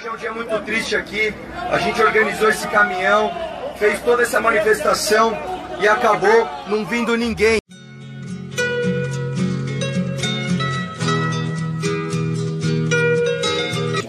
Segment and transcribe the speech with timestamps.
[0.00, 1.34] Hoje é um dia muito triste aqui.
[1.70, 3.30] A gente organizou esse caminhão,
[3.76, 5.36] fez toda essa manifestação
[5.78, 7.58] e acabou não vindo ninguém.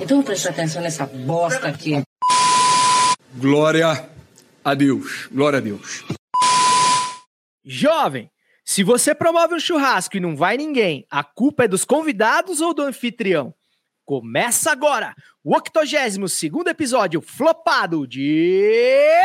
[0.02, 2.02] Então presta atenção nessa bosta aqui.
[3.36, 4.10] Glória
[4.64, 5.28] a Deus.
[5.30, 6.06] Glória a Deus.
[7.66, 8.32] Jovem,
[8.64, 12.74] se você promove um churrasco e não vai ninguém, a culpa é dos convidados ou
[12.74, 13.54] do anfitrião?
[14.12, 19.24] Começa agora o 82 episódio flopado de.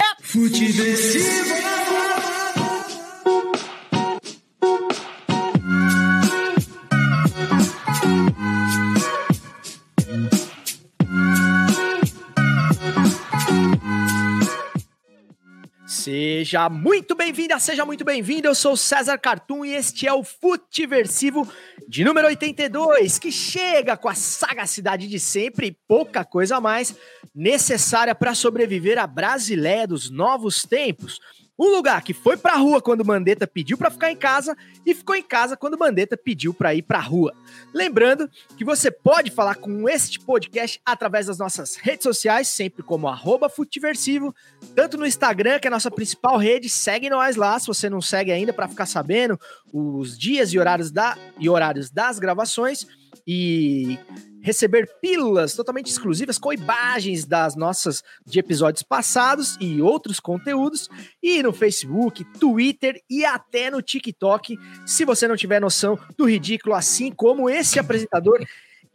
[15.84, 18.46] Seja muito bem-vinda, seja muito bem-vindo.
[18.46, 21.44] Eu sou César Cartoon e este é o Futiversivo
[21.88, 26.96] de número 82, que chega com a sagacidade de sempre e pouca coisa a mais
[27.34, 31.20] necessária para sobreviver à Brasileia dos novos tempos.
[31.58, 35.14] Um lugar que foi pra rua quando Mandetta pediu para ficar em casa e ficou
[35.14, 37.34] em casa quando Mandetta pediu para ir pra rua.
[37.72, 43.08] Lembrando que você pode falar com este podcast através das nossas redes sociais, sempre como
[43.08, 44.34] arroba Futiversivo,
[44.74, 48.02] tanto no Instagram, que é a nossa principal rede, segue nós lá, se você não
[48.02, 49.40] segue ainda, para ficar sabendo
[49.72, 52.86] os dias e horários, da, e horários das gravações
[53.26, 53.98] e
[54.46, 60.88] receber pílulas totalmente exclusivas com imagens das nossas de episódios passados e outros conteúdos.
[61.20, 64.56] E no Facebook, Twitter e até no TikTok,
[64.86, 68.46] se você não tiver noção do ridículo assim como esse apresentador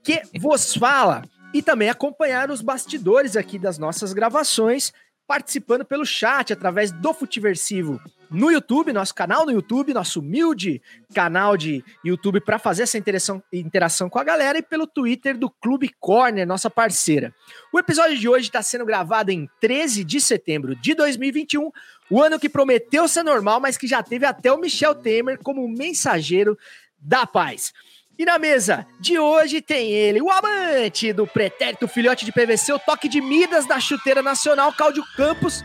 [0.02, 1.22] que vos fala.
[1.54, 4.94] E também acompanhar os bastidores aqui das nossas gravações
[5.28, 8.00] participando pelo chat através do Futiversivo
[8.32, 10.82] no YouTube, nosso canal no YouTube, nosso humilde
[11.14, 15.50] canal de YouTube para fazer essa interação, interação com a galera e pelo Twitter do
[15.50, 17.36] Clube Corner, nossa parceira.
[17.74, 21.70] O episódio de hoje está sendo gravado em 13 de setembro de 2021,
[22.10, 25.68] o ano que prometeu ser normal, mas que já teve até o Michel Temer como
[25.68, 26.58] mensageiro
[26.98, 27.74] da paz.
[28.18, 32.80] E na mesa de hoje tem ele, o amante do pretérito filhote de PVC, o
[32.80, 35.64] toque de Midas da chuteira nacional, Cláudio Campos,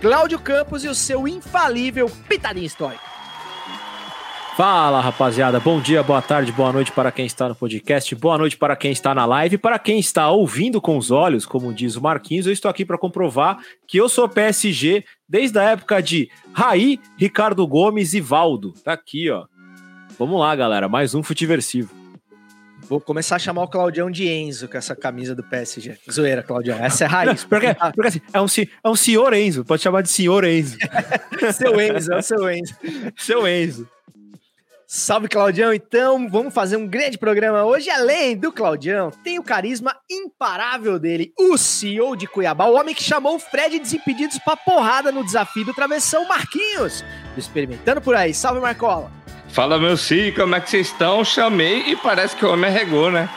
[0.00, 3.02] Cláudio Campos e o seu infalível pitadinho histórico.
[4.56, 8.56] Fala rapaziada, bom dia, boa tarde, boa noite para quem está no podcast, boa noite
[8.56, 12.02] para quem está na live, para quem está ouvindo com os olhos, como diz o
[12.02, 17.00] Marquinhos, eu estou aqui para comprovar que eu sou PSG desde a época de Raí,
[17.16, 18.72] Ricardo Gomes e Valdo.
[18.84, 19.46] Tá aqui, ó.
[20.18, 21.97] Vamos lá, galera, mais um Futiversivo.
[22.88, 25.98] Vou começar a chamar o Claudião de Enzo com essa camisa do PSG.
[26.10, 26.78] Zoeira, Claudião.
[26.78, 27.44] Essa é a raiz.
[27.44, 28.46] Porque, porque assim, é um,
[28.84, 30.78] é um senhor Enzo, pode chamar de senhor Enzo.
[31.52, 32.74] seu Enzo, é o seu Enzo.
[33.16, 33.86] Seu Enzo.
[34.90, 35.70] Salve, Claudião.
[35.74, 37.90] Então, vamos fazer um grande programa hoje.
[37.90, 43.02] Além do Claudião, tem o carisma imparável dele, o CEO de Cuiabá, o homem que
[43.02, 47.04] chamou o Fred Desimpedidos pra porrada no desafio do Travessão, Marquinhos.
[47.34, 48.32] do Experimentando por aí.
[48.32, 49.17] Salve, Marcola.
[49.50, 51.24] Fala, meu filho, como é que vocês estão?
[51.24, 53.28] Chamei e parece que o homem arregou, né?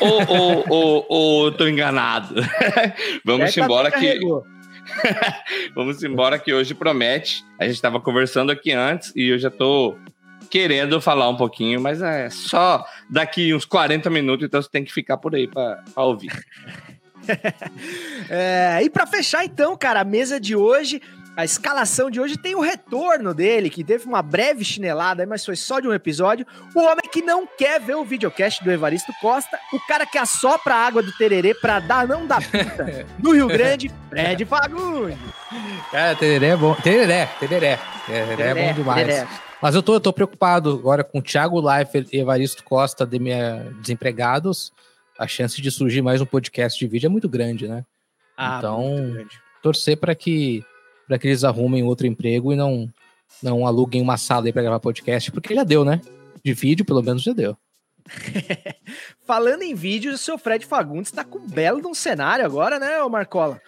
[0.00, 2.34] Ou, ou, ou, ou tô enganado?
[3.24, 4.18] Vamos É, embora que.
[5.74, 7.44] Vamos embora que hoje promete.
[7.58, 9.96] A gente estava conversando aqui antes e eu já tô
[10.48, 14.92] querendo falar um pouquinho, mas é só daqui uns 40 minutos, então você tem que
[14.92, 16.32] ficar por aí para ouvir.
[18.28, 21.00] É, e pra fechar então, cara, a mesa de hoje,
[21.40, 25.56] a escalação de hoje tem o retorno dele, que teve uma breve chinelada, mas foi
[25.56, 26.46] só de um episódio.
[26.74, 30.74] O homem que não quer ver o videocast do Evaristo Costa, o cara que assopra
[30.74, 35.16] a água do tererê pra dar não dar pinta no Rio Grande, Fred Fagundes.
[35.90, 36.74] Cara, tereré é bom.
[36.74, 37.78] Tereré, tereré.
[38.06, 39.06] Tereré é bom demais.
[39.06, 39.28] tereré.
[39.62, 43.18] Mas eu tô, eu tô preocupado agora com o Thiago Leifert e Evaristo Costa de
[43.18, 44.72] minha, desempregados.
[45.18, 47.82] A chance de surgir mais um podcast de vídeo é muito grande, né?
[48.36, 49.40] Ah, Então, grande.
[49.62, 50.62] Torcer para que,
[51.10, 52.88] pra que eles arrumem outro emprego e não,
[53.42, 56.00] não aluguem uma sala aí pra gravar podcast, porque já deu, né?
[56.44, 57.56] De vídeo, pelo menos, já deu.
[59.26, 62.78] Falando em vídeos, o seu Fred Fagundes tá com um belo de um cenário agora,
[62.78, 63.60] né, Marcola?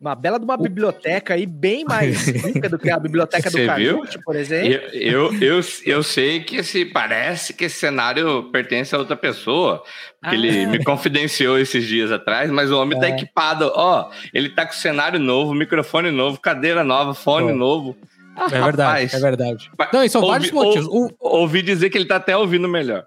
[0.00, 3.66] Uma bela de uma biblioteca aí, bem mais rica do que a biblioteca do?
[3.66, 4.72] Canute, por exemplo.
[4.94, 9.82] Eu, eu, eu, eu sei que esse parece que esse cenário pertence a outra pessoa,
[10.18, 10.68] porque ele Ah.
[10.68, 13.10] me confidenciou esses dias atrás, mas o homem tá É.
[13.10, 17.54] equipado, ó, ele tá com cenário novo, microfone novo, cadeira nova, fone Ó.
[17.54, 17.94] novo.
[18.34, 19.70] Ah, É verdade, rapaz, é verdade.
[19.92, 20.86] Não, e são ouvi- vários motivos.
[20.88, 23.04] O, Ouvi dizer que ele tá até ouvindo melhor.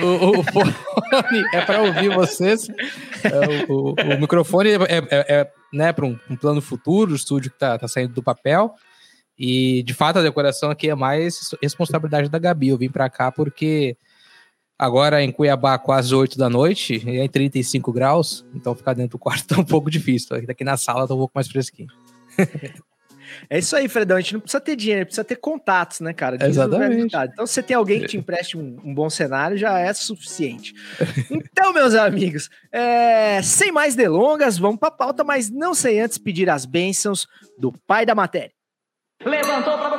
[0.00, 0.74] O, o- fone
[1.54, 2.68] é para ouvir vocês.
[3.24, 5.06] É, o, o- o microfone é, é-
[5.40, 8.74] é, né, para um, um plano futuro, o estúdio que tá, tá saindo do papel.
[9.38, 12.68] E, de fato, a decoração aqui é mais responsabilidade da Gabi.
[12.68, 13.96] Eu vim para cá porque
[14.78, 19.18] Agora em Cuiabá, quase 8 da noite, e é 35 graus, então ficar dentro do
[19.18, 20.34] quarto tá um pouco difícil.
[20.36, 21.86] Aqui na sala tá um pouco mais fresquinho.
[23.48, 24.16] É isso aí, Fredão.
[24.16, 26.36] A gente não precisa ter dinheiro, precisa ter contatos, né, cara?
[26.36, 27.16] Diz Exatamente.
[27.16, 30.74] Então, se você tem alguém que te empreste um, um bom cenário, já é suficiente.
[31.54, 36.48] Então, meus amigos, é, sem mais delongas, vamos pra pauta, mas não sem antes pedir
[36.48, 37.26] as bênçãos
[37.58, 38.52] do pai da matéria.
[39.24, 39.90] Levantou pra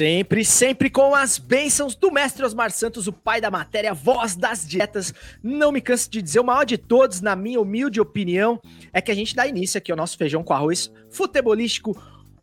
[0.00, 4.66] Sempre, sempre com as bênçãos do mestre Osmar Santos, o pai da matéria, voz das
[4.66, 5.12] dietas.
[5.42, 8.58] Não me canso de dizer, o maior de todos, na minha humilde opinião,
[8.94, 11.94] é que a gente dá início aqui ao nosso feijão com arroz futebolístico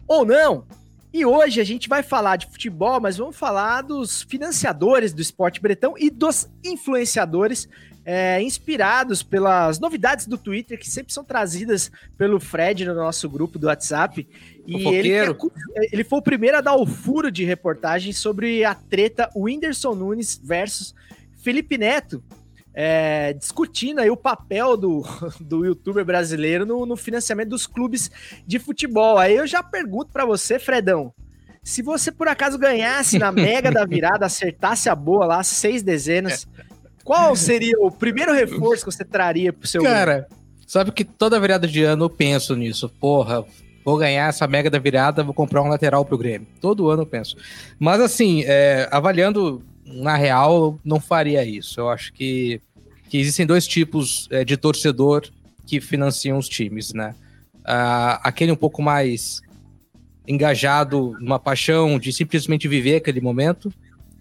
[0.07, 0.68] ou não.
[1.12, 5.59] E hoje a gente vai falar de futebol, mas vamos falar dos financiadores do esporte
[5.59, 7.68] bretão e dos influenciadores
[8.09, 13.59] é, inspirados pelas novidades do Twitter que sempre são trazidas pelo Fred no nosso grupo
[13.59, 14.25] do WhatsApp.
[14.65, 15.09] E ele,
[15.75, 19.94] é- ele foi o primeiro a dar o furo de reportagem sobre a treta Whindersson
[19.94, 20.95] Nunes versus
[21.44, 22.24] Felipe Neto,
[22.74, 25.04] é, discutindo aí o papel do,
[25.42, 28.09] do youtuber brasileiro no, no financiamento dos clubes
[28.45, 29.18] de futebol.
[29.18, 31.13] Aí eu já pergunto pra você, Fredão,
[31.62, 36.48] se você por acaso ganhasse na mega da virada, acertasse a boa lá, seis dezenas,
[37.07, 40.27] qual seria o primeiro reforço que você traria pro seu Cara,
[40.68, 42.89] sabe que toda virada de ano eu penso nisso.
[43.00, 43.45] Porra,
[43.86, 46.45] vou ganhar essa mega da virada, vou comprar um lateral pro Grêmio.
[46.59, 47.38] Todo ano eu penso.
[47.80, 51.80] Mas assim, é, avaliando na real, não faria isso.
[51.80, 52.59] Eu acho que,
[53.09, 55.30] que existem dois tipos é, de torcedor
[55.65, 57.15] que financiam os times, né?
[57.63, 59.42] Ah, aquele um pouco mais
[60.27, 63.71] engajado numa paixão de simplesmente viver aquele momento,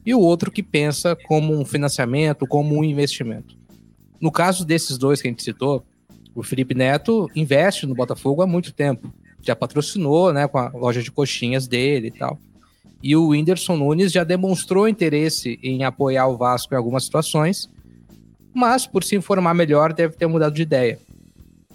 [0.06, 3.58] e o outro que pensa como um financiamento, como um investimento.
[4.20, 5.84] No caso desses dois que a gente citou,
[6.32, 9.12] o Felipe Neto investe no Botafogo há muito tempo.
[9.42, 12.38] Já patrocinou, né, com a loja de coxinhas dele e tal.
[13.02, 17.68] E o Whindersson Nunes já demonstrou interesse em apoiar o Vasco em algumas situações,
[18.54, 20.98] mas por se informar melhor deve ter mudado de ideia.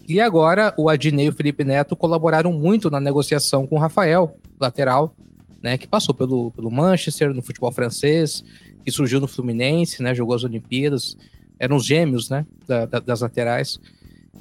[0.07, 4.35] E agora o Adnei e o Felipe Neto colaboraram muito na negociação com o Rafael,
[4.59, 5.13] lateral,
[5.61, 8.43] né, que passou pelo, pelo Manchester, no futebol francês,
[8.83, 11.15] que surgiu no Fluminense, né, jogou as Olimpíadas,
[11.59, 13.79] eram os gêmeos, né, da- da- das laterais.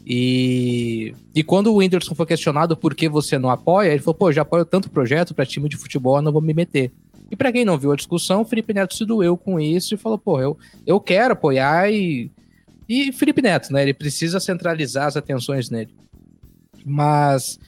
[0.07, 4.33] E, e quando o Whindersson foi questionado por que você não apoia, ele falou, pô,
[4.33, 6.91] já apoio tanto projeto para time de futebol, não vou me meter.
[7.31, 9.99] E para quem não viu a discussão, o Felipe Neto se doeu com isso e
[9.99, 12.31] falou, pô, eu, eu quero apoiar e...
[12.89, 15.95] E Felipe Neto, né, ele precisa centralizar as atenções nele.
[16.85, 17.61] Mas,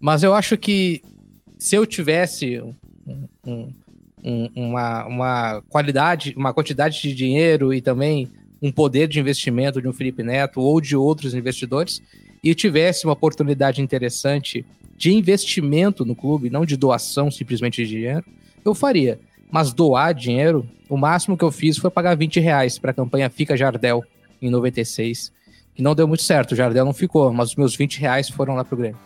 [0.00, 1.02] mas eu acho que
[1.58, 2.62] se eu tivesse
[3.10, 3.72] um- um-
[4.22, 8.28] um- uma, uma qualidade, uma quantidade de dinheiro e também
[8.62, 12.02] um poder de investimento de um Felipe Neto ou de outros investidores
[12.42, 14.64] e tivesse uma oportunidade interessante
[14.96, 18.24] de investimento no clube, não de doação simplesmente de dinheiro,
[18.64, 19.18] eu faria.
[19.50, 23.30] Mas doar dinheiro, o máximo que eu fiz foi pagar 20 reais para a campanha
[23.30, 24.04] Fica Jardel
[24.42, 25.32] em 96,
[25.74, 28.54] que não deu muito certo, o Jardel não ficou, mas os meus 20 reais foram
[28.54, 28.98] lá pro Grêmio.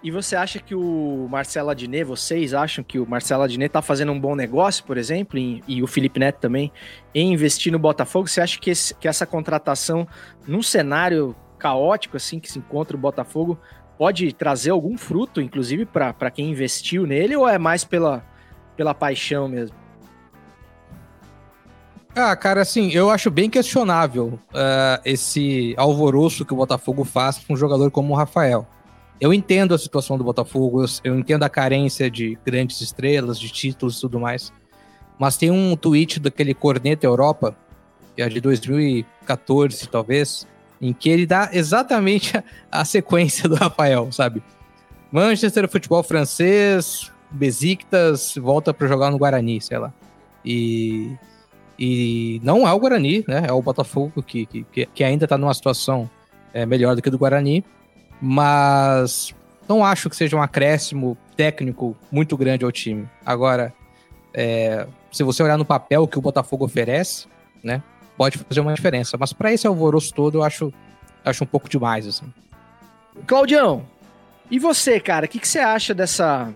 [0.00, 4.12] E você acha que o Marcelo Adnet, vocês acham que o Marcelo Adnet tá fazendo
[4.12, 6.70] um bom negócio, por exemplo, em- e o Felipe Neto também,
[7.12, 8.28] em investir no Botafogo?
[8.28, 10.06] Você acha que, esse- que essa contratação,
[10.46, 13.58] num cenário caótico assim que se encontra o Botafogo,
[13.98, 18.24] pode trazer algum fruto, inclusive, para quem investiu nele, ou é mais pela,
[18.76, 19.76] pela paixão mesmo?
[22.14, 27.54] Ah, cara, assim, eu acho bem questionável ah, esse alvoroço que o Botafogo faz com
[27.54, 28.64] um jogador como o Rafael.
[29.20, 33.98] Eu entendo a situação do Botafogo, eu, entendo a carência de grandes estrelas, de títulos
[33.98, 34.52] e tudo mais.
[35.18, 37.56] Mas tem um tweet daquele Corneta Europa,
[38.14, 40.46] que é de 2014, talvez,
[40.80, 42.32] em que ele dá exatamente
[42.70, 44.42] a, sequência do Rafael, sabe?
[45.10, 49.92] Manchester, futebol francês, Besiktas, volta para jogar no Guarani, sei lá.
[50.44, 51.16] E,
[51.78, 53.46] e não é o Guarani, né?
[53.48, 56.08] É o Botafogo que, que, que- ainda está numa situação
[56.54, 57.64] é, melhor do que do Guarani,
[58.20, 59.34] mas
[59.68, 63.08] não acho que seja um acréscimo técnico muito grande ao time.
[63.24, 63.72] Agora,
[64.34, 67.26] é, se você olhar no papel que o Botafogo oferece,
[67.62, 67.82] né?
[68.16, 69.16] Pode fazer uma diferença.
[69.18, 70.72] Mas para esse alvoroço todo, eu acho,
[71.24, 72.26] acho um pouco demais, assim.
[73.26, 73.84] Claudião,
[74.50, 76.52] e você, cara, o que, que você acha dessa.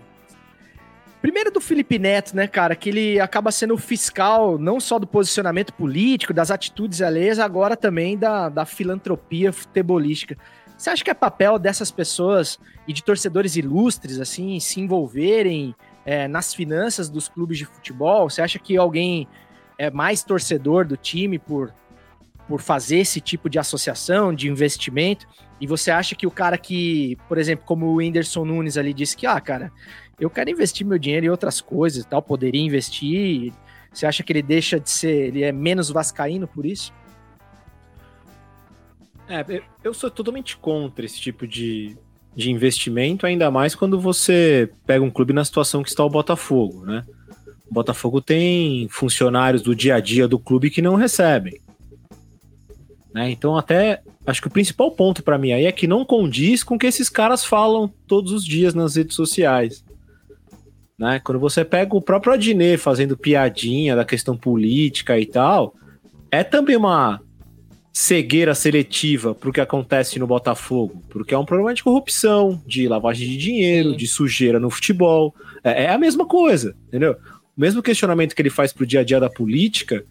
[1.21, 5.07] Primeiro do Felipe Neto, né, cara, que ele acaba sendo o fiscal não só do
[5.07, 10.37] posicionamento político, das atitudes alheias, agora também da, da filantropia futebolística.
[10.83, 15.73] Você acha que é papel dessas pessoas e de torcedores ilustres, assim, se envolverem
[16.05, 18.29] é, nas finanças dos clubes de futebol?
[18.29, 19.25] Você acha que alguém
[19.77, 21.73] é mais torcedor do time por,
[22.49, 25.25] por fazer esse tipo de associação, de investimento?
[25.61, 29.15] E você acha que o cara que, por exemplo, como o Whindersson Nunes ali disse
[29.15, 29.71] que, ah, cara,
[30.19, 33.53] eu quero investir meu dinheiro em outras coisas e tal, poderia investir.
[33.89, 36.93] Você acha que ele deixa de ser, ele é menos vascaíno por isso?
[39.27, 41.97] É, eu sou totalmente contra esse tipo de,
[42.35, 46.85] de investimento, ainda mais quando você pega um clube na situação que está o Botafogo,
[46.85, 47.03] né?
[47.69, 51.59] O Botafogo tem funcionários do dia a dia do clube que não recebem.
[53.13, 53.31] Né?
[53.31, 56.75] Então, até acho que o principal ponto para mim aí é que não condiz com
[56.75, 59.83] o que esses caras falam todos os dias nas redes sociais.
[60.97, 61.19] Né?
[61.19, 65.75] Quando você pega o próprio Adnet fazendo piadinha da questão política e tal,
[66.31, 67.21] é também uma
[67.93, 72.87] cegueira seletiva para o que acontece no Botafogo, porque é um problema de corrupção, de
[72.87, 73.97] lavagem de dinheiro, Sim.
[73.97, 75.35] de sujeira no futebol.
[75.63, 77.15] É, é, a mesma coisa, entendeu?
[77.55, 80.03] O mesmo questionamento que ele faz para o dia a dia da política,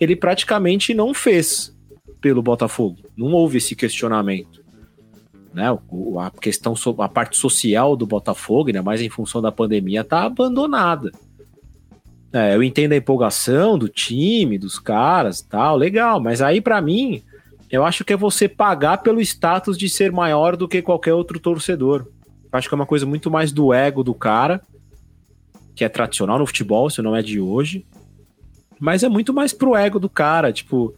[0.00, 1.76] ele praticamente não fez
[2.22, 2.96] pelo Botafogo.
[3.14, 4.64] Não houve esse questionamento.
[5.52, 5.64] Né?
[5.70, 11.12] A questão, a parte social do Botafogo, ainda mais em função da pandemia, está abandonada.
[12.36, 17.22] É, eu entendo a empolgação do time, dos caras tal, legal, mas aí para mim,
[17.70, 21.40] eu acho que é você pagar pelo status de ser maior do que qualquer outro
[21.40, 22.06] torcedor.
[22.52, 24.60] Eu acho que é uma coisa muito mais do ego do cara,
[25.74, 27.86] que é tradicional no futebol, se não é de hoje.
[28.78, 30.94] Mas é muito mais pro ego do cara, tipo,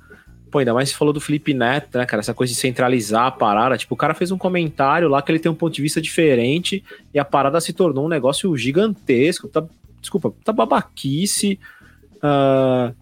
[0.51, 3.31] pô, ainda mais se falou do Felipe Neto, né, cara, essa coisa de centralizar a
[3.31, 6.01] parada, tipo, o cara fez um comentário lá que ele tem um ponto de vista
[6.01, 6.83] diferente
[7.15, 9.65] e a parada se tornou um negócio gigantesco, tá
[10.01, 11.59] desculpa, tá babaquice.
[12.17, 12.95] Uh,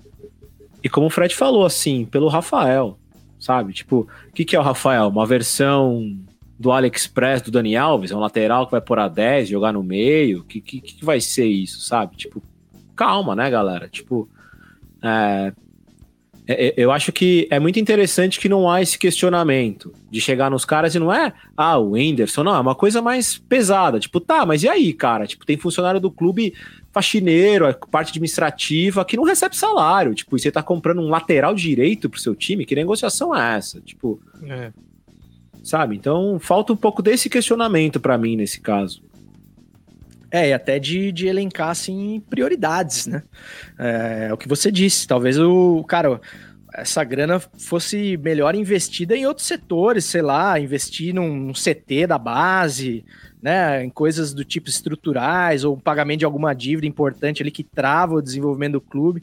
[0.83, 2.99] e como o Fred falou, assim, pelo Rafael,
[3.39, 3.73] sabe?
[3.73, 5.09] Tipo, o que, que é o Rafael?
[5.09, 6.17] Uma versão
[6.59, 8.11] do AliExpress do Dani Alves?
[8.11, 10.41] É um lateral que vai por a 10, jogar no meio?
[10.41, 12.17] O que, que, que vai ser isso, sabe?
[12.17, 12.43] Tipo,
[12.95, 13.89] calma, né, galera?
[13.89, 14.29] Tipo,
[15.03, 15.53] é,
[16.77, 20.95] eu acho que é muito interessante que não há esse questionamento de chegar nos caras
[20.95, 23.99] e não é, ah, o Whindersson, não, é uma coisa mais pesada.
[23.99, 25.27] Tipo, tá, mas e aí, cara?
[25.27, 26.55] Tipo, tem funcionário do clube
[26.93, 30.15] faxineiro, a parte administrativa, que não recebe salário.
[30.15, 33.81] Tipo, e você tá comprando um lateral direito pro seu time, que negociação é essa?
[33.81, 34.21] Tipo.
[34.45, 34.73] É.
[35.65, 35.97] Sabe?
[35.97, 39.03] Então, falta um pouco desse questionamento para mim nesse caso.
[40.37, 43.23] É, e até de, de elencar, assim, prioridades, né?
[43.79, 45.07] É, é o que você disse.
[45.07, 46.21] Talvez o, cara,
[46.75, 53.03] essa grana fosse melhor investida em outros setores, sei lá, investir num CT da base,
[53.41, 58.17] né, em coisas do tipo estruturais ou pagamento de alguma dívida importante ali que trava
[58.17, 59.23] o desenvolvimento do clube.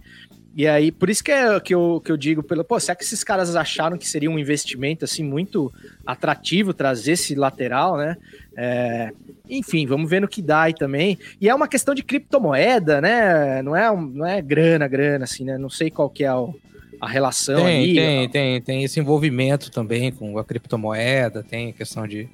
[0.55, 3.03] E aí, por isso que, é, que, eu, que eu digo, pelo, pô, será que
[3.03, 5.74] esses caras acharam que seria um investimento assim muito
[6.05, 8.17] atrativo trazer esse lateral, né?
[8.55, 9.12] É,
[9.50, 11.17] enfim, vamos ver no que dá aí também.
[11.41, 13.62] E é uma questão de criptomoeda, né?
[13.63, 15.57] Não é, não é grana, grana, assim, né?
[15.57, 16.53] Não sei qual que é o,
[17.01, 17.95] a relação tem, ali.
[17.95, 22.29] Tem, tem, tem esse envolvimento também com a criptomoeda, tem a questão de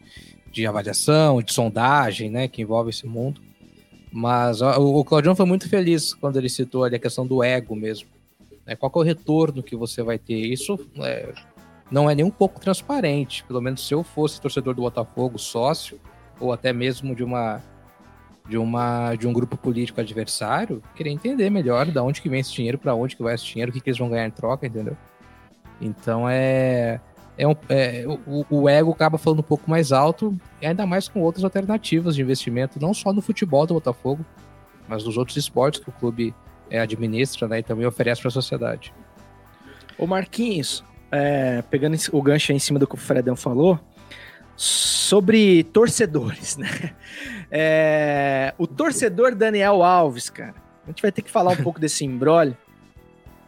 [0.51, 3.41] de avaliação, de sondagem, né, que envolve esse mundo.
[4.11, 7.75] Mas ó, o Claudião foi muito feliz quando ele citou ali a questão do ego
[7.75, 8.09] mesmo.
[8.65, 8.75] Né?
[8.75, 10.35] Qual é o retorno que você vai ter?
[10.35, 11.33] Isso é,
[11.91, 13.43] não é nem um pouco transparente.
[13.43, 15.99] Pelo menos se eu fosse torcedor do Botafogo, sócio,
[16.39, 17.61] ou até mesmo de uma
[18.47, 22.51] de uma de um grupo político adversário, queria entender melhor de onde que vem esse
[22.51, 24.65] dinheiro, para onde que vai esse dinheiro, o que, que eles vão ganhar em troca,
[24.65, 24.97] entendeu?
[25.79, 26.99] Então é
[27.39, 31.22] é, um, é o, o, ego acaba falando um pouco mais alto, ainda mais com
[31.22, 34.25] outras alternativas de investimento, não só no futebol do Botafogo,
[34.89, 36.36] mas nos outros esportes que o clube
[36.69, 38.93] é, administra né, e também oferece para a sociedade.
[39.98, 43.79] Ô Marquinhos, é, pegando o gancho em cima do que o Fredão falou,
[44.58, 46.93] sobre torcedores, né?
[47.50, 52.03] É, o torcedor Daniel Alves, cara, a gente vai ter que falar um pouco desse
[52.03, 52.58] embrólio.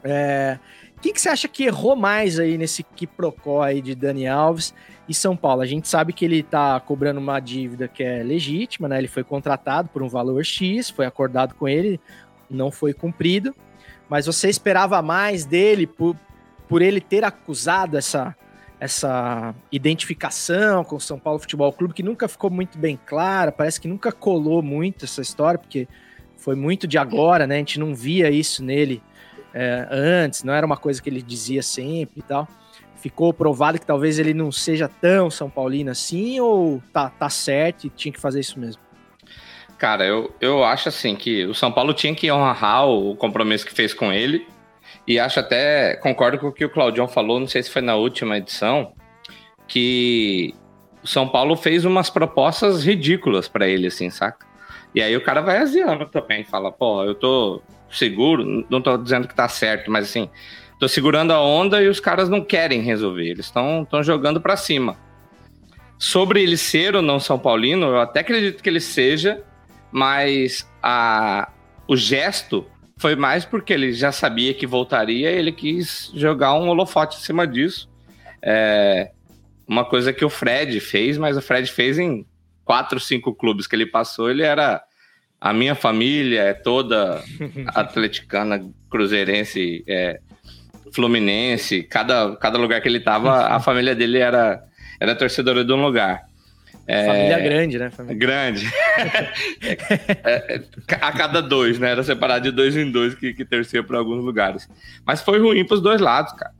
[0.02, 0.58] É,
[1.02, 4.74] quem que você acha que errou mais aí nesse quiprocó aí de Dani Alves
[5.10, 5.62] e São Paulo?
[5.62, 9.00] A gente sabe que ele tá cobrando uma dívida que é legítima, né?
[9.00, 12.00] Ele foi contratado por um valor X, foi acordado com ele,
[12.50, 13.56] não foi cumprido.
[14.08, 16.16] Mas você esperava mais dele por,
[16.68, 18.36] por ele ter acusado essa,
[18.80, 23.82] essa identificação com o São Paulo Futebol Clube, que nunca ficou muito bem clara, parece
[23.82, 25.88] que nunca colou muito essa história, porque
[26.38, 27.56] foi muito de agora, né?
[27.56, 29.02] A gente não via isso nele
[29.54, 32.48] é, antes, não era uma coisa que ele dizia sempre e tal.
[32.96, 37.86] Ficou provado que talvez ele não seja tão São Paulino assim, ou tá, tá certo
[37.86, 38.82] e tinha que fazer isso mesmo?
[39.78, 43.74] Cara, eu, eu acho assim que o São Paulo tinha que honrar o compromisso que
[43.74, 44.48] fez com ele.
[45.08, 47.96] E acho até, concordo com o que o Claudião falou, não sei se foi na
[47.96, 48.94] última edição,
[49.68, 50.54] que
[51.04, 54.46] o São Paulo fez umas propostas ridículas para ele, assim, saca?
[54.94, 59.28] E aí o cara vai aziando também, fala, pô, eu tô seguro, não tô dizendo
[59.28, 60.30] que tá certo, mas assim,
[60.80, 64.98] tô segurando a onda e os caras não querem resolver, eles estão jogando para cima.
[65.98, 69.44] Sobre ele ser ou não São Paulino, eu até acredito que ele seja,
[69.92, 71.52] mas a,
[71.88, 72.66] o gesto
[72.98, 77.48] foi mais porque ele já sabia que voltaria ele quis jogar um holofote em cima
[77.48, 77.90] disso.
[78.42, 79.12] É,
[79.68, 82.26] uma coisa que o Fred fez, mas o Fred fez em
[82.66, 84.84] quatro, cinco clubes que ele passou, ele era
[85.42, 87.24] a minha família é toda
[87.74, 90.20] atleticana, cruzeirense, é,
[90.94, 94.64] fluminense, cada, cada lugar que ele tava, a família dele era,
[95.00, 96.30] era torcedora de um lugar.
[96.88, 97.90] É, família grande, né?
[97.90, 98.18] Família.
[98.18, 98.68] Grande.
[100.24, 100.62] é, é,
[101.02, 101.92] a cada dois, né?
[101.92, 104.70] Era separado de dois em dois que, que tercia para alguns lugares.
[105.06, 106.54] Mas foi ruim para os dois lados, cara.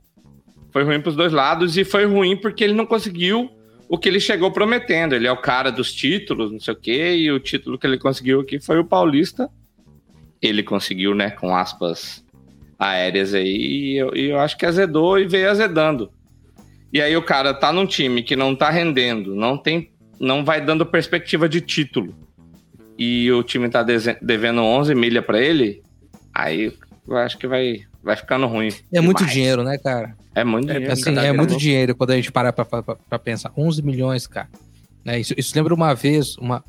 [0.72, 3.50] Foi ruim para os dois lados e foi ruim porque ele não conseguiu
[3.92, 5.14] o que ele chegou prometendo.
[5.14, 7.98] Ele é o cara dos títulos, não sei o quê, e o título que ele
[7.98, 9.50] conseguiu aqui foi o Paulista.
[10.40, 12.24] Ele conseguiu, né, com aspas
[12.78, 16.10] aéreas aí, e eu, e eu acho que azedou e veio azedando.
[16.90, 20.62] E aí o cara tá num time que não tá rendendo, não tem, não vai
[20.62, 22.14] dando perspectiva de título.
[22.98, 23.84] E o time tá
[24.22, 25.82] devendo 11 milha para ele,
[26.34, 26.72] aí
[27.06, 28.68] eu acho que vai vai ficando ruim.
[28.68, 29.04] É demais.
[29.04, 30.16] muito dinheiro, né, cara?
[30.34, 30.86] É muito dinheiro.
[30.86, 33.52] É, assim, é muito dinheiro quando a gente para pra, pra, pra pensar.
[33.56, 34.48] 11 milhões, cara.
[35.04, 36.64] É, isso, isso lembra uma vez, uma,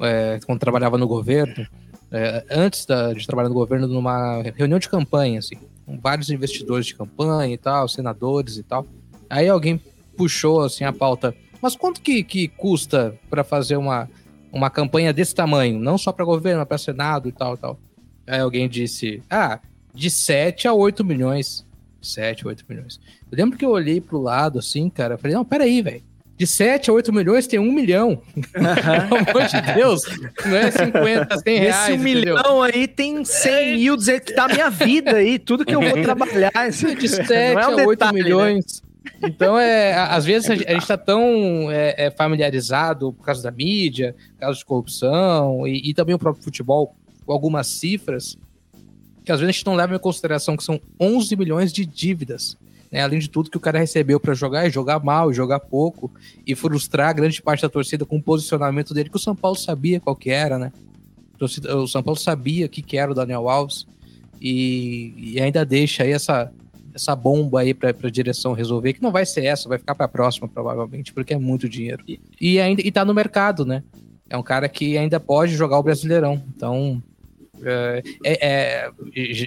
[0.00, 1.66] é, quando trabalhava no governo,
[2.10, 6.86] é, antes da, de trabalhar no governo, numa reunião de campanha, assim, com vários investidores
[6.86, 8.86] de campanha e tal, senadores e tal.
[9.30, 9.80] Aí alguém
[10.16, 11.34] puxou, assim, a pauta.
[11.60, 14.08] Mas quanto que, que custa para fazer uma,
[14.52, 15.78] uma campanha desse tamanho?
[15.78, 17.78] Não só para governo, para Senado e tal, tal.
[18.26, 19.58] Aí alguém disse, ah,
[19.94, 21.66] de 7 a 8 milhões.
[22.00, 23.00] 7, 8 milhões.
[23.30, 26.02] Eu lembro que eu olhei pro lado assim, cara, falei, não, peraí, velho.
[26.36, 28.20] De 7 a 8 milhões tem 1 milhão.
[28.52, 30.02] Pelo amor de Deus.
[30.44, 31.88] Não é 50, 100 reais.
[31.88, 35.64] Esse 1 milhão aí tem 100 mil, dizer que tá a minha vida aí, tudo
[35.64, 36.50] que eu vou trabalhar.
[36.98, 38.24] De 7 é um a 8 detalhe, né?
[38.24, 38.82] milhões.
[38.82, 38.92] Né?
[39.22, 44.14] Então, é, às vezes a gente está tão é, é, familiarizado por causa da mídia,
[44.38, 48.36] casos de corrupção e, e também o próprio futebol, com algumas cifras,
[49.24, 52.56] que às vezes a gente não leva em consideração que são 11 milhões de dívidas.
[52.90, 53.00] Né?
[53.00, 56.10] Além de tudo que o cara recebeu para jogar, e jogar mal, jogar pouco,
[56.46, 59.98] e frustrar grande parte da torcida com o posicionamento dele, que o São Paulo sabia
[59.98, 60.72] qual que era, né?
[61.40, 63.86] O São Paulo sabia que, que era o Daniel Alves,
[64.40, 66.52] e, e ainda deixa aí essa,
[66.94, 70.06] essa bomba aí para a direção resolver, que não vai ser essa, vai ficar para
[70.06, 72.04] a próxima, provavelmente, porque é muito dinheiro.
[72.06, 73.82] E, e ainda e tá no mercado, né?
[74.28, 76.42] É um cara que ainda pode jogar o Brasileirão.
[76.54, 77.02] Então,
[77.64, 78.90] é, é,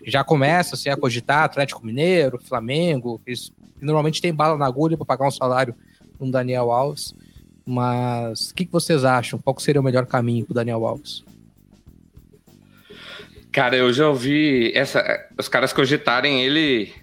[0.05, 3.51] já começa assim, a cogitar Atlético Mineiro, Flamengo, eles
[3.81, 5.75] normalmente tem bala na agulha para pagar um salário
[6.19, 7.13] um Daniel Alves.
[7.65, 9.39] Mas o que, que vocês acham?
[9.39, 11.23] Qual seria o melhor caminho para o Daniel Alves?
[13.51, 16.93] Cara, eu já ouvi essa, os caras cogitarem ele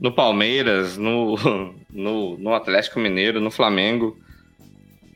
[0.00, 1.36] no Palmeiras, no,
[1.90, 4.16] no, no Atlético Mineiro, no Flamengo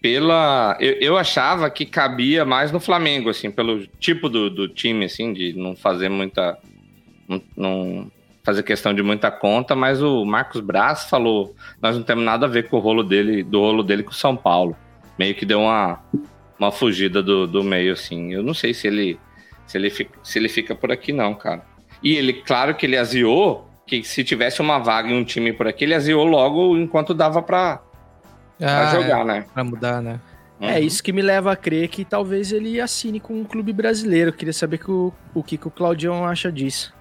[0.03, 0.77] pela.
[0.81, 5.33] Eu, eu, achava que cabia mais no Flamengo, assim, pelo tipo do, do time, assim,
[5.33, 6.59] de não fazer muita.
[7.57, 8.11] Não,
[8.45, 12.49] fazer questão de muita conta, mas o Marcos Braz falou: nós não temos nada a
[12.49, 14.77] ver com o rolo dele, do rolo dele com o São Paulo.
[15.17, 16.01] Meio que deu uma,
[16.59, 18.33] uma fugida do, do meio, assim.
[18.33, 19.19] Eu não sei se ele,
[19.67, 21.65] se, ele fica, se ele fica por aqui, não, cara.
[22.03, 25.69] E ele, claro que ele aziou que se tivesse uma vaga em um time por
[25.69, 27.81] aqui, ele aziou logo enquanto dava para
[28.63, 29.45] ah, pra jogar, é, né?
[29.53, 30.21] Pra mudar, né?
[30.61, 30.69] Uhum.
[30.69, 34.33] É isso que me leva a crer que talvez ele assine com um clube brasileiro.
[34.33, 36.95] Queria saber que o, o que, que o Claudião acha disso.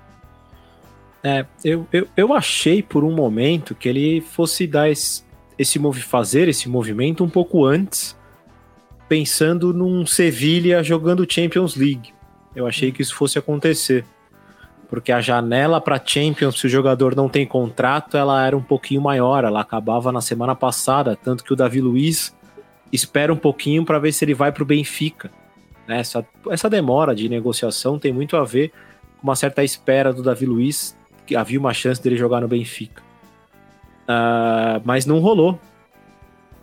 [1.23, 5.23] É, eu, eu, eu achei por um momento que ele fosse dar esse,
[5.57, 8.17] esse fazer esse movimento um pouco antes,
[9.07, 12.13] pensando num Sevilha jogando Champions League.
[12.55, 14.03] Eu achei que isso fosse acontecer
[14.91, 18.99] porque a janela para Champions, se o jogador não tem contrato, ela era um pouquinho
[18.99, 22.35] maior, ela acabava na semana passada, tanto que o Davi Luiz
[22.91, 25.31] espera um pouquinho para ver se ele vai para o Benfica.
[25.87, 26.01] Né?
[26.01, 28.73] Essa, essa demora de negociação tem muito a ver
[29.17, 30.93] com uma certa espera do Davi Luiz,
[31.25, 33.01] que havia uma chance dele jogar no Benfica.
[34.03, 35.57] Uh, mas não rolou.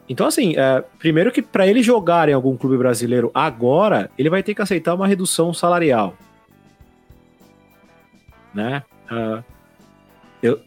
[0.06, 4.42] Então, assim, uh, primeiro que para ele jogar em algum clube brasileiro agora, ele vai
[4.42, 6.14] ter que aceitar uma redução salarial
[8.54, 8.82] né?
[9.10, 9.42] Uh,
[10.42, 10.60] eu,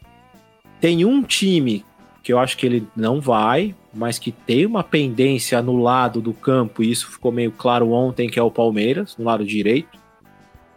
[0.80, 1.84] tem um time
[2.22, 6.32] que eu acho que ele não vai, mas que tem uma pendência no lado do
[6.32, 9.98] campo, e isso ficou meio claro ontem, que é o Palmeiras, no lado direito.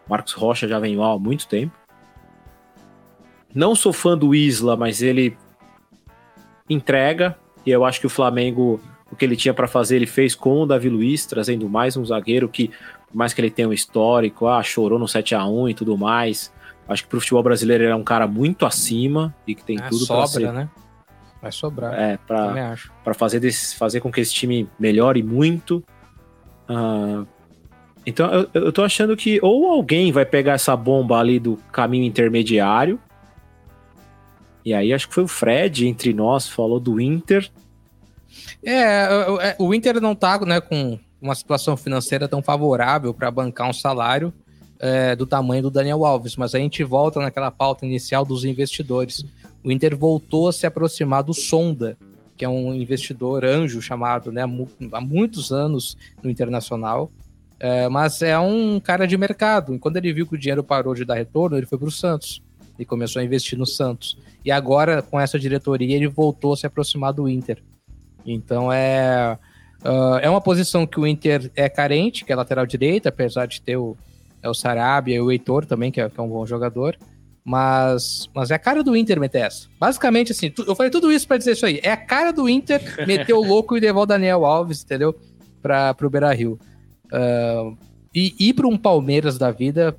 [0.08, 1.74] Marcos Rocha já vem mal há muito tempo.
[3.54, 5.38] Não sou fã do Isla, mas ele
[6.70, 8.80] entrega, e eu acho que o Flamengo,
[9.12, 12.04] o que ele tinha para fazer, ele fez com o Davi Luiz, trazendo mais um
[12.04, 15.70] zagueiro que, por mais que ele tenha um histórico, ah, chorou no 7 a 1
[15.70, 16.52] e tudo mais.
[16.88, 19.90] Acho que pro futebol brasileiro ele é um cara muito acima e que tem É,
[19.90, 20.54] tudo para sobra, ser.
[20.54, 20.70] né?
[21.42, 21.94] Vai sobrar.
[21.94, 25.84] É, pra, para fazer, desse- fazer com que esse time melhore muito.
[26.68, 27.24] Ah,
[28.06, 32.06] então eu, eu tô achando que ou alguém vai pegar essa bomba ali do caminho
[32.06, 33.00] intermediário.
[34.64, 37.50] E aí acho que foi o Fred entre nós falou do Inter.
[38.64, 43.30] É, o- é, o Inter não tá né, com uma situação financeira tão favorável para
[43.32, 44.34] bancar um salário
[44.80, 49.24] é, do tamanho do Daniel Alves, mas a gente volta naquela pauta inicial dos investidores.
[49.64, 51.98] O Inter voltou a se aproximar do Sonda,
[52.38, 57.10] que é um investidor anjo chamado né, há mu- há muitos anos no Internacional,
[57.60, 59.80] é, mas é um cara de mercado.
[59.80, 62.42] Quando ele viu que o dinheiro parou de dar retorno, ele foi para o Santos
[62.78, 64.18] e começou a investir no Santos.
[64.44, 67.64] E agora, com essa diretoria, ele voltou a se aproximar do Inter.
[68.26, 69.38] Então é,
[69.84, 73.62] ah, é uma posição que o Inter é carente, que é lateral direita, apesar de
[73.62, 73.96] ter o,
[74.46, 76.98] é o Sarabia e o Heitor também, que é, que é um bom jogador.
[77.44, 79.68] Mas, mas é a cara do Inter meter essa.
[79.80, 81.80] Basicamente, assim, tu- eu falei tudo isso pra dizer isso aí.
[81.84, 85.16] É a cara do Inter meter o louco e levar o Daniel Alves, entendeu?
[85.62, 86.60] Pra, pro Beira Rio.
[87.12, 87.72] Ah,
[88.14, 89.96] e ir para um Palmeiras da vida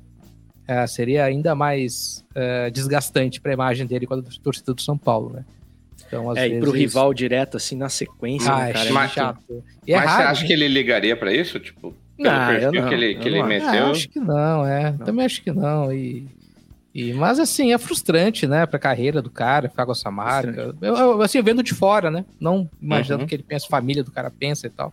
[0.67, 5.31] ah, seria ainda mais ah, desgastante pra imagem dele com a torcida do São Paulo,
[5.33, 5.45] né?
[6.05, 8.91] Então, às É, e pro vezes- rival direto, assim, na sequência, Ah, né, é cara?
[8.91, 9.63] mas- chato.
[9.85, 10.47] E é Mas você raro, acha né?
[10.47, 11.59] que ele ligaria pra isso?
[11.59, 13.49] Tipo, pelo Não, perfil não, que ele, que ele não acho.
[13.65, 13.85] meteu?
[13.85, 14.91] Ah, acho que não, é.
[15.05, 15.93] Também acho que não.
[15.93, 16.27] E,
[16.93, 20.75] e, mas assim, é frustrante, né, pra carreira do cara, ficar com essa marca.
[20.81, 22.25] Eu, eu, assim, vendo de fora, né?
[22.39, 23.25] Não imaginando Uhum.
[23.25, 24.91] o que ele pensa, família do cara pensa e tal.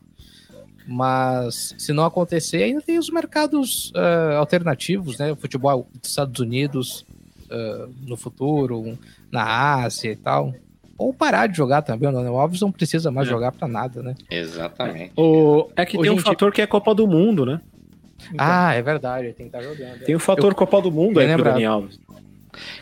[0.86, 5.32] Mas se não acontecer, ainda tem os mercados ah, alternativos, né?
[5.32, 7.06] O futebol dos Estados Unidos
[7.50, 8.98] ah, no futuro, um-
[9.32, 9.44] na
[9.82, 10.54] Ásia e tal.
[10.96, 13.30] Ou parar de jogar também, o Daniel Alves não precisa mais É.
[13.30, 14.14] jogar pra nada, né?
[14.30, 15.12] Exatamente.
[15.16, 17.60] O, É que tem um gente- fator que é Copa do Mundo, né?
[18.38, 19.98] Ah, é verdade, ele tem que estar jogando.
[20.04, 21.52] Tem o fator Copa do Mundo aí pro lembrado.
[21.54, 21.98] Dani Alves.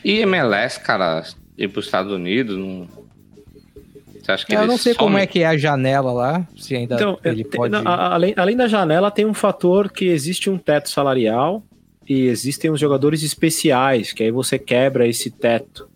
[0.05, 1.25] E MLS, cara,
[1.57, 2.87] ir pros Estados Unidos, não...
[4.23, 6.77] Você acha que É, eu não sei como é que é a janela lá, se
[6.77, 7.75] ainda Então, ele tem- pode...
[7.75, 11.61] a- além, além da janela, tem um fator que existe um teto salarial
[12.09, 15.89] e existem os jogadores especiais, que aí você quebra esse teto.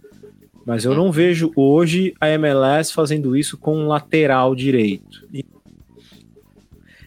[0.67, 5.25] Mas eu não vejo hoje a MLS fazendo isso com um lateral direito.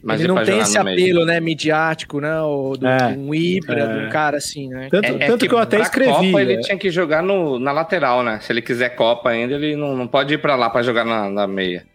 [0.02, 0.98] Mas ele e não tem esse no meio?
[0.98, 4.00] apelo, né, midiático, né, o, do, É, de um Ibra, é.
[4.00, 4.88] de um cara assim, né?
[4.89, 6.32] Tanto, É, é tanto que, eu até escrevi.
[6.32, 6.62] Copa, ele né?
[6.62, 8.39] tinha que jogar no, na lateral, né?
[8.41, 11.30] Se ele quiser Copa ainda, ele não, não pode ir pra lá pra jogar na,
[11.30, 11.86] na meia.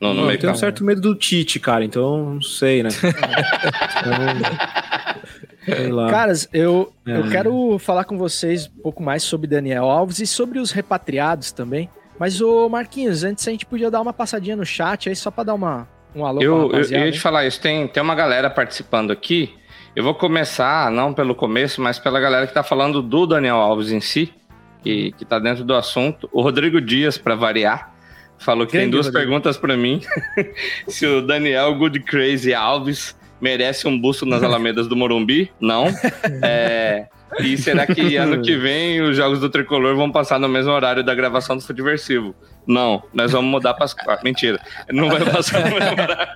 [0.00, 2.82] No, no Não, meio eu tenho um certo medo do Tite, cara, então não sei,
[2.82, 2.88] né?
[3.98, 5.35] Então.
[6.10, 7.30] Caras, eu, eu É.
[7.30, 11.88] quero falar com vocês um pouco mais sobre Daniel Alves e sobre os repatriados também.
[12.18, 15.44] Mas, ô Marquinhos, antes a gente podia dar uma passadinha no chat aí, só pra
[15.44, 18.14] dar uma, um alô pra Eu, eu, eu ia te falar isso, tem, tem uma
[18.14, 19.52] galera participando aqui.
[19.94, 23.90] Eu vou começar, não pelo começo, mas pela galera que tá falando do Daniel Alves
[23.90, 24.32] em si,
[24.82, 26.28] que, que tá dentro do assunto.
[26.32, 27.94] O Rodrigo Dias, para variar,
[28.38, 29.26] falou que tem Grande duas Rodrigo.
[29.26, 30.00] perguntas para mim.
[30.88, 35.52] Se o Daniel Good Crazy Alves merece um busto nas Alamedas do Morumbi?
[35.60, 35.86] Não.
[36.42, 37.06] É,
[37.38, 41.04] e será que ano que vem os jogos do Tricolor vão passar no mesmo horário
[41.04, 42.34] da gravação do Futeversivo?
[42.66, 43.94] Não, nós vamos mudar para as.
[44.08, 46.32] Ah, mentira, não vai passar no mesmo horário.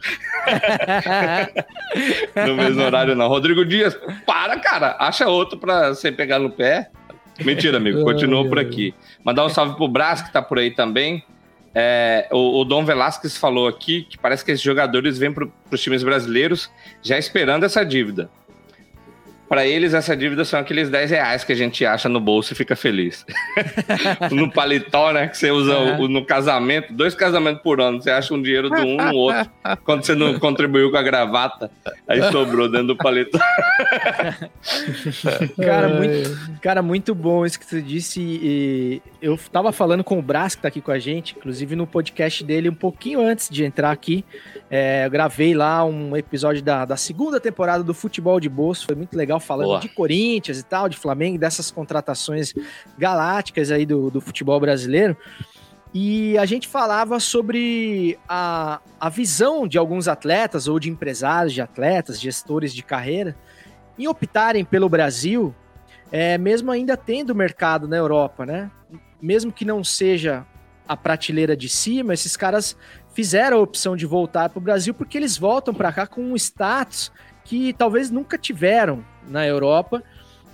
[2.47, 3.27] no mesmo horário, não.
[3.27, 4.95] Rodrigo Dias, para, cara.
[5.01, 6.91] Acha outro pra você pegar no pé.
[7.45, 8.05] Mentira, amigo.
[8.05, 8.95] Continua por aqui.
[9.25, 11.25] Mandar um salve pro Brás, que tá por aí também.
[11.75, 15.81] É, o, o Dom Velasquez falou aqui que parece que esses jogadores vêm pro, pros
[15.81, 16.71] times brasileiros
[17.03, 18.29] já esperando essa dívida.
[19.51, 22.57] Pra eles, essa dívida são aqueles 10 reais que a gente acha no bolso e
[22.57, 23.27] fica feliz.
[24.31, 25.27] no paletó, né?
[25.27, 28.01] Que você usa o- no casamento, dois casamentos por ano.
[28.01, 29.51] Você acha um dinheiro do um no outro.
[29.83, 31.69] Quando você não contribuiu com a gravata,
[32.07, 33.41] aí sobrou dentro do paletó.
[35.61, 38.21] Cara, muito, cara, muito bom isso que você disse.
[38.21, 41.87] E eu tava falando com o Brás, que tá aqui com a gente, inclusive no
[41.87, 44.25] podcast dele, um pouquinho antes de entrar aqui.
[44.71, 48.87] É, eu gravei lá um episódio da, da segunda temporada do Futebol de Bolso.
[48.87, 49.81] Foi muito legal falando Boa.
[49.81, 52.55] de Corinthians e tal, de Flamengo, dessas contratações
[52.99, 55.17] galácticas aí do, do futebol brasileiro.
[55.93, 61.61] E a gente falava sobre a, a visão de alguns atletas ou de empresários de
[61.61, 63.37] atletas, gestores de carreira,
[63.99, 65.55] em optarem pelo Brasil,
[66.13, 68.71] é, mesmo ainda tendo mercado na Europa, né?
[69.21, 70.47] Mesmo que não seja
[70.87, 72.77] a prateleira de cima, esses caras
[73.13, 76.37] fizeram a opção de voltar para o Brasil porque eles voltam para cá com um
[76.37, 77.13] status
[77.45, 80.03] que talvez nunca tiveram na Europa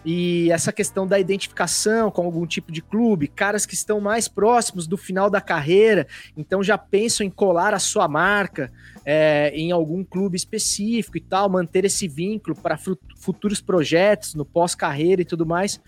[0.08, 4.86] e essa questão da identificação com algum tipo de clube, caras que estão mais próximos
[4.86, 8.72] do final da carreira, então já pensam em colar a sua marca
[9.04, 12.78] é, em algum clube específico e tal, manter esse vínculo para
[13.16, 15.80] futuros projetos no pós-carreira e tudo mais.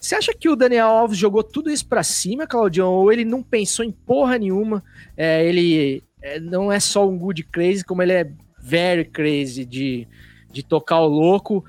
[0.00, 3.42] Você acha que o Daniel Alves jogou tudo isso para cima, Claudião, ou ele não
[3.42, 4.82] pensou em porra nenhuma?
[5.14, 10.08] É, ele é, não é só um good crazy, como ele é very crazy de,
[10.50, 11.62] de tocar o louco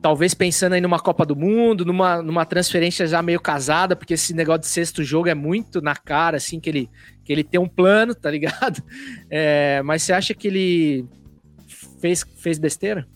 [0.00, 4.34] talvez pensando aí numa Copa do Mundo, numa, numa transferência já meio casada, porque esse
[4.34, 6.90] negócio de sexto jogo é muito na cara, assim, que ele,
[7.24, 8.82] que ele tem um plano, tá ligado?
[9.30, 11.06] É, mas você acha que ele
[12.00, 13.06] fez, fez besteira?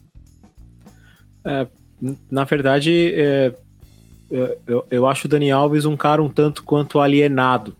[1.43, 1.67] É,
[2.29, 3.53] na verdade, é,
[4.67, 7.75] eu, eu acho o Dani Alves um cara um tanto quanto alienado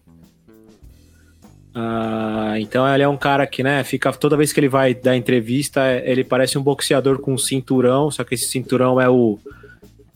[1.76, 5.18] ah, então ele é um cara que, né, fica toda vez que ele vai dar
[5.18, 9.40] entrevista, ele parece um boxeador com um cinturão, só que esse cinturão é o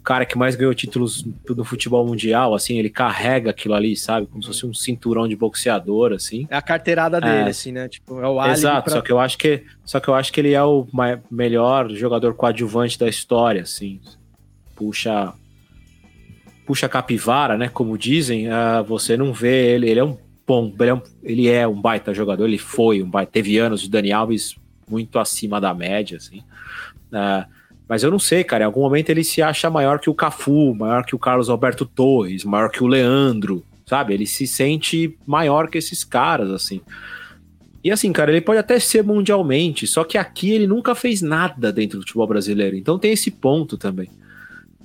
[0.03, 4.41] cara que mais ganhou títulos no futebol mundial, assim, ele carrega aquilo ali, sabe, como
[4.41, 6.47] se fosse um cinturão de boxeador, assim.
[6.49, 7.49] É a carteirada dele, é.
[7.49, 7.89] assim, né?
[7.89, 8.93] Tipo, é o Exato, pra...
[8.93, 10.87] só que eu acho que só que eu acho que ele é o
[11.29, 13.99] melhor jogador coadjuvante da história, assim.
[14.75, 15.33] Puxa
[16.65, 20.73] puxa capivara, né, como dizem, uh, você não vê ele, ele é um bom,
[21.21, 24.55] ele é, um, baita jogador, ele foi um baita, teve anos de Dani Alves
[24.89, 26.39] muito acima da média, assim.
[27.11, 27.45] Uh,
[27.87, 30.73] mas eu não sei, cara, em algum momento ele se acha maior que o Cafu,
[30.73, 34.13] maior que o Carlos Alberto Torres, maior que o Leandro, sabe?
[34.13, 36.81] Ele se sente maior que esses caras, assim.
[37.83, 41.71] E assim, cara, ele pode até ser mundialmente, só que aqui ele nunca fez nada
[41.71, 42.75] dentro do futebol brasileiro.
[42.75, 44.09] Então tem esse ponto também.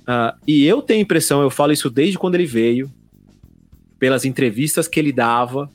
[0.03, 2.91] Uh, e eu tenho impressão, eu falo isso desde quando ele veio,
[4.03, 5.71] pelas entrevistas que ele dava,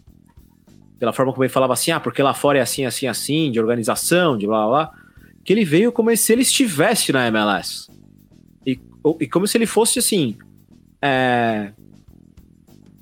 [0.99, 3.59] pela forma como ele falava assim, ah, porque lá fora é assim, assim, assim, de
[3.59, 4.95] organização, de blá blá, blá
[5.43, 7.91] que ele veio como se ele estivesse na MLS.
[8.67, 8.79] E,
[9.19, 10.37] e como se ele fosse assim.
[11.01, 11.73] É,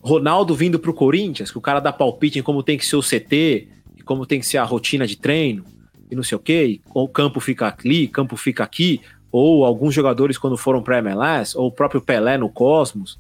[0.01, 3.03] Ronaldo vindo pro Corinthians, que o cara dá palpite em como tem que ser o
[3.03, 5.65] CT, e como tem que ser a rotina de treino,
[6.09, 9.01] e não sei o quê, ou o campo fica ali, campo fica aqui,
[9.33, 13.19] ou alguns jogadores quando foram para MLS, ou o próprio Pelé no Cosmos.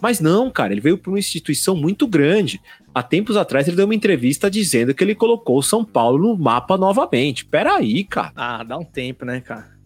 [0.00, 2.60] Mas não, cara, ele veio para uma instituição muito grande.
[2.94, 6.36] Há tempos atrás ele deu uma entrevista dizendo que ele colocou o São Paulo no
[6.36, 7.44] mapa novamente.
[7.44, 8.32] Peraí, cara.
[8.36, 9.76] Ah, dá um tempo, né, cara?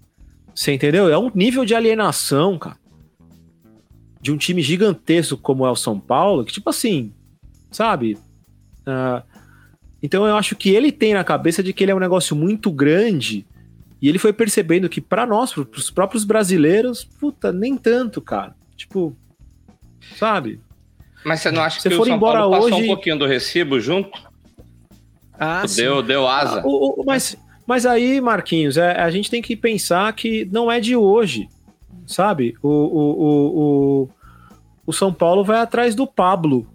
[0.55, 1.09] Você entendeu?
[1.09, 2.77] É um nível de alienação, cara.
[4.21, 7.13] De um time gigantesco como é o São Paulo, que tipo assim,
[7.71, 8.19] sabe?
[8.81, 9.23] Uh,
[10.03, 12.71] então eu acho que ele tem na cabeça de que ele é um negócio muito
[12.71, 13.47] grande
[14.01, 18.55] e ele foi percebendo que para nós, para os próprios brasileiros, puta, nem tanto, cara.
[18.77, 19.15] Tipo,
[20.17, 20.61] sabe?
[21.25, 22.71] Mas você não acha você que for o São embora Paulo hoje...
[22.71, 24.11] passou um pouquinho do recibo junto?
[25.39, 26.61] Ah, deu, deu asa.
[26.61, 27.37] Ah, o, o, mas,
[27.67, 31.49] mas aí, Marquinhos, é, a gente tem que pensar que não é de hoje,
[32.07, 32.55] sabe?
[32.63, 34.09] O, o, o,
[34.87, 36.67] o, São Paulo vai atrás do Pablo.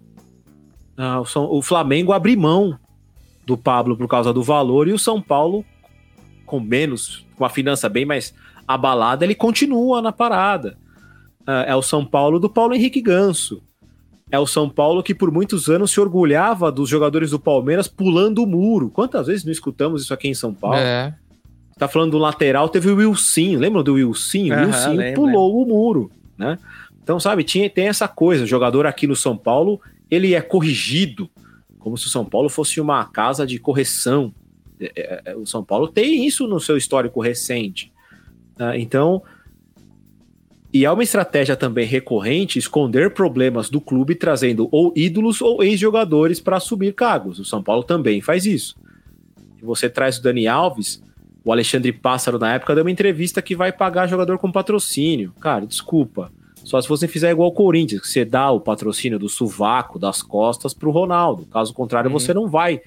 [0.96, 2.78] Ah, o, o Flamengo abre mão
[3.44, 5.64] do Pablo por causa do valor e o São Paulo,
[6.44, 8.34] com menos, com a finança bem mais
[8.66, 10.76] abalada, ele continua na parada.
[11.46, 13.62] Ah, é o São Paulo do Paulo Henrique Ganso.
[14.30, 18.42] É o São Paulo que por muitos anos se orgulhava dos jogadores do Palmeiras pulando
[18.42, 18.90] o muro.
[18.90, 20.76] Quantas vezes não escutamos isso aqui em São Paulo?
[20.76, 21.14] É.
[21.78, 24.38] Tá falando do lateral, teve o Wilson, lembra do Wilson?
[24.38, 26.58] O Wilson pulou o muro, né?
[27.02, 29.80] Então, sabe, tinha, tem essa coisa, o jogador aqui no São Paulo,
[30.10, 31.30] ele é corrigido,
[31.78, 34.34] como se o São Paulo fosse uma casa de correção.
[34.80, 37.92] É, é, é o São Paulo tem isso no seu histórico recente.
[38.58, 38.80] Né?
[38.80, 39.22] Então,
[40.76, 46.38] e é uma estratégia também recorrente esconder problemas do clube trazendo ou ídolos ou ex-jogadores
[46.38, 47.38] para assumir cargos.
[47.38, 48.76] O São Paulo também faz isso.
[49.62, 51.02] Você traz o Dani Alves,
[51.42, 55.32] o Alexandre Pássaro na época deu uma entrevista que vai pagar jogador com patrocínio.
[55.40, 56.30] Cara, desculpa.
[56.62, 60.22] Só se você fizer igual o Corinthians, que você dá o patrocínio do sovaco, das
[60.22, 61.46] costas para o Ronaldo.
[61.46, 62.18] Caso contrário, uhum.
[62.18, 62.82] você não vai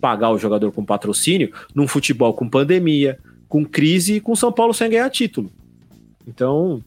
[0.00, 3.16] pagar o jogador com patrocínio num futebol com pandemia,
[3.48, 5.52] com crise e com São Paulo sem ganhar título.
[6.26, 6.82] Então,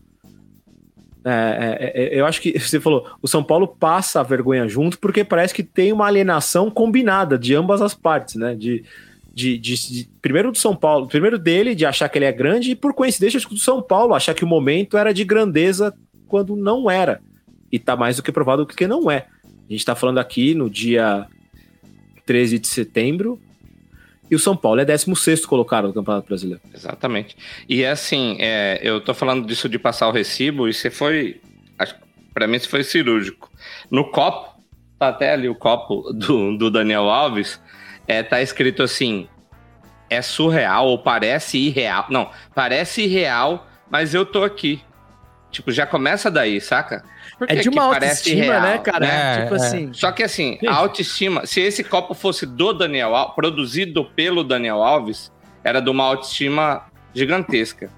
[1.26, 5.00] é, é, é, eu acho que você falou, o São Paulo passa a vergonha junto
[5.00, 8.56] porque parece que tem uma alienação combinada de ambas as partes, né?
[8.56, 8.84] De,
[9.34, 12.72] de, de, de, primeiro do São Paulo, primeiro dele de achar que ele é grande
[12.72, 15.93] e por coincidência do São Paulo achar que o momento era de grandeza
[16.28, 17.22] quando não era
[17.72, 19.26] e tá mais do que provado que não é.
[19.67, 21.26] A gente tá falando aqui no dia
[22.26, 23.39] 13 de setembro
[24.29, 26.62] e o São Paulo é 16 colocado no Campeonato Brasileiro.
[26.73, 27.36] Exatamente.
[27.67, 31.41] E é assim, é, eu tô falando disso de passar o recibo, e você foi.
[32.33, 33.51] Para mim, isso foi cirúrgico.
[33.91, 34.59] No copo,
[34.97, 37.62] tá até ali o copo do, do Daniel Alves,
[38.07, 39.27] é, tá escrito assim:
[40.09, 42.07] é surreal ou parece irreal.
[42.09, 44.81] Não, parece irreal, mas eu tô aqui.
[45.51, 47.03] Tipo, já começa daí, saca?
[47.48, 49.00] É de uma autoestima, né, real, cara?
[49.00, 49.41] né?
[49.43, 49.62] tipo É, é.
[49.62, 49.93] assim.
[49.93, 50.67] Só que assim, Sim.
[50.67, 55.32] a autoestima, se esse copo fosse do Daniel Alves, produzido pelo Daniel Alves,
[55.63, 57.89] era de uma autoestima gigantesca.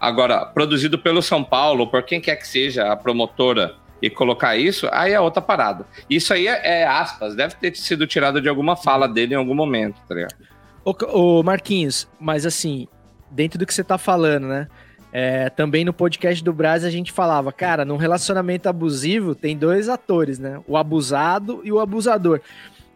[0.00, 4.88] Agora, produzido pelo São Paulo, por quem quer que seja a promotora, e colocar isso,
[4.92, 5.86] aí é outra parada.
[6.08, 9.54] Isso aí é, é aspas, deve ter sido tirado de alguma fala dele em algum
[9.54, 10.34] momento, tá ligado?
[10.84, 12.86] Ô, ô, Marquinhos, mas assim,
[13.30, 14.68] dentro do que você tá falando, né?
[15.20, 19.88] É, também no podcast do Brás a gente falava, cara, num relacionamento abusivo tem dois
[19.88, 20.60] atores, né?
[20.64, 22.40] O abusado e o abusador.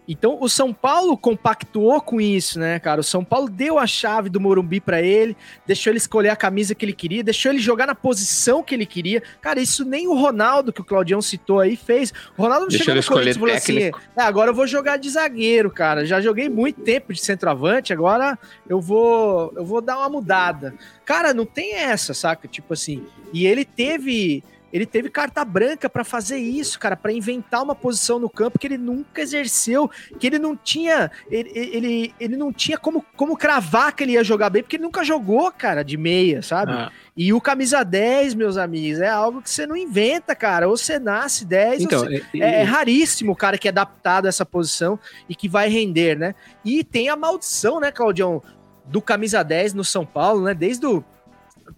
[0.06, 3.00] Então o São Paulo compactuou com isso, né, cara?
[3.00, 5.36] O São Paulo deu a chave do Morumbi pra ele,
[5.66, 8.84] deixou ele escolher a camisa que ele queria, deixou ele jogar na posição que ele
[8.84, 9.22] queria.
[9.40, 12.12] Cara, isso nem o Ronaldo, que o Claudião citou aí, fez.
[12.36, 13.78] O Ronaldo não chegou no Corinthians e falou assim,
[14.16, 16.04] "É, agora eu vou jogar de zagueiro, cara.
[16.04, 18.38] Já joguei muito tempo de centroavante, agora
[18.68, 20.74] eu vou eu vou dar uma mudada.
[21.04, 22.48] Cara, não tem essa, saca?
[22.48, 27.62] Tipo assim, e ele teve ele teve carta branca pra fazer isso, cara, pra inventar
[27.62, 32.36] uma posição no campo que ele nunca exerceu, que ele não tinha, ele, ele, ele
[32.36, 35.82] não tinha como, como cravar que ele ia jogar bem, porque ele nunca jogou, cara,
[35.82, 36.72] de meia, sabe?
[36.72, 40.66] Ah, E o camisa 10, meus amigos, é algo que você não inventa, cara.
[40.68, 42.24] Ou você nasce 10, então, você...
[42.32, 45.68] e- é, é raríssimo o cara que é adaptado a essa posição e que vai
[45.68, 46.34] render, né?
[46.64, 48.42] E tem a maldição, né, Claudião,
[48.86, 50.54] do camisa 10 no São Paulo, né?
[50.54, 51.04] Desde o.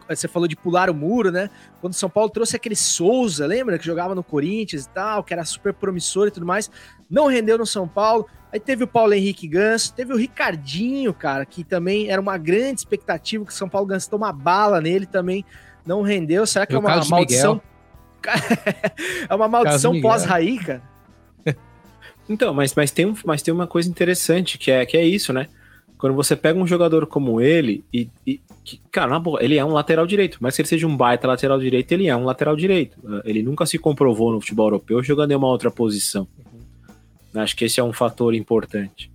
[0.08, 1.48] Você falou de pular o muro, né?
[1.80, 3.78] Quando o São Paulo trouxe aquele Souza, lembra?
[3.78, 6.70] Que jogava no Corinthians e tal, que era super promissor e tudo mais.
[7.10, 8.26] Não rendeu no São Paulo.
[8.52, 12.80] Aí teve o Paulo Henrique Ganso, teve o Ricardinho, cara, que também era uma grande
[12.80, 15.44] expectativa que o São Paulo gastou uma bala nele também.
[15.84, 16.46] Não rendeu.
[16.46, 17.60] Será que é uma maldição?
[19.28, 20.82] é uma maldição pós-raí, cara?
[22.28, 25.32] Então, mas, mas, tem, um- mas tem uma coisa interessante, que é, que é isso,
[25.32, 25.46] né?
[26.04, 29.64] Quando você pega um jogador como ele, e, e que, cara, na boa, ele é
[29.64, 32.54] um lateral direito, mas se ele seja um baita lateral direito, ele é um lateral
[32.54, 32.98] direito.
[33.02, 36.28] Uh, Ele nunca se comprovou no futebol europeu jogando em uma outra posição.
[37.34, 39.10] Acho que esse é um fator importante.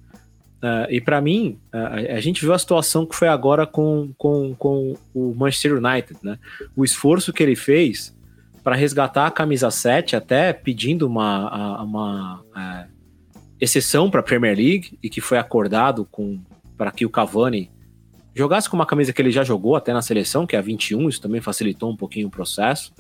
[0.64, 4.56] Uh, e pra mim, uh, a, gente viu a situação que foi agora com, com,
[4.56, 6.40] com o Manchester United, né?
[6.76, 8.18] O esforço que ele fez
[8.64, 12.88] para resgatar a camisa 7, até pedindo uma, a- uma é,
[13.62, 16.40] exceção para a Premier League e que foi acordado com
[16.80, 17.70] para que o Cavani
[18.34, 21.10] jogasse com uma camisa que ele já jogou até na seleção, que é a 21,
[21.10, 22.94] isso também facilitou um pouquinho o processo.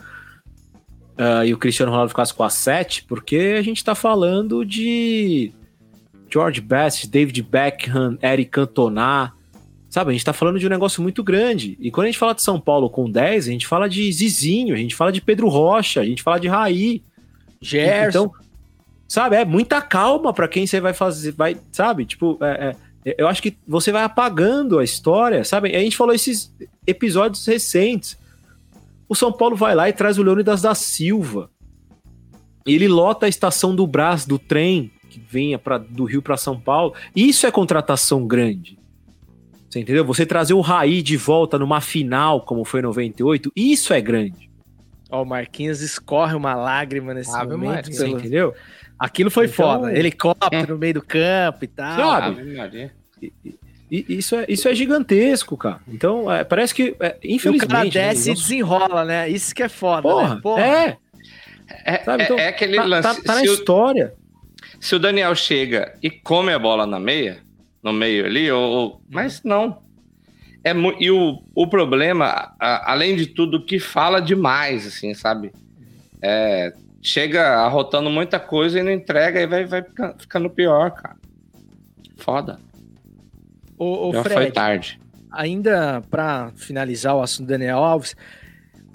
[1.17, 5.53] Ah, e o Cristiano Ronaldo ficasse com a 7, porque a gente está falando de
[6.29, 9.31] George Best, David Beckham, Eric Cantona.
[9.89, 11.77] Sabe, a gente tá falando de um negócio muito grande.
[11.79, 14.75] E quando a gente fala de São Paulo com 10, a gente fala de Zizinho,
[14.75, 17.01] a gente fala de Pedro Rocha, a gente fala de Raí.
[17.61, 18.07] Gerson.
[18.09, 18.31] Então,
[19.07, 22.05] sabe, é muita calma pra quem você vai fazer, vai, sabe?
[22.05, 22.75] Tipo, é, é,
[23.17, 25.75] eu acho que você vai apagando a história, sabe?
[25.75, 26.53] A gente falou esses
[26.85, 28.17] episódios recentes.
[29.07, 31.49] O São Paulo vai lá e traz o Leônidas da Silva.
[32.65, 36.37] E ele lota a estação do Brás, do trem, que venha pra, do Rio para
[36.37, 36.93] São Paulo.
[37.15, 38.77] Isso é contratação grande.
[39.69, 40.03] Você entendeu?
[40.05, 44.49] Você trazer o Raí de volta numa final, como foi em 98, isso é grande.
[45.11, 47.69] Ó, o Marquinhos escorre uma lágrima nesse Ave momento.
[47.71, 47.93] Maria.
[47.93, 48.53] Você entendeu?
[48.99, 49.97] Aquilo foi Então- foda.
[49.97, 51.97] Helicóptero no meio do campo e tal.
[51.97, 52.91] Sabe?
[53.21, 53.59] Maria.
[53.91, 55.79] E isso é, isso é gigantesco, cara.
[55.87, 57.67] Então, é, parece que, é, E o infelizmente.
[57.71, 59.29] cara né, desce e os nossos- desenrola, né?
[59.29, 60.41] Isso que é foda, Porra, né?
[60.41, 60.61] Porra.
[60.61, 60.97] é,
[61.85, 62.21] É, sabe?
[62.21, 63.01] é- Então, é aquele tá, lance.
[63.17, 64.13] tá- tá na se, o, história.
[64.79, 67.39] se o Daniel chega e come a bola na meia,
[67.81, 69.81] no meio ali, ou, ou- mas não.
[70.63, 75.51] É e o, o problema, a- além de tudo, que fala demais, assim, sabe?
[76.21, 81.15] É, chega arrotando muita coisa e não entrega e vai, vai fica- ficando pior, cara.
[82.17, 82.59] Foda.
[83.79, 84.99] Ô, ô, Já foi Fred, tarde.
[85.31, 88.15] ainda pra finalizar o assunto do Daniel Alves,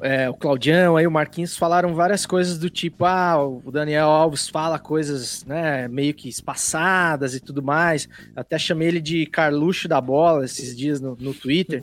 [0.01, 4.49] é, o Claudião aí, o Marquinhos falaram várias coisas do tipo, ah, o Daniel Alves
[4.49, 8.07] fala coisas, né, meio que espaçadas e tudo mais.
[8.37, 11.83] Até chamei ele de Carluxo da bola esses dias no, no Twitter.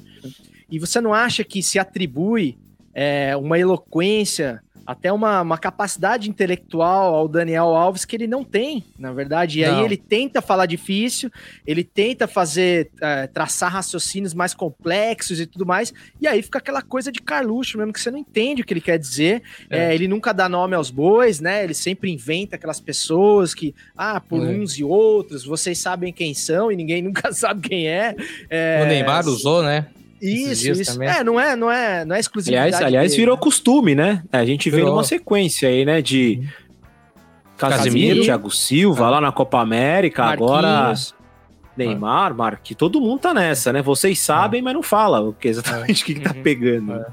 [0.69, 2.59] E você não acha que se atribui
[2.93, 8.83] é, uma eloquência, até uma, uma capacidade intelectual ao Daniel Alves que ele não tem,
[8.97, 9.59] na verdade.
[9.59, 9.85] E aí Não.
[9.85, 11.31] ele tenta falar difícil,
[11.65, 16.81] ele tenta fazer, é, traçar raciocínios mais complexos e tudo mais, e aí fica aquela
[16.81, 19.43] coisa de Carluxo mesmo, que você não entende o que ele quer dizer.
[19.69, 19.91] É.
[19.91, 21.63] É, ele nunca dá nome aos bois, né?
[21.63, 26.71] Ele sempre inventa aquelas pessoas que, ah, por uns e outros, vocês sabem quem são
[26.71, 28.15] e ninguém nunca sabe quem é.
[28.49, 29.87] É, O Neymar usou, né?
[30.21, 30.93] Isso, isso.
[30.93, 31.09] também.
[31.09, 32.67] É, não é, não é, não é exclusividade.
[32.67, 33.41] Aliás, aliás dele, virou né?
[33.41, 34.23] costume, né?
[34.31, 34.91] A gente vê Virou.
[34.91, 36.01] numa sequência aí, né?
[36.01, 36.47] De
[37.57, 38.23] Casemiro, Casemiro.
[38.23, 41.15] Thiago Silva lá na Copa América, agora Marquinhos.
[41.77, 43.81] Neymar, Marque, todo mundo tá nessa, né?
[43.81, 46.43] Vocês sabem, mas não fala o que exatamente o que, que tá Uhum.
[46.43, 46.93] pegando.
[46.93, 47.05] É.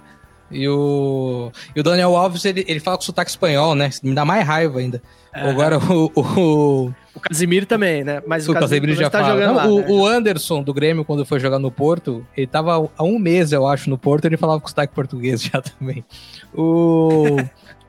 [0.51, 3.91] E o, e o Daniel Alves, ele, ele fala com sotaque espanhol, né?
[4.03, 5.03] Me dá mais raiva ainda.
[5.35, 5.49] É.
[5.49, 8.23] Agora o, o, O Casimiro também, né?
[8.27, 9.33] Mas o Casemiro já tá fala.
[9.33, 9.87] jogando Não, lá, o, né?
[9.89, 13.67] o Anderson do Grêmio, quando foi jogar no Porto, ele tava há um mês, eu
[13.67, 16.05] acho, no Porto, ele falava com sotaque português já também.
[16.55, 17.37] O,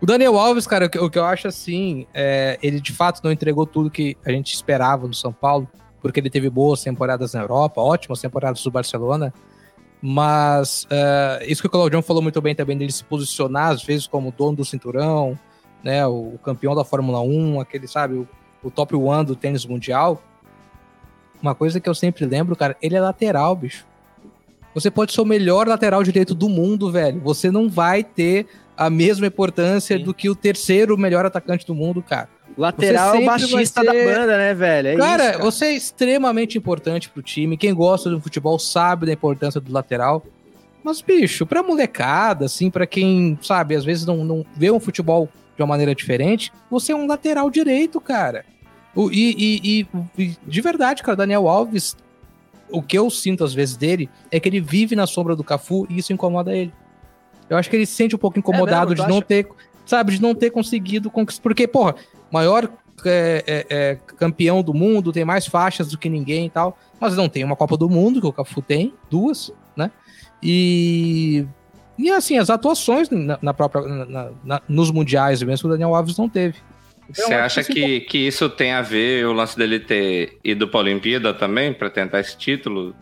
[0.01, 3.21] o Daniel Alves, cara, o que, o que eu acho assim, é, ele de fato
[3.23, 5.69] não entregou tudo que a gente esperava no São Paulo,
[6.01, 9.32] porque ele teve boas temporadas na Europa, ótimas temporadas do Barcelona,
[10.01, 14.07] mas é, isso que o Claudião falou muito bem também, dele se posicionar às vezes
[14.07, 15.38] como dono do cinturão,
[15.84, 18.27] né, o campeão da Fórmula 1, aquele, sabe, o,
[18.64, 20.22] o top one do tênis mundial,
[21.41, 23.86] uma coisa que eu sempre lembro, cara, ele é lateral, bicho.
[24.74, 27.20] Você pode ser o melhor lateral direito do mundo, velho.
[27.22, 28.45] Você não vai ter
[28.78, 30.03] a mesma importância Sim.
[30.03, 32.30] do que o terceiro melhor atacante do mundo, cara.
[32.57, 34.88] Lateral é baixista ser- da banda, né, velho?
[34.89, 37.57] É cara, isso, você é extremamente importante pro time.
[37.57, 40.24] Quem gosta do futebol sabe da importância do lateral.
[40.84, 45.28] Mas, bicho, pra molecada, assim, pra quem, sabe, às vezes não, não vê um futebol
[45.60, 48.45] de uma maneira diferente, você é um lateral direito, cara.
[48.95, 49.88] O- e, e-
[50.18, 51.97] e- de verdade, cara, Daniel Alves,
[52.72, 55.86] o que eu sinto às vezes dele é que ele vive na sombra do Cafu
[55.89, 56.74] e isso incomoda ele.
[57.49, 58.95] Eu acho que ele se sente um pouco incomodado mesmo?
[58.95, 59.26] Tu de não acha?
[59.26, 59.47] ter,
[59.86, 61.41] sabe, de não ter conseguido conquistar.
[61.43, 61.95] Porque, porra,
[62.32, 62.70] maior
[63.05, 67.18] é, é, é, campeão do mundo, tem mais faixas do que ninguém e tal, mas
[67.18, 69.91] não tem uma Copa do Mundo, que o Cafu tem, duas, né?
[70.41, 71.45] E.
[71.99, 76.17] E assim, as atuações na, na própria, na- na- nos mundiais mesmo, o Daniel Alves
[76.17, 76.57] não teve.
[77.09, 80.67] Então, Você acha acho que, que isso tem a ver o lance dele ter ido
[80.67, 82.95] pra Olimpíada também, pra tentar esse título?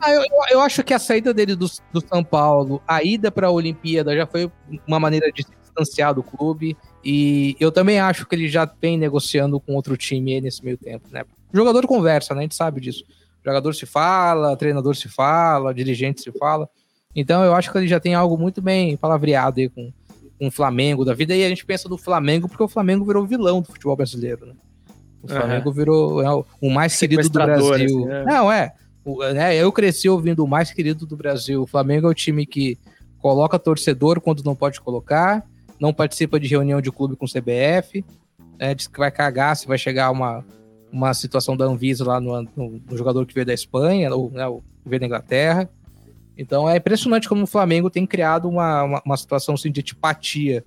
[0.00, 3.46] Ah, eu, eu- acho que a saída dele do, do São Paulo, a ida para
[3.46, 4.50] a Olimpíada já foi
[4.86, 6.76] uma maneira de se distanciar do clube.
[7.04, 11.06] E eu também acho que ele já vem negociando com outro time nesse meio tempo,
[11.10, 11.22] né?
[11.52, 12.40] O jogador conversa, né?
[12.40, 13.04] A gente sabe disso.
[13.42, 16.68] O jogador se fala, treinador se fala, dirigente se fala.
[17.14, 19.92] Então eu acho que ele já tem algo muito bem palavreado aí com,
[20.38, 21.34] com o Flamengo da vida.
[21.34, 24.54] E a gente pensa no Flamengo porque o Flamengo virou vilão do futebol brasileiro, né?
[25.22, 25.28] O.
[25.28, 26.30] Flamengo virou é,
[26.60, 27.38] o- mais querido do
[27.68, 27.98] Brasil.
[27.98, 28.24] assim, né?
[28.24, 28.72] Não, é.
[29.04, 31.62] O- né, eu cresci ouvindo o mais querido do Brasil.
[31.62, 32.78] O Flamengo é o time que
[33.18, 35.44] coloca torcedor quando não pode colocar,
[35.78, 38.02] não participa de reunião de clube com o CBF,
[38.58, 40.42] né, diz que vai cagar se vai chegar uma,
[40.92, 44.44] uma situação da Anvisa lá no, no- no jogador que veio da Espanha, ou né,
[44.82, 45.68] que veio da Inglaterra.
[46.40, 50.64] Então é impressionante como o Flamengo tem criado uma, uma, uma situação assim, de antipatia,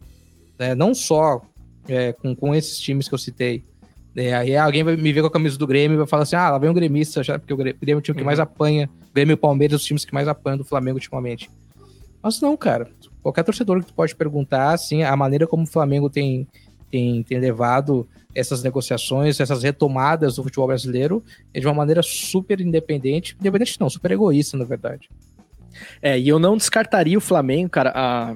[0.60, 1.42] né, não só
[1.88, 3.64] é, com, com esses times que eu citei.
[4.16, 6.36] É, aí alguém vai me ver com a camisa do Grêmio e vai falar assim:
[6.36, 8.88] ah, lá vem um gremista, já, porque o Grêmio é o time que mais apanha.
[9.10, 11.50] O Grêmio e o Palmeiras, os times que mais apanham do Flamengo ultimamente.
[12.22, 12.88] Mas não, cara.
[13.24, 16.48] Qualquer torcedor que tu pode perguntar, assim, a maneira como o Flamengo tem,
[16.92, 22.62] tem, tem levado essas negociações, essas retomadas do futebol brasileiro, é de uma maneira super
[22.62, 23.36] independente.
[23.40, 25.10] Independente não, super egoísta, na verdade.
[26.02, 27.92] É, e eu não descartaria o Flamengo, cara.
[27.96, 28.36] A,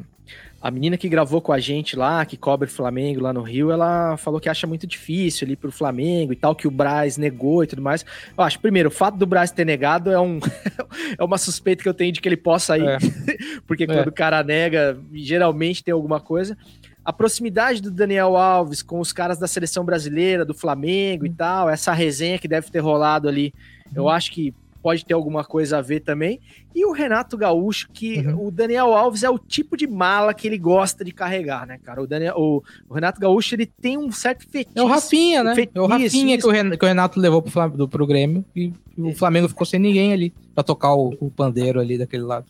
[0.59, 4.17] a menina que gravou com a gente lá, que cobre Flamengo lá no Rio, ela
[4.17, 7.67] falou que acha muito difícil ali pro Flamengo e tal, que o Braz negou e
[7.67, 8.03] tudo mais.
[8.35, 10.39] Eu acho, primeiro, o fato do Braz ter negado é, um,
[11.17, 12.97] é uma suspeita que eu tenho de que ele possa ir, É.
[13.67, 16.57] porque quando o cara nega, geralmente tem alguma coisa.
[17.05, 21.69] A proximidade do Daniel Alves com os caras da seleção brasileira, do Flamengo e tal,
[21.69, 23.53] essa resenha que deve ter rolado ali,
[23.95, 24.53] eu acho que
[24.87, 26.39] pode ter alguma coisa a ver também.
[26.73, 28.47] E o Renato Gaúcho, que Uhum.
[28.47, 32.01] o Daniel Alves é o tipo de mala que ele gosta de carregar, né, cara?
[32.01, 34.79] O, Daniel, o, o Renato Gaúcho, ele tem um certo fetiche.
[34.79, 35.55] É o Rafinha, né?
[35.55, 37.85] Fe- É o Rafinha isso, que o, Ren- que o Renato levou pro, Flam- do,
[37.85, 41.97] pro Grêmio e o Flamengo ficou sem ninguém ali pra tocar o, o pandeiro ali
[41.97, 42.45] daquele lado.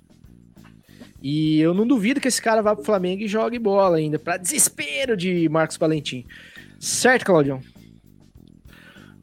[1.20, 4.38] E eu não duvido que esse cara vá pro Flamengo e jogue bola ainda, pra
[4.38, 6.24] desespero de Marcos Valentim.
[6.80, 7.60] Certo, Claudião?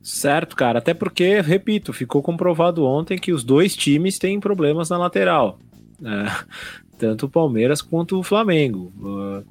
[0.05, 0.81] Certo, cara.
[0.81, 5.59] Até porque, repito, ficou comprovado ontem que os dois times têm problemas na lateral.
[5.99, 6.27] né?
[6.99, 8.93] tanto o Palmeiras quanto o Flamengo.
[9.01, 9.45] Uh,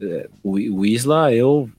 [0.00, 1.70] é, o, Isla, eu,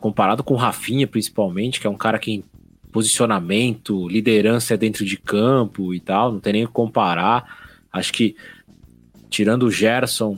[0.00, 2.44] comparado com o Rafinha, principalmente, que é um cara que em
[2.90, 7.60] posicionamento, liderança é dentro de campo e tal, não tem nem o que comparar.
[7.92, 8.34] Acho que,
[9.30, 10.36] tirando o Gerson,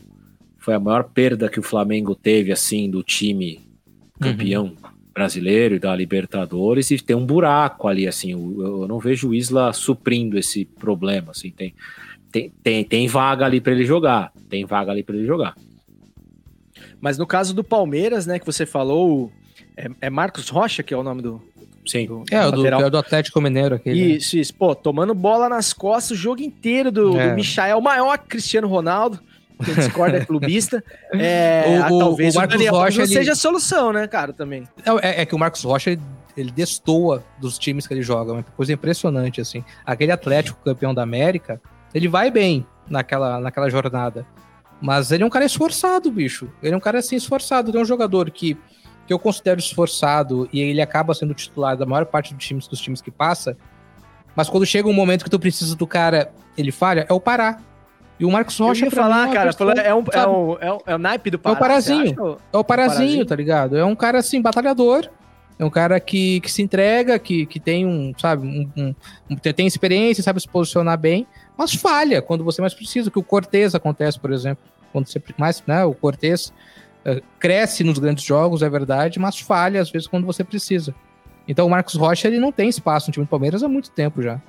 [0.59, 3.61] foi a maior perda que o Flamengo teve, assim, do time
[4.21, 4.75] campeão
[5.19, 9.35] brasileiro e da Libertadores, e tem um buraco ali, assim, eu, eu não vejo o
[9.35, 11.75] Isla suprindo esse problema, assim, tem,
[12.31, 15.57] tem, tem, tem vaga ali para ele jogar, tem vaga ali para ele jogar.
[17.01, 19.33] Mas no caso do Palmeiras, né, que você falou,
[19.77, 21.43] é, é Marcos Rocha, que é o nome do,
[21.85, 22.07] Sim.
[22.07, 24.01] do É, o do, é do Atlético Mineiro aquele.
[24.01, 24.07] né?
[24.17, 24.55] Isso, isso.
[24.55, 27.31] Pô, tomando bola nas costas o jogo inteiro do, É.
[27.31, 29.19] do Michael, maior que Cristiano Ronaldo.
[29.65, 30.83] Quem discorda é clubista.
[31.15, 34.65] É, O- o- talvez o Marcos Daniel Rocha, ele- seja a solução, né, cara, também.
[34.85, 36.03] Não, É, é que o Marcos Rocha, ele,
[36.37, 39.65] ele destoa dos times que ele joga, é uma coisa impressionante, assim.
[39.85, 41.61] Aquele Atlético campeão da América,
[41.95, 44.25] ele vai bem naquela, naquela jornada.
[44.81, 46.49] Mas ele é um cara esforçado, bicho.
[46.63, 47.73] Ele é um cara assim esforçado.
[47.73, 48.57] Tem um jogador que,
[49.07, 52.81] que eu considero esforçado e ele acaba sendo titular da maior parte dos times, dos
[52.81, 53.57] times que passa.
[54.37, 57.59] Mas quando chega um momento que tu precisa do cara, ele falha, é o Pará.
[58.19, 60.73] E o Marcos Rocha, eu ia falar, uma cara, pessoa, é, um, é, um, é,
[60.73, 62.37] um, é o naipe do É o Pará, Parazinho.
[62.53, 63.77] É o Parazinho, tá ligado?
[63.77, 65.09] É um cara assim, batalhador.
[65.59, 68.95] É um cara que, que se entrega, que, que tem um, sabe, um,
[69.29, 73.25] um- tem experiência, sabe se posicionar bem, mas falha quando você mais precisa, que o
[73.25, 74.63] Cortez acontece, por exemplo.
[74.93, 76.53] Quando você mais, né, o Cortez
[77.05, 80.95] eh, cresce nos grandes jogos, é verdade, mas falha às vezes quando você precisa.
[81.47, 84.23] Então o Marcos Rocha, ele não tem espaço no time do Palmeiras há muito tempo
[84.23, 84.41] já.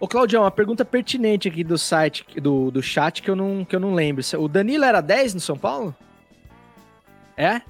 [0.00, 3.74] Ô, Claudião, uma pergunta pertinente aqui do site, do, do chat, que eu, não, que
[3.74, 4.22] eu não lembro.
[4.38, 5.94] O Danilo era 10 no São Paulo?
[7.36, 7.60] É?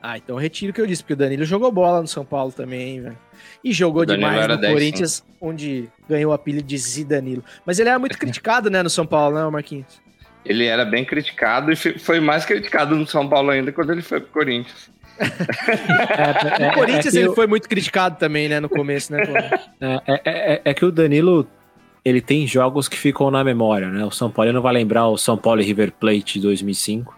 [0.00, 2.24] Ah, então eu retiro o que eu disse, porque o Danilo jogou bola no São
[2.24, 3.18] Paulo também, velho.
[3.62, 7.42] E jogou demais era no 10, Corinthians, onde ganhou o apelido de Zidanilo.
[7.64, 9.86] Mas ele era muito criticado, né, no São Paulo, né, Marquinhos?
[10.44, 14.20] Ele era bem criticado e foi mais criticado no São Paulo ainda quando ele foi
[14.20, 14.90] pro Corinthians.
[16.58, 19.22] É, No Corinthians que ele foi muito criticado também, né, no começo, né?
[19.80, 20.20] É, é-
[20.54, 21.46] é- é que o Danilo
[22.04, 24.04] ele tem jogos que ficam na memória, né?
[24.04, 27.16] O São Paulo não vai lembrar o São Paulo e River Plate de 2005.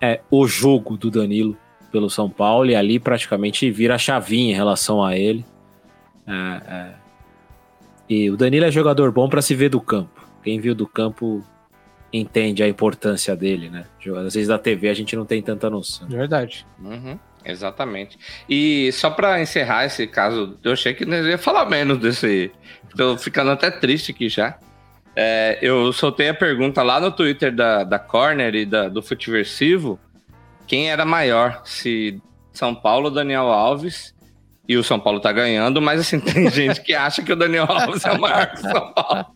[0.00, 1.56] É o jogo do Danilo
[1.90, 5.44] pelo São Paulo e ali praticamente vira a chavinha em relação a ele.
[6.26, 6.32] É,
[6.66, 6.94] é.
[8.08, 10.20] E o Danilo é jogador bom para se ver do campo.
[10.42, 11.42] Quem viu do campo
[12.12, 13.86] entende a importância dele, né?
[14.26, 16.06] Às vezes da TV a gente não tem tanta noção.
[16.08, 16.66] Verdade.
[16.82, 18.18] Uhum, exatamente.
[18.48, 22.50] E só pra encerrar esse caso, eu achei que nós ia falar menos desse.
[22.96, 24.58] Tô ficando até triste aqui já.
[25.14, 29.98] É, eu soltei a pergunta lá no Twitter da, da Corner e da, do Futiversivo:
[30.66, 31.62] quem era maior?
[31.64, 32.20] Se
[32.52, 34.14] São Paulo, Daniel Alves.
[34.68, 37.66] E o São Paulo tá ganhando, mas assim, tem gente que acha que o Daniel
[37.68, 39.26] Alves é maior que o São Paulo.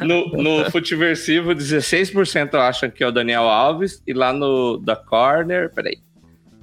[0.06, 5.68] No, no Futiversivo, 16% acham que é o Daniel Alves, e lá no da Corner,
[5.74, 5.98] peraí.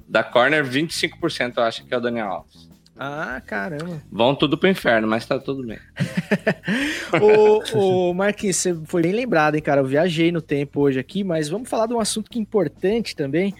[0.08, 2.68] Da Corner, 25% acham que é o Daniel Alves.
[2.98, 4.02] Ah, caramba.
[4.10, 5.78] Vão tudo pro inferno, mas tá tudo bem.
[7.22, 9.82] Ô, ô, Marquinhos, você foi bem lembrado, hein, cara?
[9.82, 13.14] Eu viajei no tempo hoje aqui, mas vamos falar de um assunto que é importante
[13.14, 13.54] também,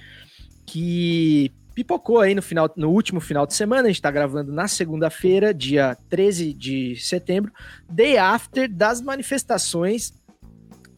[0.66, 3.84] que pipocou aí no, final, no último final de semana.
[3.84, 7.52] A gente tá gravando na segunda-feira, dia 13 de setembro,
[7.88, 10.12] day after das manifestações.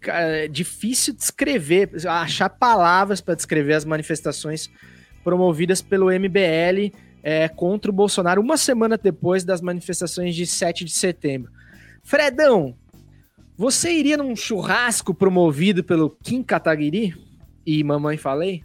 [0.01, 4.71] Cara, é difícil descrever, achar palavras para descrever as manifestações
[5.23, 6.93] promovidas pelo MBL
[7.23, 11.53] é, contra o Bolsonaro, uma semana depois das manifestações de 7 de setembro.
[12.03, 12.75] Fredão,
[13.57, 17.15] você iria num churrasco promovido pelo Kim Kataguiri
[17.67, 18.65] e Mamãe Falei?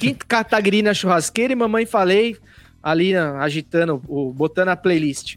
[0.00, 2.36] Kim Kataguiri na churrasqueira e Mamãe Falei
[2.82, 3.98] ali agitando,
[4.34, 5.36] botando a playlist.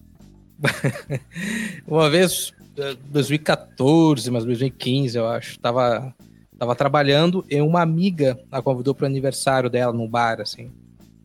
[1.87, 6.13] Uma vez, eh, 2014, mas 2015, eu acho, tava,
[6.57, 10.71] tava trabalhando e uma amiga a convidou pro aniversário dela no bar, assim.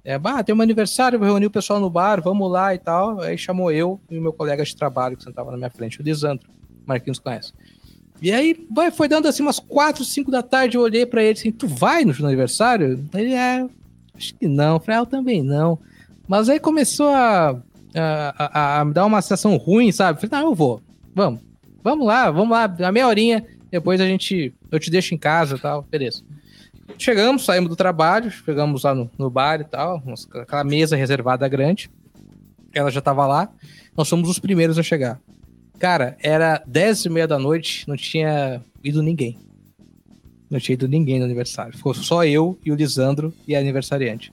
[0.04, 3.20] É, bah, tem um aniversário, vou reunir o pessoal no bar, vamos lá e tal.
[3.20, 6.02] Aí chamou eu e o meu colega de trabalho que sentava na minha frente, o
[6.02, 6.48] Lisandro.
[6.84, 7.52] Marquinhos conhece.
[8.20, 11.38] E aí, vai, foi dando assim umas 4, 5 da tarde, eu olhei pra ele
[11.38, 13.04] assim, tu vai no aniversário?
[13.14, 13.64] Ele, é,
[14.16, 14.74] acho que não.
[14.74, 15.78] Eu falei, ah, eu também não.
[16.26, 17.50] Mas aí começou a,
[17.94, 20.20] a, a- a me dar uma sensação ruim, sabe?
[20.20, 20.80] Falei, não, eu vou.
[21.14, 21.40] Vamos.
[21.84, 22.64] Vamos lá, vamos lá.
[22.86, 24.52] A meia horinha, depois a gente.
[24.70, 25.82] Eu te deixo em casa e tal.
[25.90, 26.22] Beleza.
[26.98, 30.02] Chegamos, saímos do trabalho, chegamos lá no, no bar e tal,
[30.34, 31.90] aquela mesa reservada grande.
[32.72, 33.50] Ela já tava lá.
[33.96, 35.18] Nós fomos os primeiros a chegar.
[35.78, 39.38] Cara, era 10 e meia da noite, não tinha ido ninguém.
[40.50, 41.76] Não tinha ido ninguém no aniversário.
[41.76, 44.32] Ficou só eu e o Lisandro e a aniversariante.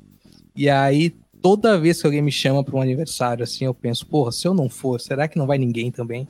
[0.56, 4.32] E aí, toda vez que alguém me chama para um aniversário, assim, eu penso, porra,
[4.32, 6.28] se eu não for, será que não vai ninguém também?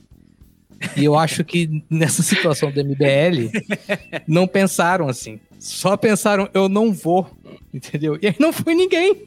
[0.95, 3.49] E eu acho que nessa situação do MBL,
[4.27, 5.39] não pensaram assim.
[5.59, 7.29] Só pensaram, eu não vou,
[7.73, 8.17] entendeu?
[8.21, 9.23] E aí não foi ninguém.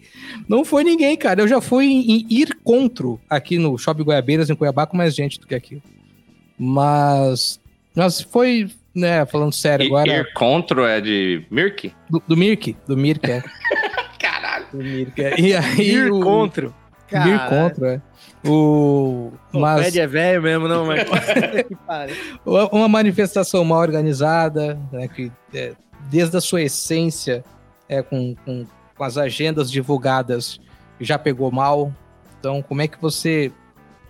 [0.48, 1.42] Não foi ninguém, cara.
[1.42, 5.38] Eu já fui em, ir contra aqui no Shopping Goiabeiras, em Cuiabá, com mais gente
[5.38, 5.82] do que aqui.
[6.58, 7.60] Mas,
[7.94, 11.92] mas foi, né, falando sério agora, Ir contra é de Mirk?
[12.08, 13.42] do, do Mirk, do Mirk, é.
[14.18, 14.66] Caralho.
[14.72, 15.40] Do Mirk, é.
[15.40, 16.20] E aí Ir o...
[16.20, 16.72] contra.
[17.16, 18.48] Ir contra, é.
[18.48, 19.32] O...
[19.52, 21.06] O Mas Fred é velho mesmo, não, mas.
[22.72, 25.74] uma manifestação mal organizada, né, que é,
[26.10, 27.44] desde a sua essência,
[27.88, 30.58] é, com, com, com as agendas divulgadas,
[31.00, 31.92] já pegou mal.
[32.38, 33.52] Então, como é que você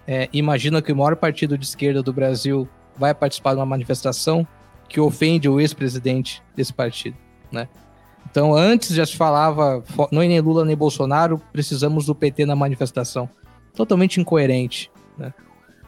[0.07, 4.47] é, imagina que o maior partido de esquerda do Brasil vai participar de uma manifestação
[4.89, 7.17] que ofende o ex-presidente desse partido,
[7.51, 7.69] né?
[8.33, 12.57] Então, antes já se falava, não é nem Lula nem Bolsonaro, precisamos do PT na
[12.57, 13.29] manifestação.
[13.75, 15.35] Totalmente incoerente, né?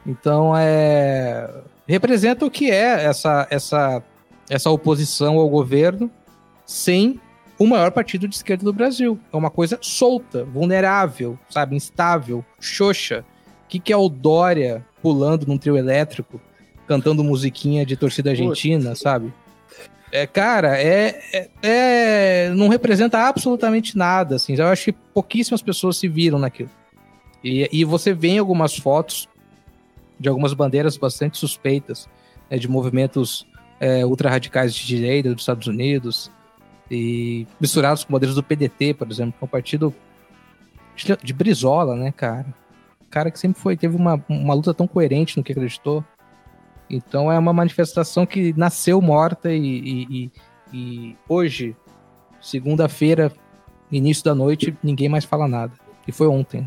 [0.07, 1.51] Então, é
[1.87, 4.03] representa o que é essa essa
[4.49, 6.11] essa oposição ao governo
[6.67, 7.19] sem
[7.59, 9.19] o maior partido de esquerda do Brasil.
[9.33, 11.75] É uma coisa solta, vulnerável, sabe?
[11.77, 13.25] Instável, xoxa.
[13.65, 16.39] O que, que é o Dória pulando num trio elétrico,
[16.87, 19.33] cantando musiquinha de torcida argentina, sabe?
[20.15, 24.55] É, cara, é, é, é- Não representa absolutamente nada, assim.
[24.55, 26.71] Eu acho que pouquíssimas pessoas se viram naquilo.
[27.43, 29.29] E, e você vê em algumas fotos
[30.19, 32.09] de algumas bandeiras bastante suspeitas,
[32.49, 33.45] né, de movimentos
[33.81, 36.31] é, ultra-radicais de direita dos Estados Unidos,
[36.89, 39.93] e misturados com bandeiras do PDT, por exemplo, que é um partido
[40.95, 42.47] de, de Brizola, né, cara?
[43.11, 46.05] Cara que sempre foi, teve uma, uma luta tão coerente no que acreditou.
[46.89, 50.33] Então é uma manifestação que nasceu morta e, e- e-
[50.73, 51.77] e hoje,
[52.41, 53.33] segunda-feira,
[53.91, 55.73] início da noite, ninguém mais fala nada.
[56.07, 56.67] E foi ontem.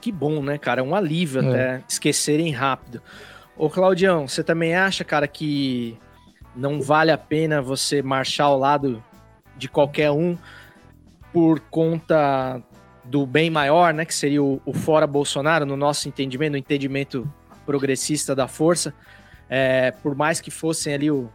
[0.00, 0.80] Que bom, né, cara?
[0.80, 1.48] É um alívio É.
[1.48, 3.02] até esquecerem rápido.
[3.56, 5.96] Ô, Claudião, você também acha, cara, que
[6.56, 9.02] não vale a pena você marchar ao lado
[9.56, 10.36] de qualquer um
[11.32, 12.60] por conta
[13.04, 14.04] do bem maior, né?
[14.04, 17.30] Que seria o, o fora Bolsonaro, no nosso entendimento, no entendimento
[17.70, 18.92] progressista da força.
[19.48, 21.30] É, por mais que fossem ali o-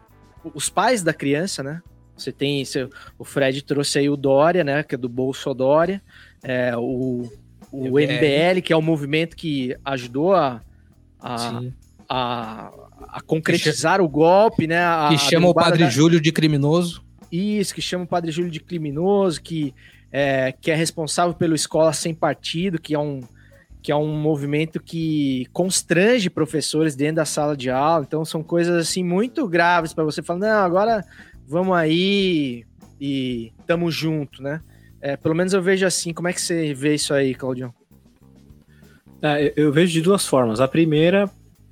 [0.54, 1.82] os pais da criança, né?
[2.18, 4.84] Você tem seu- o Fred trouxe aí o Dória, né?
[4.84, 6.02] Que é do Bolsodória.
[6.44, 7.30] É, o,
[7.72, 8.62] o MBL.
[8.62, 10.62] Que é o movimento que ajudou a,
[11.22, 11.62] a,
[12.10, 12.72] a,
[13.18, 14.80] a concretizar o golpe, né?
[14.80, 17.04] a- que chama o Padre da- Júlio de criminoso.
[17.32, 19.74] Isso, que chama o Padre Júlio de criminoso, que
[20.12, 23.20] é, que é responsável pelo Escola Sem Partido, que é um
[23.86, 28.04] que é um movimento que constrange professores dentro da sala de aula.
[28.04, 31.06] Então são coisas assim muito graves para você falar, não, agora
[31.48, 32.66] vamos aí
[33.00, 34.60] e tamo junto, né?
[35.00, 36.16] É, pelo menos eu vejo assim.
[36.16, 37.72] Como é que você vê isso aí, Claudião?
[39.22, 40.60] É, eu- vejo de duas formas.
[40.60, 41.30] A primeira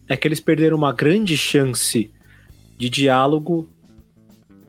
[0.07, 2.11] é que eles perderam uma grande chance
[2.77, 3.67] de diálogo,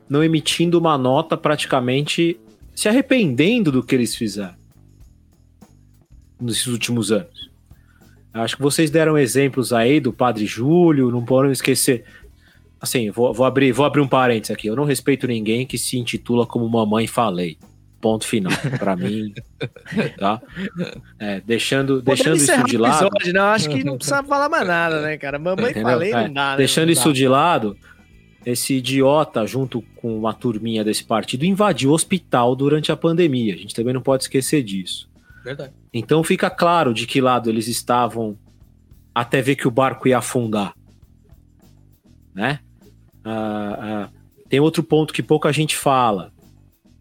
[0.09, 2.39] não emitindo uma nota praticamente
[2.73, 4.64] se arrependendo do que eles fizeram
[6.39, 7.49] nesses últimos anos.
[8.33, 12.03] Acho que vocês deram exemplos aí do Padre Júlio, não podem esquecer.
[12.81, 14.67] Assim, vou, vou abrir, vou abrir um parênteses aqui.
[14.67, 17.57] Eu não respeito ninguém que se intitula como Mamãe Falei.
[18.01, 18.51] Ponto final.
[18.77, 19.33] Pra mim,
[20.17, 20.39] tá?
[21.17, 23.07] É, deixando, deixando Podemos isso de lado.
[23.07, 25.39] episódio, não, acho que não precisa falar mais nada, né, cara?
[25.39, 25.89] Mamãe Entendeu?
[25.89, 26.57] falei, É, não dá, né?
[26.57, 27.13] Deixando Não isso dá.
[27.13, 27.77] de lado,
[28.45, 33.55] esse idiota, junto com uma turminha desse partido, invadiu o hospital durante a pandemia.
[33.55, 35.09] A gente também não pode esquecer disso.
[35.43, 35.71] Verdade.
[35.97, 38.37] Então fica claro de que lado eles estavam
[39.13, 40.75] até ver que o barco ia afundar.
[42.33, 42.59] Né?
[43.23, 44.09] Ah, ah,
[44.49, 46.33] tem outro ponto que pouca gente fala.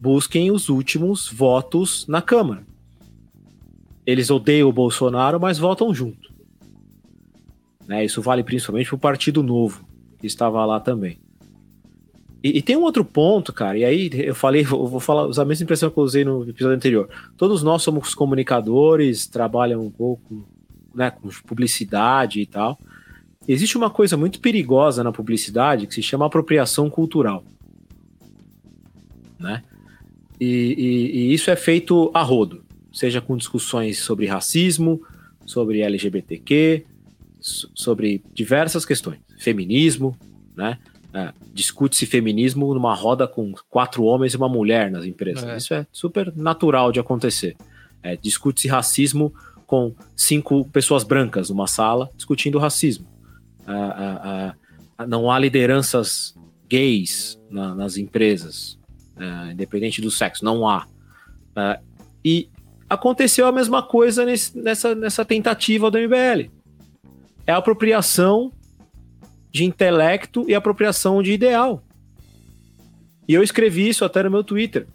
[0.00, 2.64] Busquem os últimos votos na Câmara.
[4.06, 6.32] Eles odeiam o Bolsonaro, mas votam junto.
[7.88, 8.04] Né?
[8.04, 9.84] Isso vale principalmente para o Partido Novo,
[10.20, 11.18] que estava lá também.
[12.44, 15.46] E, e tem um outro ponto, cara, e aí eu falei, vou, falar, usar a
[15.46, 17.08] mesma impressão que eu usei no episódio anterior.
[17.38, 20.46] Todos nós somos comunicadores, trabalham um pouco
[20.94, 22.78] né, com publicidade e tal.
[23.48, 27.42] Existe uma coisa muito perigosa na publicidade que se chama apropriação cultural.
[29.40, 29.62] Né?
[30.38, 35.00] E, e- e isso é feito a rodo, seja com discussões sobre racismo,
[35.46, 36.84] sobre LGBTQ,
[37.40, 40.16] so- sobre diversas questões, feminismo,
[40.56, 40.78] né?
[41.14, 45.44] É, Discute-se feminismo numa roda com quatro homens e uma mulher nas empresas.
[45.44, 45.56] É.
[45.56, 47.56] Isso é super natural de acontecer.
[48.02, 49.32] É, Discute-se racismo
[49.66, 53.06] com cinco pessoas brancas numa sala discutindo racismo.
[53.66, 54.54] Ah, ah,
[54.98, 56.34] ah, não há lideranças
[56.68, 58.78] gays na- nas empresas,
[59.52, 60.86] independente do sexo, não há.
[62.24, 62.48] E
[62.90, 66.50] aconteceu a mesma coisa nesse- nessa, nessa tentativa do MBL.
[67.46, 68.52] É a apropriação
[69.54, 71.80] de intelecto e apropriação de ideal.
[73.28, 74.88] E eu escrevi isso até no meu Twitter.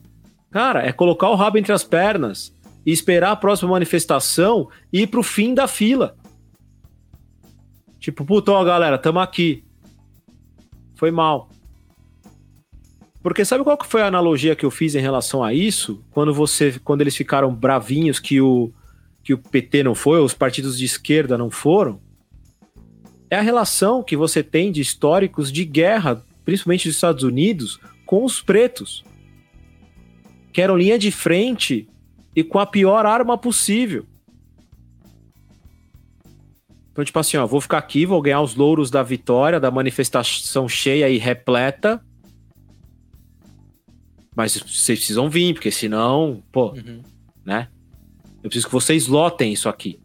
[0.52, 2.54] Cara, é colocar o rabo entre as pernas
[2.86, 6.18] e esperar a próxima manifestação e ir pro fim da fila.
[8.02, 9.64] Tipo, puta, ó, galera, tamo aqui.
[10.96, 11.50] Foi mal.
[13.24, 16.04] Porque sabe qual que foi a analogia que eu fiz em relação a isso?
[16.12, 18.74] Quando você, quando eles ficaram bravinhos que o
[19.24, 22.02] que o PT não foi, os partidos de esquerda não foram,
[23.30, 28.24] é a relação que você tem de históricos de guerra, principalmente dos Estados Unidos, com
[28.24, 29.04] os pretos.
[30.52, 31.88] Que eram linha de frente
[32.36, 34.06] e com a pior arma possível.
[36.92, 40.68] Então, tipo assim, ó, vou ficar aqui, vou ganhar os louros da vitória, da manifestação
[40.68, 42.04] cheia e repleta.
[44.36, 47.02] Mas vocês precisam vir, porque senão, pô, Uhum.
[47.46, 47.68] né?
[48.44, 50.00] Eu preciso que vocês lotem isso aqui.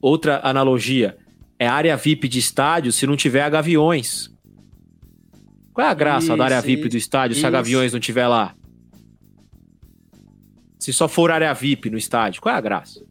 [0.00, 1.16] Outra analogia.
[1.58, 4.30] é área VIP de estádio se não tiver gaviões.
[5.72, 7.52] Qual é a graça da área Isso, VIP do estádio se a isso.
[7.52, 8.54] gaviões não tiver lá?
[10.78, 13.04] Se só for área VIP no estádio, qual é a graça?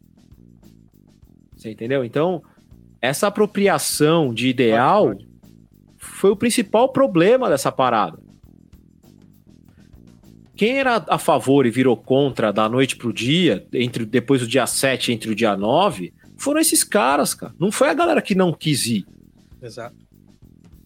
[1.54, 2.04] Você entendeu?
[2.04, 2.42] Então,
[3.00, 5.14] essa apropriação de ideal
[5.96, 8.18] foi o principal problema dessa parada.
[10.56, 14.66] Quem era a favor e virou contra da noite pro dia, entre depois do dia
[14.66, 17.52] 7 entre o dia 9, foram esses caras, cara.
[17.58, 19.06] Não foi a galera que não quis ir.
[19.60, 19.96] Exato.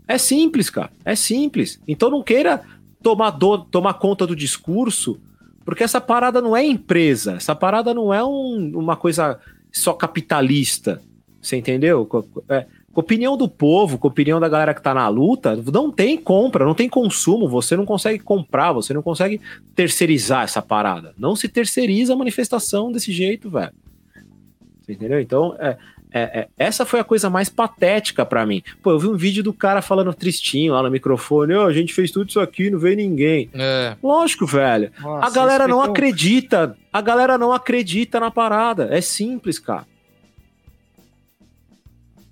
[0.09, 0.91] É simples, cara.
[1.05, 1.81] É simples.
[1.87, 2.63] Então não queira
[3.03, 5.21] tomar, do- tomar conta do discurso,
[5.65, 7.35] porque essa parada não é empresa.
[7.35, 9.39] Essa parada não é um- uma coisa
[9.71, 11.01] só capitalista.
[11.41, 12.09] Você entendeu?
[12.49, 15.57] É, com a opinião do povo, com a opinião da galera que tá na luta,
[15.73, 17.49] não tem compra, não tem consumo.
[17.49, 19.41] Você não consegue comprar, você não consegue
[19.75, 21.15] terceirizar essa parada.
[21.19, 23.73] Não se terceiriza a manifestação desse jeito, velho.
[24.83, 25.21] Você entendeu?
[25.21, 25.77] Então, é,
[26.13, 28.63] é- é- essa foi a coisa mais patética pra mim.
[28.83, 31.95] Pô, eu vi um vídeo do cara falando tristinho lá no microfone: "Ô, a gente
[31.95, 33.49] fez tudo isso aqui, não veio ninguém.
[33.55, 33.97] É.
[34.03, 34.91] Lógico, velho.
[35.01, 36.77] Nossa, a galera não tão- acredita.
[36.93, 38.89] A galera não acredita na parada.
[38.91, 39.87] É simples, cara.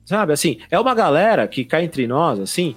[0.05, 2.75] Sabe, assim, é uma galera que cai entre nós, assim.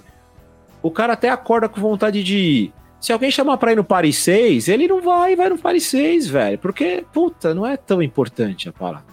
[0.84, 2.74] O cara até acorda com vontade de ir.
[3.00, 6.28] Se alguém chamar pra ir no Paris 6, ele não vai, vai no Paris 6,
[6.28, 6.58] velho.
[6.60, 9.13] Porque, puta, não é tão importante a parada.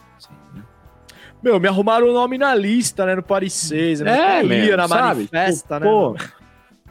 [1.43, 3.15] Meu, me arrumaram o nome na lista, né?
[3.15, 4.41] No Paris 6, né?
[4.41, 5.03] É, meu, na sabe?
[5.03, 5.87] manifesta, né?
[5.87, 6.17] Pô,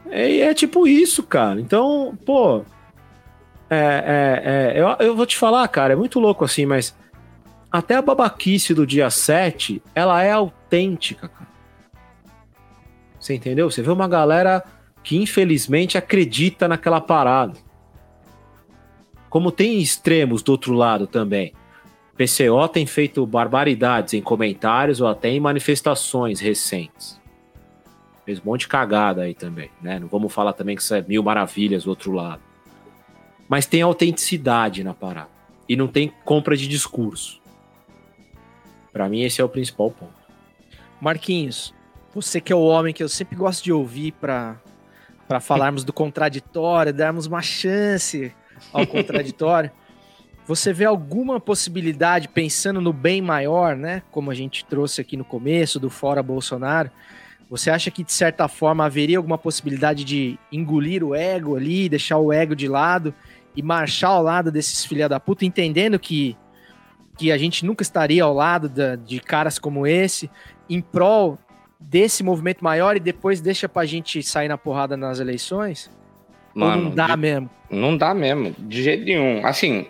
[0.08, 1.60] é, é tipo isso, cara.
[1.60, 2.64] Então, pô.
[3.72, 6.92] É, é, é, eu, eu vou te falar, cara, é muito louco assim, mas
[7.70, 11.48] até a babaquice do dia 7, ela é autêntica, cara.
[13.18, 13.70] Você entendeu?
[13.70, 14.64] Você vê uma galera
[15.04, 17.54] que infelizmente acredita naquela parada.
[19.28, 21.52] Como tem extremos do outro lado também.
[22.20, 27.18] PCO tem feito barbaridades em comentários ou até em manifestações recentes.
[28.26, 29.98] Fez um monte de cagada aí também, né?
[29.98, 32.42] Não vamos falar também que isso é mil maravilhas do outro lado.
[33.48, 35.30] Mas tem autenticidade na parada.
[35.66, 37.40] E não tem compra de discurso.
[38.92, 40.12] Pra mim, esse é o principal ponto.
[41.00, 41.72] Marquinhos,
[42.14, 44.60] você que é o homem que eu sempre gosto de ouvir para
[45.26, 48.34] para falarmos do contraditório, darmos uma chance
[48.72, 49.70] ao contraditório.
[50.50, 54.02] Você vê alguma possibilidade, pensando no bem maior, né?
[54.10, 56.90] Como a gente trouxe aqui no começo, do Fora Bolsonaro,
[57.48, 62.18] você acha que, de certa forma, haveria alguma possibilidade de engolir o ego ali, deixar
[62.18, 63.14] o ego de lado
[63.54, 66.36] e marchar ao lado desses filha da puta, entendendo que,
[67.16, 70.28] que a gente nunca estaria ao lado da- de caras como esse,
[70.68, 71.38] em prol
[71.78, 75.88] desse movimento maior e depois deixa pra gente sair na porrada nas eleições?
[76.56, 77.50] Ou não dá de- mesmo?
[77.70, 79.46] Não dá mesmo, de jeito nenhum.
[79.46, 79.86] Assim,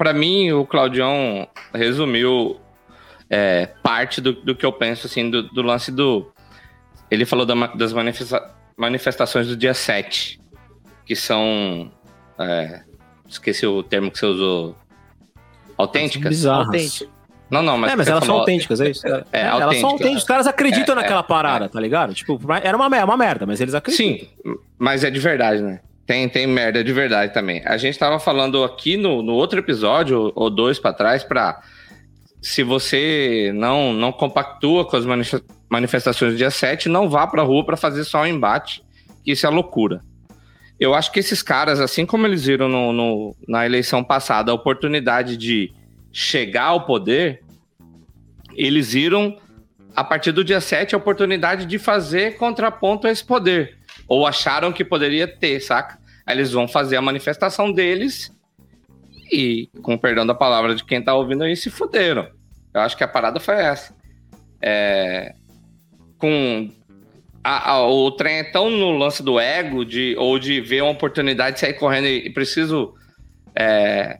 [0.00, 2.58] pra mim, o Claudião resumiu
[3.28, 6.32] é, parte do, do que eu penso, assim, do, do lance do.
[7.10, 10.40] Ele falou da das manifesta- manifestações do dia 7,
[11.04, 11.92] que são.
[12.38, 12.80] é,
[13.28, 14.74] esqueci o termo que você usou.
[15.76, 16.30] Autênticas?
[16.30, 17.04] Bizarras.
[17.50, 17.92] Não, não, mas.
[17.92, 19.06] é, mas elas são falou- autênticas, é isso?
[19.06, 19.86] É, É, elas são autêntica.
[19.88, 20.22] autênticas.
[20.22, 22.14] Os caras acreditam É, é, naquela parada, tá ligado?
[22.14, 24.06] Tipo, era uma, é uma merda, mas eles acreditam.
[24.16, 25.80] Sim, mas é de verdade, né?
[26.10, 27.62] Tem, tem merda de verdade também.
[27.64, 31.62] A gente tava falando aqui no, no outro episódio, ou dois pra trás, pra.
[32.42, 35.40] Se você não, não compactua com as manif-
[35.70, 38.82] manifestações do dia 7, não vá pra rua pra fazer só um embate,
[39.24, 40.02] isso é loucura.
[40.80, 44.54] Eu acho que esses caras, assim como eles viram no, no- na eleição passada a
[44.56, 45.72] oportunidade de
[46.10, 47.44] chegar ao poder,
[48.56, 49.36] eles viram,
[49.94, 53.78] a partir do dia 7, a oportunidade de fazer contraponto a esse poder.
[54.08, 55.99] Ou acharam que poderia ter, saca?
[56.32, 58.30] Eles vão fazer a manifestação deles
[59.32, 62.28] e, com perdão da palavra de quem tá ouvindo aí, se fuderam.
[62.74, 63.94] Eu acho que a parada foi essa.
[64.62, 65.34] É,
[66.18, 66.70] com
[67.42, 70.92] a- a- o trem é tão no lance do ego de, ou de ver uma
[70.92, 72.94] oportunidade de sair correndo e, e preciso
[73.54, 74.18] é,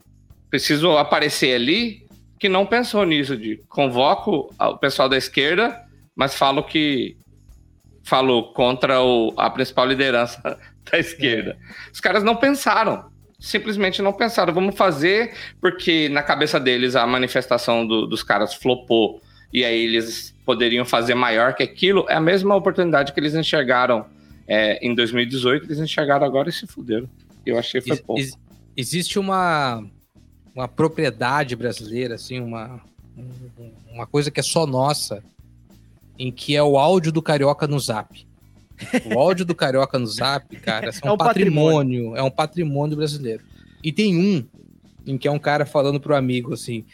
[0.49, 2.05] preciso aparecer ali
[2.39, 5.79] que não pensou nisso de convoco o pessoal da esquerda
[6.15, 7.15] mas falo que
[8.03, 10.57] falo contra o- a principal liderança
[10.91, 11.57] da esquerda
[11.93, 13.05] os caras não pensaram
[13.39, 19.21] simplesmente não pensaram vamos fazer porque na cabeça deles a manifestação do- dos caras flopou
[19.53, 24.05] e aí eles poderiam fazer maior que aquilo, é a mesma oportunidade que eles enxergaram
[24.47, 27.09] é, em 2018, eles enxergaram agora e se fuderam.
[27.45, 28.21] Eu achei que foi pouco.
[28.21, 28.37] ex-
[28.75, 29.83] existe uma,
[30.55, 32.81] uma propriedade brasileira, assim, uma,
[33.17, 35.21] um- uma coisa que é só nossa,
[36.17, 38.25] em que é o áudio do Carioca no Zap.
[39.05, 42.97] O áudio do Carioca no Zap, cara, é um, É um patrimônio, é um patrimônio
[42.97, 43.43] brasileiro.
[43.83, 44.45] E tem um
[45.05, 46.85] em que é um cara falando pro amigo assim,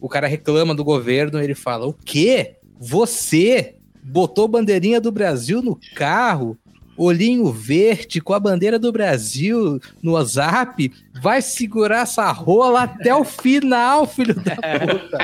[0.00, 2.56] o cara reclama do governo, ele fala: "O quê?
[2.78, 6.58] Você botou bandeirinha do Brasil no carro,
[6.96, 13.24] olhinho verde com a bandeira do Brasil no WhatsApp, vai segurar essa rola até o
[13.24, 15.18] final, filho da puta.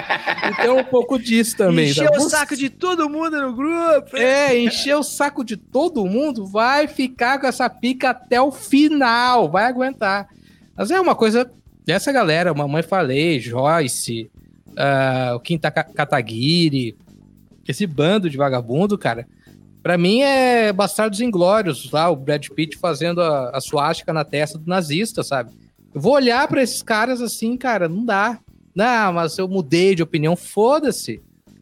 [0.50, 1.90] Então um pouco disso também.
[1.90, 2.18] Encheu tá?
[2.18, 4.16] o saco de todo mundo no grupo.
[4.16, 9.50] É, encher o saco de todo mundo, vai ficar com essa pica até o final,
[9.50, 10.28] vai aguentar.
[10.76, 11.50] Mas é uma coisa
[11.84, 14.30] dessa galera, Mamãe Falei, Joyce,
[14.68, 16.96] uh, o Quinta Kataguiri,
[17.66, 19.26] esse bando de vagabundo, cara.
[19.82, 24.58] Pra mim é Bastardos Inglórios, lá o Brad Pitt fazendo a, a suástica na testa
[24.58, 25.50] do nazista, sabe?
[25.94, 28.38] Eu vou olhar para esses caras assim, cara, não dá.
[28.74, 31.20] Não, mas eu mudei de opinião, foda-se.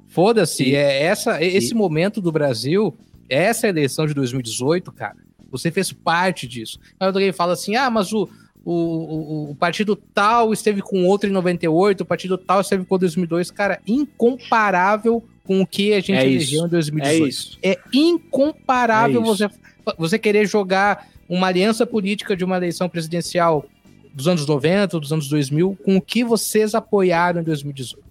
[0.08, 2.94] Foda-se, é essa, esse momento do Brasil,
[3.28, 5.16] essa eleição de 2018, cara,
[5.50, 6.78] você fez parte disso.
[6.98, 8.28] Aí alguém fala assim, ah, mas o,
[8.64, 12.98] o, o, o, partido tal esteve com outro em 98, o partido tal esteve com
[12.98, 13.50] 2002.
[13.50, 16.66] Cara, incomparável com o que a gente É elegeu isso.
[16.66, 17.24] em 2018.
[17.24, 17.58] É isso.
[17.62, 19.48] É incomparável É você,
[19.96, 23.64] você querer jogar uma aliança política de uma eleição presidencial
[24.12, 28.04] dos anos 90, dos anos 2000, com o que vocês apoiaram em 2018.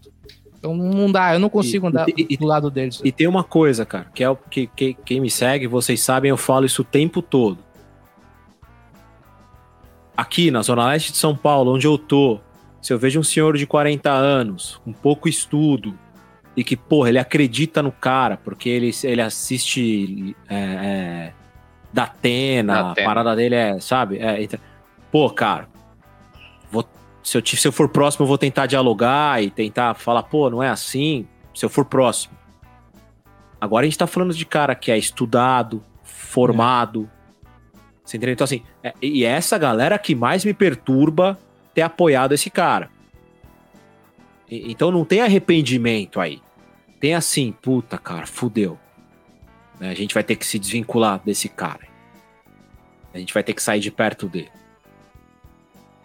[0.58, 3.02] Então não dá, eu não consigo E- andar e- do lado deles.
[3.04, 6.30] E tem uma coisa, cara, que é o que, que quem me segue, vocês sabem,
[6.30, 7.60] eu falo isso o tempo todo.
[10.18, 12.40] Aqui na Zona Leste de São Paulo, onde eu tô,
[12.82, 15.98] se eu vejo um senhor de 40 anos, com pouco estudo,
[16.56, 21.34] e que, porra, ele acredita no cara, porque ele, ele assiste é, é,
[21.92, 22.92] Datena, Datena.
[22.92, 24.18] a parada dele é, sabe?
[24.20, 24.60] É, então,
[25.12, 25.68] pô, cara,
[26.72, 26.88] vou-
[27.22, 30.62] se, eu, se eu for próximo, eu vou tentar dialogar e tentar falar, pô, não
[30.64, 32.34] é assim, se eu for próximo.
[33.60, 37.10] Agora a gente tá falando de cara que é estudado, formado.
[38.04, 38.34] Você entendeu?
[38.34, 41.38] Então, assim, é- e é essa galera que mais me perturba
[41.74, 42.90] ter apoiado esse cara.
[44.50, 46.42] E- então não tem arrependimento aí.
[47.06, 48.80] Tem assim, puta, cara, fudeu.
[49.80, 51.82] Né, A gente vai ter que se desvincular desse cara.
[53.14, 54.50] A gente vai ter que sair de perto dele.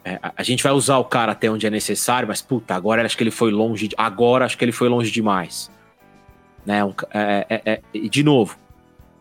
[0.04, 3.02] É, a, a gente vai usar o cara até onde é necessário, mas puta, agora
[3.02, 3.88] acho que ele foi longe.
[3.96, 5.70] Agora acho que ele foi longe demais.
[6.66, 6.84] Né?
[6.84, 8.58] um é, é, é, de novo,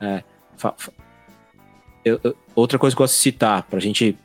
[0.01, 0.21] é,
[0.57, 0.91] fa- fa-
[2.03, 4.17] eu- eu- outra coisa que eu gosto de citar, pra gente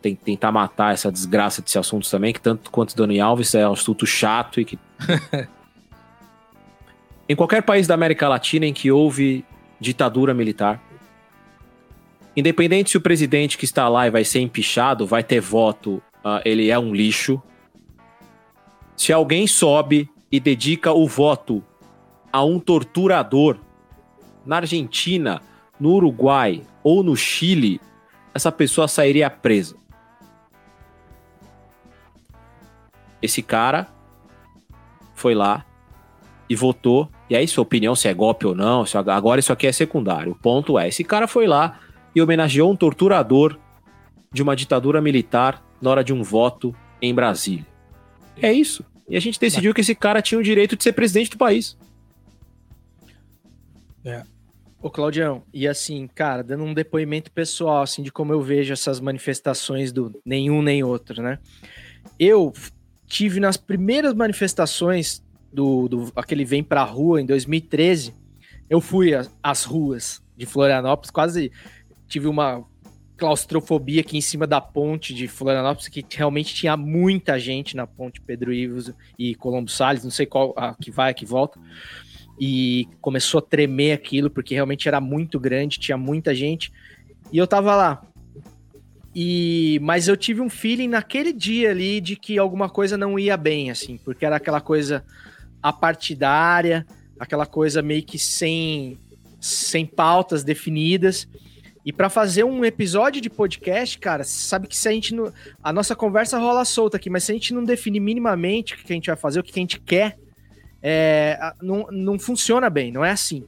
[0.00, 3.74] ten- tentar matar essa desgraça desse assunto também, que tanto quanto Dani Alves é um
[3.74, 4.78] assunto chato e que.
[7.32, 9.42] em qualquer país da América Latina em que houve
[9.80, 10.78] ditadura militar,
[12.36, 16.42] independente se o presidente que está lá e vai ser empichado, vai ter voto, ah,
[16.44, 17.42] ele é um lixo.
[18.94, 21.64] Se alguém sobe e dedica o voto
[22.30, 23.56] a um torturador
[24.44, 25.40] na Argentina,
[25.80, 27.80] no Uruguai ou no Chile,
[28.34, 29.74] essa pessoa sairia presa.
[33.22, 33.88] Esse cara
[35.14, 35.64] foi lá
[36.52, 37.10] e votou.
[37.30, 40.32] E aí, sua opinião, se é golpe ou não, se agora isso aqui é secundário.
[40.32, 41.80] O ponto é: esse cara foi lá
[42.14, 43.58] e homenageou um torturador
[44.30, 47.66] de uma ditadura militar na hora de um voto em Brasília.
[48.36, 48.84] É isso.
[49.08, 51.76] E a gente decidiu que esse cara tinha o direito de ser presidente do país.
[54.80, 59.00] Ô, Claudião, e assim, cara, dando um depoimento pessoal, assim, de como eu vejo essas
[59.00, 61.38] manifestações do nenhum nem outro, né?
[62.18, 62.52] Eu
[63.06, 65.22] tive nas primeiras manifestações
[65.52, 68.14] do, do aquele Vem Pra Rua, em 2013,
[68.70, 69.10] eu fui
[69.42, 71.52] às ruas de Florianópolis, quase
[72.08, 72.64] tive uma
[73.16, 78.20] claustrofobia aqui em cima da ponte de Florianópolis, que realmente tinha muita gente na ponte
[78.20, 81.60] Pedro Ives e Colombo Salles, não sei qual a que vai, a que volta
[82.38, 86.72] e começou a tremer aquilo, porque realmente era muito grande, tinha muita gente,
[87.30, 88.02] e eu tava lá.
[89.14, 93.36] E mas eu tive um feeling naquele dia ali de que alguma coisa não ia
[93.36, 95.04] bem, assim, porque era aquela coisa
[95.62, 96.86] apartidária,
[97.18, 98.98] aquela coisa meio que sem
[99.40, 101.28] sem pautas definidas.
[101.84, 105.32] E para fazer um episódio de podcast, cara, sabe que se a gente não,
[105.62, 108.92] a nossa conversa rola solta aqui, mas se a gente não definir minimamente o que
[108.92, 110.16] a gente vai fazer, o que a gente quer,
[110.80, 113.44] é, não, não funciona bem, não é assim.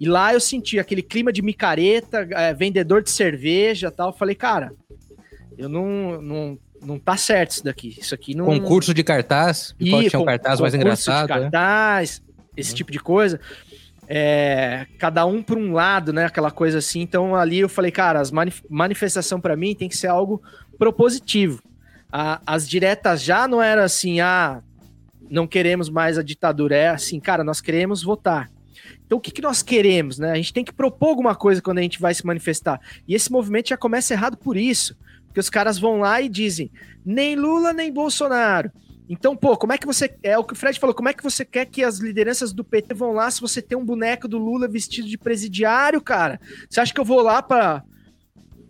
[0.00, 4.12] E lá eu senti aquele clima de micareta, é, vendedor de cerveja tal.
[4.12, 4.72] Falei, cara,
[5.56, 7.96] eu não, não, não tá certo isso daqui.
[7.98, 8.44] Isso aqui não.
[8.46, 11.28] Concurso de cartaz, Ih, qual tinha um cartaz mais concurso de engraçado.
[11.28, 11.40] né?
[11.50, 12.22] cartaz,
[12.56, 13.40] esse tipo de coisa.
[14.10, 16.24] É, cada um por um lado, né?
[16.24, 17.00] Aquela coisa assim.
[17.00, 20.42] Então ali eu falei, cara, as manif manifestação para mim tem que ser algo
[20.78, 21.62] propositivo.
[22.10, 24.62] A- as diretas já não era assim, ah,
[25.30, 26.74] não queremos mais a ditadura.
[26.74, 28.50] É assim, cara, nós queremos votar.
[29.04, 30.30] Então o que, que nós queremos, né?
[30.32, 32.80] A gente tem que propor alguma coisa quando a gente vai se manifestar.
[33.06, 34.96] E esse movimento já começa errado por isso.
[35.28, 36.70] Porque os caras vão lá e dizem,
[37.04, 38.70] nem Lula nem Bolsonaro.
[39.08, 40.14] Então, pô, como é que você.
[40.22, 42.62] É o que o Fred falou, como é que você quer que as lideranças do
[42.62, 46.38] PT vão lá se você tem um boneco do Lula vestido de presidiário, cara?
[46.68, 47.82] Você acha que eu vou lá pra.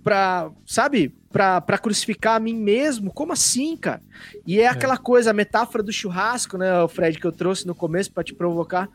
[0.04, 1.14] pra sabe?
[1.30, 3.12] Pra, pra crucificar a mim mesmo?
[3.12, 4.00] Como assim, cara?
[4.46, 7.74] E é aquela coisa, a metáfora do churrasco, né, o Fred, que eu trouxe no
[7.74, 8.88] começo pra te provocar.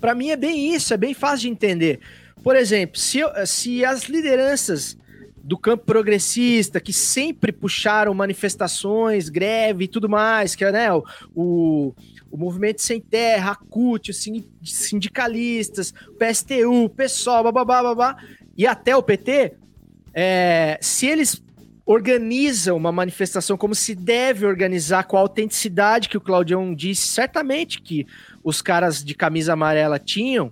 [0.00, 2.00] Pra mim é bem isso, é bem fácil de entender.
[2.42, 4.96] Por exemplo, se, eu- se as lideranças
[5.44, 11.04] do campo progressista, que sempre puxaram manifestações, greve e tudo mais, que é né, o,
[11.34, 11.94] o,
[12.30, 18.16] o Movimento Sem Terra, a CUT, os sin- sindicalistas, o PSTU, o PSOL, bababá, babá,
[18.56, 19.52] e até o PT,
[20.14, 21.42] é, se eles
[21.84, 27.82] organizam uma manifestação como se deve organizar, com a autenticidade que o Claudião disse, certamente
[27.82, 28.06] que
[28.42, 30.50] os caras de camisa amarela tinham,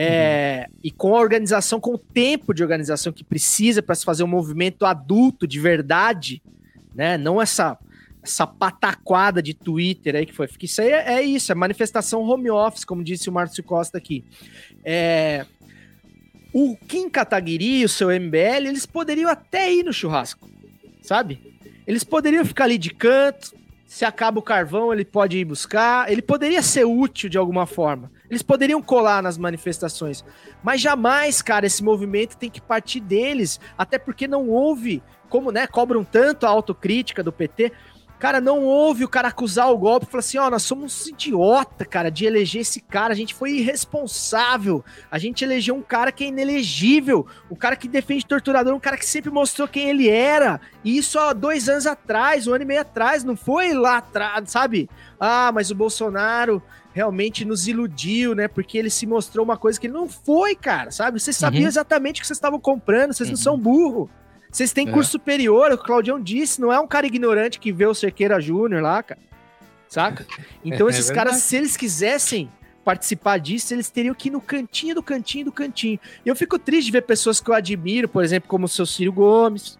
[0.00, 4.22] é, e com a organização, com o tempo de organização que precisa para se fazer
[4.22, 6.40] um movimento adulto de verdade,
[6.94, 7.18] né?
[7.18, 7.76] Não essa
[8.22, 10.46] essa pataquada de Twitter aí que foi.
[10.46, 13.98] Porque isso aí é, é isso, é manifestação home office, como disse o Márcio Costa
[13.98, 14.24] aqui.
[14.84, 15.44] É,
[16.52, 20.48] o Kim Kataguiri e o seu MBL, eles poderiam até ir no churrasco,
[21.02, 21.40] sabe?
[21.86, 23.54] Eles poderiam ficar ali de canto,
[23.88, 28.12] se acaba o carvão, ele pode ir buscar, ele poderia ser útil de alguma forma.
[28.28, 30.22] Eles poderiam colar nas manifestações,
[30.62, 35.66] mas jamais, cara, esse movimento tem que partir deles, até porque não houve, como, né,
[35.66, 37.72] cobram tanto a autocrítica do PT,
[38.18, 41.84] Cara, não houve o cara acusar o golpe e falar assim: ó, nós somos idiota,
[41.84, 43.12] cara, de eleger esse cara.
[43.12, 44.84] A gente foi irresponsável.
[45.10, 47.26] A gente elegeu um cara que é inelegível.
[47.48, 50.60] O cara que defende torturador, um cara que sempre mostrou quem ele era.
[50.84, 53.22] E isso há dois anos atrás, um ano e meio atrás.
[53.24, 54.88] Não foi lá atrás, sabe?
[55.20, 56.62] Ah, mas o Bolsonaro
[56.92, 58.48] realmente nos iludiu, né?
[58.48, 61.20] Porque ele se mostrou uma coisa que ele não foi, cara, sabe?
[61.20, 61.68] Vocês sabiam Uhum.
[61.68, 63.12] exatamente o que vocês estavam comprando.
[63.12, 64.10] Vocês não são burro.
[64.58, 64.90] Vocês têm É.
[64.90, 68.82] curso superior, o Claudião disse, não é um cara ignorante que vê o Cerqueira Júnior
[68.82, 69.20] lá, cara.
[69.88, 70.26] Saca?
[70.64, 71.28] Então É esses verdade.
[71.30, 72.50] caras, se eles quisessem
[72.84, 76.00] participar disso, eles teriam que ir no cantinho do cantinho do cantinho.
[76.26, 78.84] E eu fico triste de ver pessoas que eu admiro, por exemplo, como o seu
[78.84, 79.78] Ciro Gomes,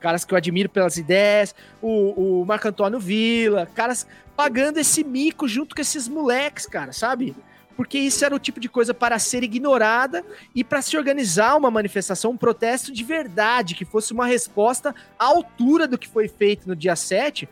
[0.00, 5.46] caras que eu admiro pelas ideias, o, o Marco Antônio Vila, caras pagando esse mico
[5.46, 7.36] junto com esses moleques, cara, sabe?
[7.76, 11.70] Porque isso era o tipo de coisa para ser ignorada e para se organizar uma
[11.70, 16.68] manifestação, um protesto de verdade, que fosse uma resposta à altura do que foi feito
[16.68, 17.48] no dia 7,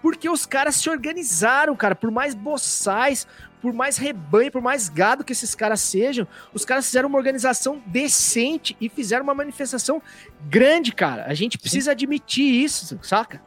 [0.00, 3.26] porque os caras se organizaram, cara, por mais boçais,
[3.60, 7.82] por mais rebanho, por mais gado que esses caras sejam, os caras fizeram uma organização
[7.86, 10.00] decente e fizeram uma manifestação
[10.48, 11.24] grande, cara.
[11.26, 13.42] A gente precisa admitir isso, saca?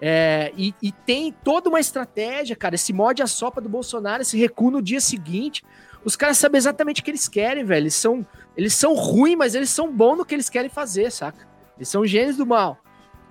[0.00, 2.74] É, e, e tem toda uma estratégia, cara.
[2.74, 5.62] Esse mod a sopa do Bolsonaro, esse recuo no dia seguinte.
[6.04, 7.82] Os caras sabem exatamente o que eles querem, velho.
[7.84, 8.26] Eles são,
[8.56, 11.46] eles são ruins, mas eles são bons no que eles querem fazer, saca?
[11.76, 12.78] Eles são gênios do mal.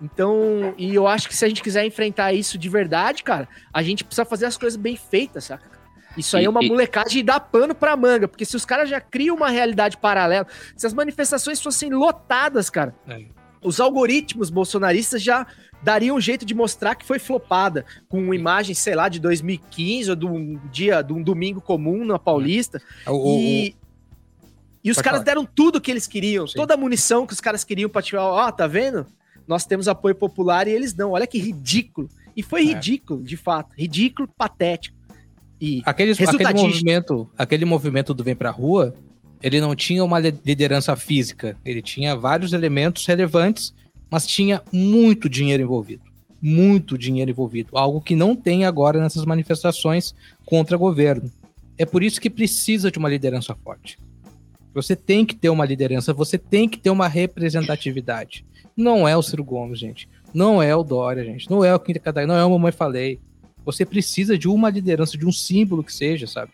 [0.01, 3.81] Então, e eu acho que se a gente quiser enfrentar isso de verdade, cara, a
[3.83, 5.67] gente precisa fazer as coisas bem feitas, saca?
[6.17, 8.99] Isso aí é uma molecagem e dá pano pra manga, porque se os caras já
[9.01, 13.25] criam uma realidade paralela, se as manifestações fossem lotadas, cara, É.
[13.61, 15.45] os algoritmos bolsonaristas já
[15.81, 20.15] dariam um jeito de mostrar que foi flopada, com imagens, sei lá, de 2015 ou
[20.15, 22.81] de um dia, de um domingo comum na Paulista.
[23.07, 23.75] O- o- e,
[24.83, 25.23] e os Pode caras falar.
[25.25, 26.55] deram tudo o que eles queriam, Sim.
[26.57, 29.05] toda a munição que os caras queriam pra tirar, ó, tá vendo?
[29.47, 31.11] Nós temos apoio popular e eles não.
[31.11, 32.07] Olha que ridículo.
[32.37, 32.65] E foi É.
[32.73, 33.73] ridículo, de fato.
[33.75, 34.95] Ridículo, patético.
[35.59, 36.67] E aquele Resultadista.
[36.67, 38.93] movimento, aquele movimento do Vem Pra Rua,
[39.41, 41.57] ele não tinha uma li- liderança física.
[41.65, 43.73] Ele tinha vários elementos relevantes,
[44.09, 46.03] mas tinha muito dinheiro envolvido.
[46.41, 47.77] Muito dinheiro envolvido.
[47.77, 51.31] Algo que não tem agora nessas manifestações contra governo.
[51.77, 53.97] É por isso que precisa de uma liderança forte.
[54.73, 58.45] Você tem que ter uma liderança, você tem que ter uma representatividade.
[58.75, 60.07] Não é o Ciro Gomes, gente.
[60.33, 61.49] Não é o Dória, gente.
[61.49, 63.19] Não é o Quinta Catarina, não é o Mamãe Falei.
[63.65, 66.51] Você precisa de uma liderança, de um símbolo que seja, sabe?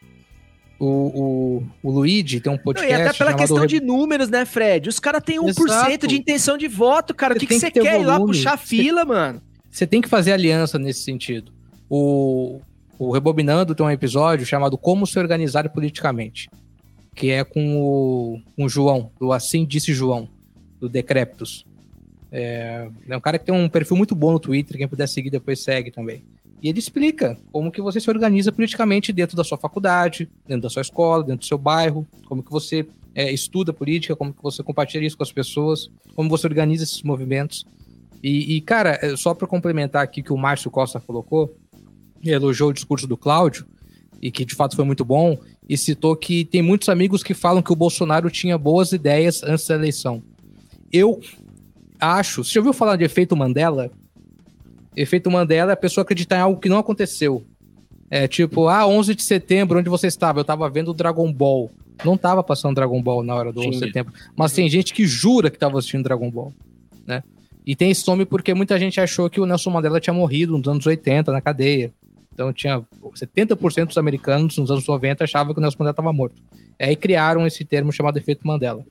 [0.78, 4.30] O, o, o Luigi tem um Não, podcast e até pela questão Re- de números,
[4.30, 4.90] né, Fred?
[4.90, 6.08] Os caras têm 1% Exato.
[6.08, 7.34] de intenção de voto, cara.
[7.34, 9.42] O Você que, que você que quer ir lá puxar Você- fila, mano?
[9.72, 11.52] Você tem que fazer aliança nesse sentido.
[11.90, 12.60] O,
[13.00, 16.50] o Rebobinando tem um episódio chamado Como se organizar politicamente,
[17.14, 20.28] que é com o, com o João, do Assim Disse João,
[20.80, 21.66] do Decreptus.
[22.32, 25.30] É, é um cara que tem um perfil muito bom no Twitter, quem puder seguir
[25.30, 26.24] depois segue também.
[26.66, 30.70] E ele explica como que você se organiza politicamente dentro da sua faculdade, dentro da
[30.72, 34.64] sua escola, dentro do seu bairro, como que você é, estuda política, como que você
[34.64, 37.68] compartilha isso com as pessoas, como você organiza esses movimentos.
[38.24, 41.56] E, e, cara, é, só para complementar aqui que o Márcio Costa colocou,
[42.24, 43.68] elogiou o discurso do Cláudio,
[44.20, 45.38] e que de fato foi muito bom,
[45.70, 49.68] e citou que tem muitos amigos que falam que o Bolsonaro tinha boas ideias antes
[49.68, 50.20] da eleição.
[50.92, 51.22] Eu
[52.00, 52.44] acho.
[52.44, 53.92] Você já ouviu falar de efeito Mandela?
[54.96, 57.44] Efeito Mandela é a pessoa acreditar em algo que não aconteceu.
[58.10, 60.40] É tipo, ah, 11 de setembro, onde você estava?
[60.40, 61.72] Eu estava vendo o Dragon Ball.
[62.04, 64.14] Não estava passando Dragon Ball na hora do 11 de setembro.
[64.36, 66.54] Mas tem gente que jura que estava assistindo Dragon Ball,
[67.06, 67.24] né?
[67.66, 70.68] E tem esse nome porque muita gente achou que o Nelson Mandela tinha morrido nos
[70.68, 71.92] anos 80 na cadeia.
[72.32, 76.42] Então tinha 70% dos americanos nos anos 90 achavam que o Nelson Mandela estava morto.
[76.80, 78.86] Aí criaram esse termo chamado efeito Mandela.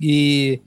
[0.00, 0.60] E,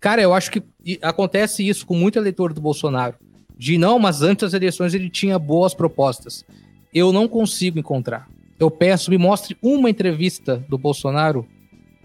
[0.00, 0.62] cara, eu acho que
[1.02, 3.14] acontece isso com muito eleitor do Bolsonaro.
[3.62, 6.44] De não, mas antes das eleições ele tinha boas propostas.
[6.92, 8.28] Eu não consigo encontrar.
[8.58, 11.46] Eu peço, me mostre uma entrevista do Bolsonaro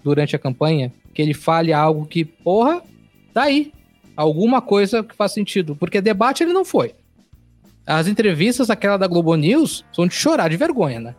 [0.04, 2.84] durante a campanha que ele fale algo que, porra,
[3.34, 3.74] tá aí.
[4.16, 5.76] Alguma coisa que faz sentido.
[5.76, 6.94] Porque debate ele não foi.
[7.88, 11.16] As entrevistas, aquela da Globo News, são de chorar de vergonha, né?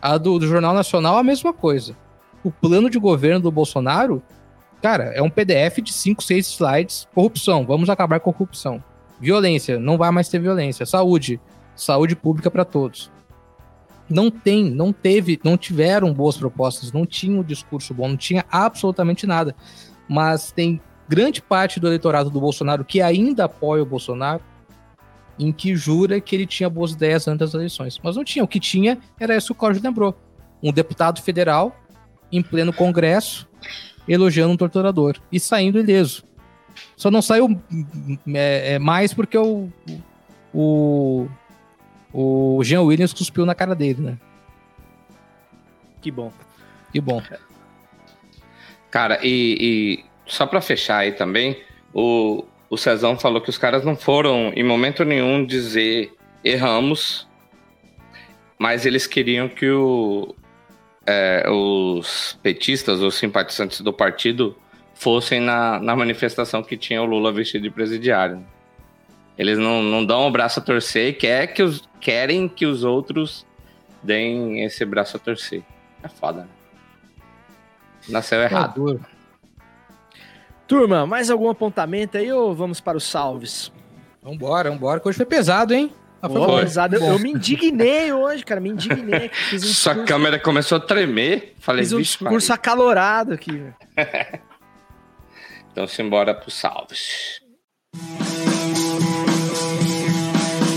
[0.00, 1.96] A do, do Jornal Nacional, a mesma coisa.
[2.44, 4.22] O plano de governo do Bolsonaro,
[4.80, 7.08] cara, é um PDF de 5, 6 slides.
[7.12, 8.80] Corrupção, vamos acabar com a corrupção.
[9.22, 10.84] Violência, não vai mais ter violência.
[10.84, 11.40] Saúde,
[11.76, 13.08] saúde pública para todos.
[14.10, 18.44] Não tem, não teve, não tiveram boas propostas, não tinha um discurso bom, não tinha
[18.50, 19.54] absolutamente nada.
[20.08, 24.42] Mas tem grande parte do eleitorado do Bolsonaro que ainda apoia o Bolsonaro,
[25.38, 28.00] em que jura que ele tinha boas ideias antes das eleições.
[28.02, 28.44] Mas não tinha.
[28.44, 30.16] O que tinha era isso que o Cláudio lembrou.
[30.60, 31.80] Um deputado federal,
[32.32, 33.48] em pleno congresso,
[34.08, 36.24] elogiando um torturador e saindo ileso.
[37.02, 37.60] Só não saiu
[38.32, 39.68] é, é, mais porque o,
[40.54, 41.26] o,
[42.12, 44.18] o Jean Williams cuspiu na cara dele, né?
[46.00, 46.32] Que bom.
[46.92, 47.20] Que bom.
[48.88, 51.60] Cara, e, e só pra fechar aí também,
[51.92, 57.26] o, o Cezão falou que os caras não foram em momento nenhum dizer erramos,
[58.56, 60.36] mas eles queriam que o,
[61.04, 64.56] é, os petistas, os simpatizantes do partido,
[65.02, 68.44] fossem na, na manifestação que tinha o Lula vestido de presidiário.
[69.36, 72.84] Eles não, não dão o braço a torcer e quer que os, querem que os
[72.84, 73.44] outros
[74.00, 75.62] deem esse braço a torcer.
[76.02, 76.48] É foda, né?
[78.08, 78.74] Nasceu errado.
[78.74, 79.00] duro.
[80.68, 83.72] Turma, mais algum apontamento aí ou vamos para os salves?
[84.22, 85.92] Vambora, vambora, que hoje foi pesado, hein?
[86.20, 86.60] Mas foi Ô, bom.
[86.60, 86.94] pesado.
[86.94, 88.60] Eu, eu me indignei hoje, cara.
[88.60, 89.28] Me indignei.
[89.50, 91.54] Fiz um Sua discurso, câmera começou a tremer.
[91.58, 93.60] Falei, fiz um discurso acalorado aqui.
[95.72, 97.40] Então simbora pro salves.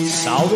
[0.10, 0.56] Salve!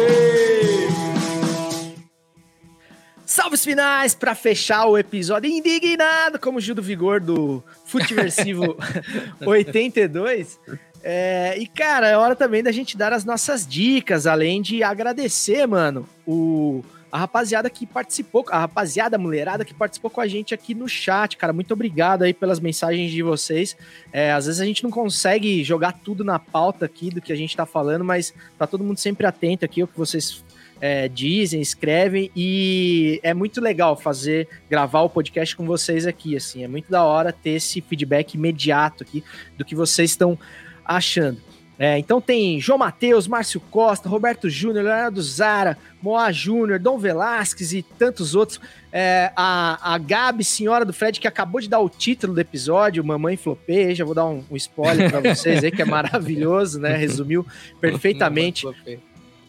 [3.25, 8.77] Salves finais para fechar o episódio indignado, como o Gil do Vigor do Futiversivo
[9.45, 10.57] 82.
[11.03, 15.67] É, e, cara, é hora também da gente dar as nossas dicas, além de agradecer,
[15.67, 20.73] mano, o, a rapaziada que participou, a rapaziada mulherada que participou com a gente aqui
[20.73, 21.51] no chat, cara.
[21.51, 23.75] Muito obrigado aí pelas mensagens de vocês.
[24.11, 27.35] É, às vezes a gente não consegue jogar tudo na pauta aqui do que a
[27.35, 30.43] gente tá falando, mas tá todo mundo sempre atento aqui ao que vocês
[30.81, 36.63] é, dizem, escrevem e é muito legal fazer, gravar o podcast com vocês aqui, assim,
[36.63, 39.23] é muito da hora ter esse feedback imediato aqui
[39.57, 40.39] do que vocês estão
[40.85, 41.48] achando.
[41.81, 47.71] É, então tem João Matheus, Márcio Costa, Roberto Júnior, Leonardo Zara, Moá Júnior, Dom Velasquez
[47.71, 48.59] e tantos outros.
[48.91, 53.01] É, a, a Gabi, senhora do Fred, que acabou de dar o título do episódio,
[53.01, 56.97] Mamãe Flopê, já vou dar um, um spoiler para vocês aí, que é maravilhoso, né?
[56.97, 57.47] Resumiu
[57.79, 58.67] perfeitamente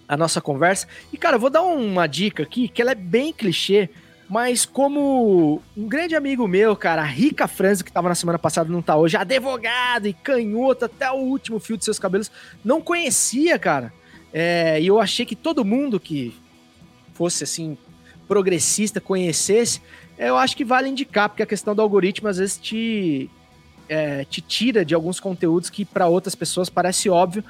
[0.07, 0.87] a nossa conversa.
[1.13, 3.91] E, cara, eu vou dar uma dica aqui, que ela é bem clichê,
[4.31, 8.71] mas como um grande amigo meu, cara, a Rica Franzo, que tava na semana passada,
[8.71, 12.31] não tá hoje, advogado e canhoto até o último fio de seus cabelos,
[12.65, 13.93] não conhecia, cara.
[14.33, 16.33] É, e eu achei que todo mundo que
[17.13, 17.77] fosse, assim,
[18.29, 19.83] progressista, conhecesse,
[20.17, 23.29] eu acho que vale indicar, porque a questão do algoritmo às vezes te,
[23.89, 27.43] é, te tira de alguns conteúdos que para outras pessoas parece óbvio,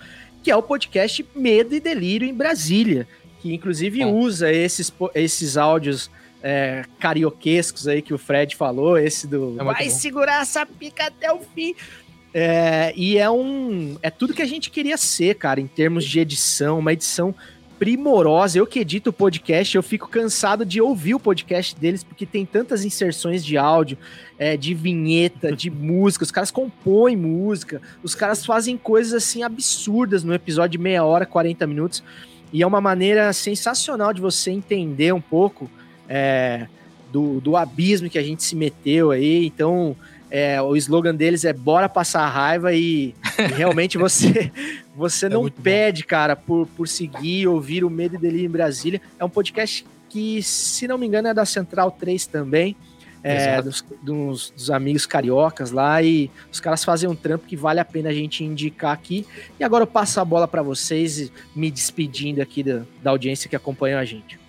[0.42, 3.06] que é o podcast Medo e Delírio em Brasília,
[3.42, 6.10] que inclusive usa esses, esses áudios
[6.42, 9.90] é, carioquescos aí que o Fred falou, esse do É vai bom.
[9.90, 11.74] segurar essa pica até o fim.
[12.32, 13.96] É, e é um.
[14.02, 17.34] É tudo que a gente queria ser, cara, em termos de edição, uma edição
[17.78, 18.58] primorosa.
[18.58, 22.44] Eu que edito o podcast, eu fico cansado de ouvir o podcast deles, porque tem
[22.46, 23.98] tantas inserções de áudio,
[24.38, 26.22] é, de vinheta, de música.
[26.22, 31.26] Os caras compõem música, os caras fazem coisas assim absurdas no episódio de meia hora,
[31.26, 32.04] 40 minutos.
[32.52, 35.70] E é uma maneira sensacional de você entender um pouco
[36.10, 36.66] é,
[37.12, 39.46] do, do abismo que a gente se meteu aí.
[39.46, 39.96] Então,
[40.30, 44.52] é, o slogan deles é bora passar raiva e, e realmente você
[44.94, 45.62] você É não muito bom.
[45.62, 49.00] pede, cara, por, por seguir, ouvir o Medo e Delírio em Brasília.
[49.18, 52.74] É um podcast que, se não me engano, é da Central 3 também.
[53.22, 57.78] é, dos, dos- dos amigos cariocas lá e os caras fazem um trampo que vale
[57.78, 59.26] a pena a gente indicar aqui.
[59.58, 63.54] E agora eu passo a bola pra vocês, me despedindo aqui da, da audiência que
[63.54, 64.39] acompanhou a gente.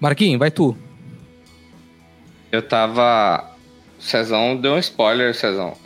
[0.00, 0.76] Marquinhos, vai tu.
[2.52, 3.52] Eu tava.
[3.98, 5.76] Cezão deu um spoiler, Cezão.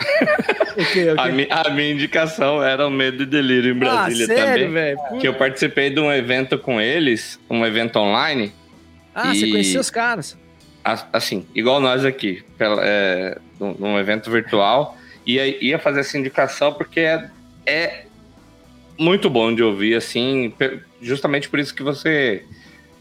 [0.77, 1.13] O quê?
[1.17, 4.67] O A, mi- a minha indicação era o Medo e Delírio em Brasília ah, sério,
[4.67, 4.71] também.
[4.73, 4.99] velho?
[5.21, 8.53] Que eu participei de um evento com eles, um evento online.
[9.15, 10.37] Ah, você E- conheceu os caras?
[11.13, 14.97] assim, igual nós aqui, pela, é, num, evento virtual,
[15.27, 17.29] ia, ia fazer essa indicação porque é,
[17.67, 18.05] é
[18.99, 20.53] muito bom de ouvir, assim,
[21.01, 22.45] justamente por isso que você,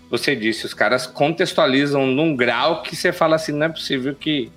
[0.10, 4.52] você disse, os caras contextualizam num grau que você fala assim, não é possível que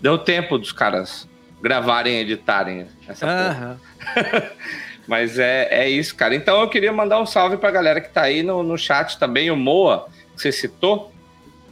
[0.00, 1.28] deu tempo dos caras
[1.60, 3.80] gravarem editarem essa porra.
[4.16, 4.42] Aham.
[5.08, 6.34] Mas é, é isso, cara.
[6.34, 9.50] Então eu queria mandar um salve pra galera que tá aí no, no chat também.
[9.50, 10.06] O Moa,
[10.36, 11.10] que você citou,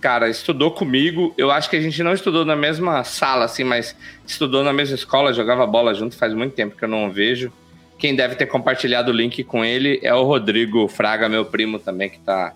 [0.00, 1.34] cara, estudou comigo.
[1.36, 3.94] Eu acho que a gente não estudou na mesma sala, assim, mas
[4.26, 7.52] estudou na mesma escola, jogava bola junto faz muito tempo que eu não o vejo.
[7.98, 12.08] Quem deve ter compartilhado o link com ele é o Rodrigo Fraga, meu primo também,
[12.08, 12.54] que tá,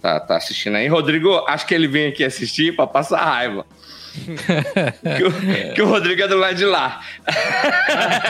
[0.00, 0.86] tá, tá assistindo aí.
[0.88, 3.66] Rodrigo, acho que ele vem aqui assistir pra passar raiva.
[4.16, 7.00] que, o, que o Rodrigo é do lado de lá.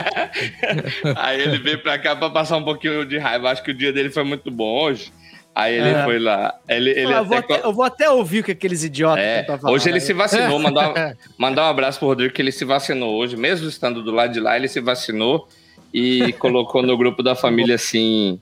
[1.15, 3.51] Aí ele veio pra cá pra passar um pouquinho de raiva.
[3.51, 5.11] Acho que o dia dele foi muito bom hoje.
[5.55, 6.03] Aí ele Aham.
[6.03, 6.53] foi lá.
[6.69, 9.39] Ele, ele Ah, eu, vou até eu vou até ouvir o que aqueles idiotas é,
[9.39, 9.99] tentam falar, hoje ele né?
[10.01, 14.03] se vacinou, mandar, mandar um abraço pro Rodrigo, que ele se vacinou hoje, mesmo estando
[14.03, 15.47] do lado de lá, ele se vacinou
[15.91, 18.39] e colocou no grupo da família assim.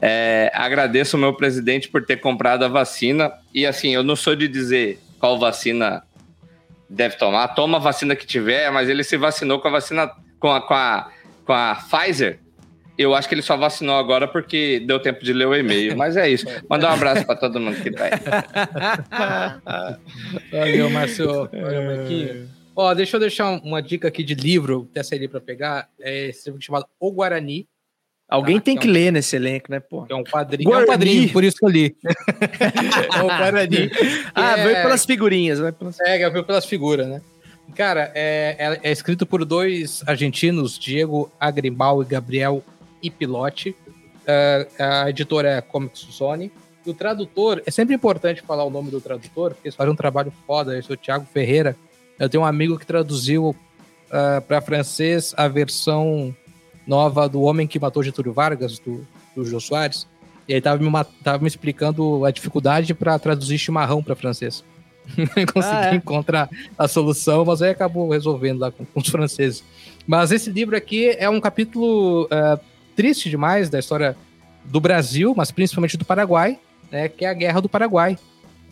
[0.00, 3.32] É, agradeço o meu presidente por ter comprado a vacina.
[3.54, 6.02] E assim, eu não sou de dizer qual vacina
[6.88, 10.10] deve tomar, toma a vacina que tiver, mas ele se vacinou com a vacina
[10.40, 11.10] com a, com a,
[11.44, 12.38] com a Pfizer.
[12.96, 15.96] Eu acho que ele só vacinou agora porque deu tempo de ler o e-mail.
[15.96, 16.46] Mas é isso.
[16.68, 18.10] Mandar um abraço para todo mundo que tá aí.
[20.50, 21.26] Valeu, Márcio.
[21.50, 22.48] Valeu, Marquinhos.
[22.74, 25.88] Ó, deixa eu deixar um- uma dica aqui de livro, até sair para pegar.
[26.00, 27.66] É esse livro chamado O Guarani,
[28.28, 28.82] Alguém Ah, tem então.
[28.82, 30.04] que ler nesse elenco, né, pô?
[30.08, 30.68] é um quadrinho.
[30.68, 30.84] É Guarani.
[30.88, 31.96] um quadrinho, por isso que eu li.
[33.16, 33.90] é o Guarani.
[34.34, 35.98] Ah, É- veio pelas figurinhas, vai pelas...
[36.00, 37.22] É, vi pelas figuras, né?
[37.74, 42.62] Cara, é, é- é escrito por dois argentinos, Diego Agrimal e Gabriel
[43.02, 43.74] Ipilotti.
[44.26, 46.52] É, a editora é Comics Zone.
[46.84, 49.96] E o tradutor, é sempre importante falar o nome do tradutor, porque eles fazem um
[49.96, 50.78] trabalho foda.
[50.78, 51.74] Esse é o Thiago Ferreira.
[52.18, 53.54] Eu tenho um amigo que traduziu
[54.46, 56.34] para francês a versão
[56.88, 59.06] nova do Homem que Matou Getúlio Vargas, do,
[59.36, 60.06] do Jô Soares.
[60.48, 60.90] E aí tava me,
[61.22, 64.64] tava me explicando a dificuldade para traduzir chimarrão para francês.
[65.16, 65.94] Não consegui Ah, é?
[65.94, 69.62] encontrar a solução, mas aí acabou resolvendo lá com, com os franceses.
[70.06, 72.58] Mas esse livro aqui é um capítulo eh,
[72.96, 74.16] triste demais da história
[74.64, 76.58] do Brasil, mas principalmente do Paraguai,
[76.90, 78.18] né, que é a Guerra do Paraguai,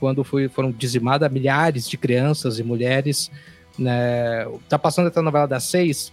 [0.00, 3.30] quando foi, foram dizimadas milhares de crianças e mulheres.
[3.78, 6.10] Né, tá passando até a novela das seis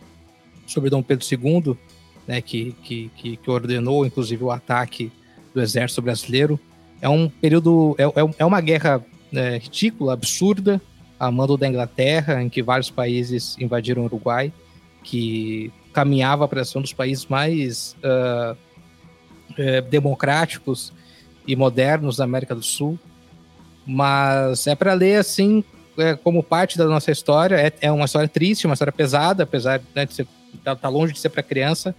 [0.68, 1.78] sobre Dom Pedro II,
[2.28, 5.12] né, que, que, que, ordenou, inclusive, o ataque
[5.54, 6.60] do exército brasileiro.
[7.02, 10.82] É um período, é, é, é uma guerra né, ridícula, absurda,
[11.20, 14.52] a mando da Inglaterra, em que vários países invadiram o Uruguai,
[15.04, 18.56] que caminhava para ser um dos países mais ah,
[19.58, 20.92] eh, democráticos
[21.48, 22.98] e modernos da América do Sul.
[23.86, 25.64] Mas é para ler assim,
[25.98, 27.56] é, como parte da nossa história.
[27.56, 30.28] É, é uma história triste, uma história pesada, apesar né, de ser,
[30.64, 31.96] tá, tá longe de ser para criança,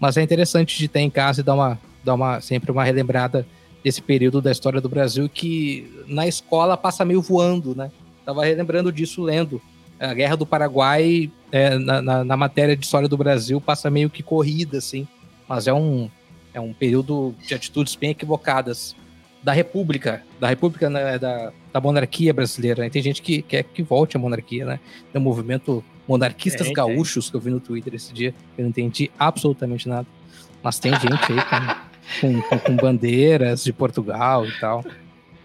[0.00, 3.46] mas é interessante de ter em casa e dar uma, dar uma sempre uma relembrada
[3.82, 7.90] desse período da história do Brasil que na escola passa meio voando, né?
[8.24, 9.62] Tava relembrando disso lendo.
[9.98, 14.10] A Guerra do Paraguai, é, na, na, na matéria de história do Brasil, passa meio
[14.10, 15.06] que corrida, assim.
[15.48, 16.10] Mas é um,
[16.52, 18.96] é um período de atitudes bem equivocadas
[19.42, 22.82] da República, da República, né, da, da monarquia brasileira.
[22.82, 22.90] né?
[22.90, 24.80] Tem gente que quer que volte a monarquia, né?
[25.12, 28.70] Tem um movimento monarquistas Tem, gaúchos que eu vi no Twitter esse dia, eu não
[28.70, 30.06] entendi absolutamente nada.
[30.62, 31.38] Mas tem gente aí
[32.20, 34.84] com, com, com- com bandeiras de Portugal e tal.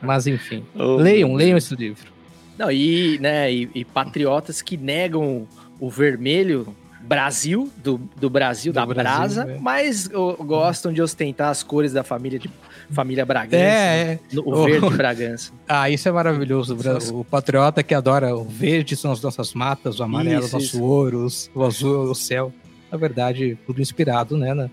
[0.02, 2.12] Mas enfim, leiam, leiam esse livro.
[2.58, 5.48] Não, e, né, e, e patriotas que negam
[5.80, 9.58] o vermelho Brasil, do, do Brasil, Do da Brasil, brasa, é.
[9.60, 12.50] mas gostam de ostentar as cores da família de
[12.92, 13.56] família Bragança.
[13.64, 14.20] É, é.
[14.34, 14.62] no- Oh.
[14.62, 15.52] O verde Bragança.
[15.68, 16.78] Ah, isso é maravilhoso.
[17.14, 20.76] O patriota que adora o verde são as nossas matas, o amarelo, Isso, o nosso
[20.76, 20.84] isso.
[20.84, 22.54] ouro, os- o azul, o céu.
[22.92, 24.54] Na verdade, tudo inspirado, né?
[24.54, 24.70] na-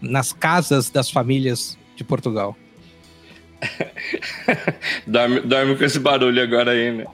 [0.00, 2.56] nas casas das famílias de Portugal.
[5.06, 7.06] Dorme, dorme com esse barulho agora aí, né?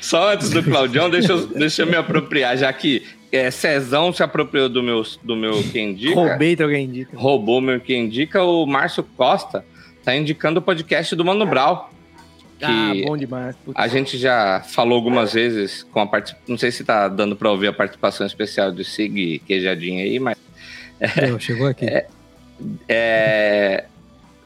[0.00, 4.22] Só antes do Claudião, deixa eu, deixa eu me apropriar, já que é, Cezão se
[4.22, 7.16] apropriou do meu, do meu Quem Indica, Roubei teu alguém indica.
[7.16, 9.64] roubou meu Quem Indica, o Márcio Costa
[10.04, 11.90] tá indicando o podcast do Mano Brau.
[12.58, 13.54] que Ah, bom demais.
[13.64, 13.78] Putz.
[13.78, 16.44] a gente já falou algumas vezes com a participação.
[16.48, 20.36] Não sei se tá dando para ouvir a participação especial do Sig Queijadinho aí, mas
[21.14, 21.86] Deu, Chegou aqui.
[22.88, 23.84] é,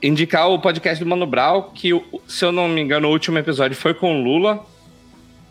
[0.03, 3.39] indicar o podcast do Mano Brown, que, o- se eu não me engano, o último
[3.39, 4.65] episódio foi com o Lula.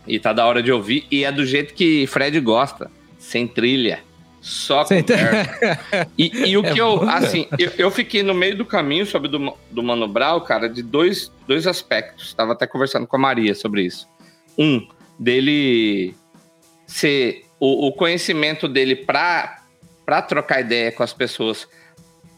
[0.06, 1.06] E tá da hora de ouvir.
[1.10, 2.90] E é do jeito que Fred gosta.
[3.32, 4.00] Sem trilha.
[4.42, 5.78] Só Sem conversa.
[6.18, 7.14] E, e o É que eu, bom, né?
[7.14, 10.82] assim, eu, eu fiquei no meio do caminho sobre do, do Mano Brown, cara, de
[10.82, 12.34] dois, dois aspectos.
[12.34, 14.06] Tava até conversando com a Maria sobre isso.
[14.58, 14.86] Um,
[15.18, 16.14] dele
[16.86, 19.62] ser o, o conhecimento dele pra,
[20.04, 21.66] pra trocar ideia com as pessoas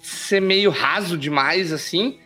[0.00, 2.18] ser meio raso demais, assim,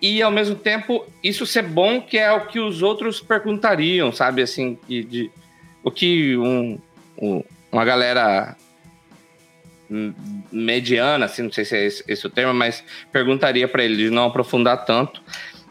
[0.00, 4.42] e ao mesmo tempo isso ser bom, que é o que os outros perguntariam, sabe?
[4.42, 5.30] Assim, que de,
[5.82, 6.78] o que um,
[7.20, 7.42] um-
[7.74, 8.56] uma galera
[10.50, 14.10] mediana, assim, não sei se é esse, esse o termo, mas perguntaria pra ele de
[14.10, 15.20] não aprofundar tanto.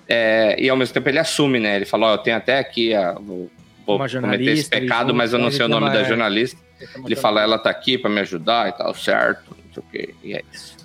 [0.08, 1.78] É, e ao mesmo tempo ele assume, né?
[1.78, 3.50] Ele fala: Ó, eu tenho até aqui, a, vou,
[3.86, 6.60] vou cometer esse pecado, mas eu não sei o nome da jornalista.
[7.06, 10.16] Ele fala: ela tá aqui pra me ajudar e tal, certo, não sei o quê.
[10.24, 10.76] E é isso.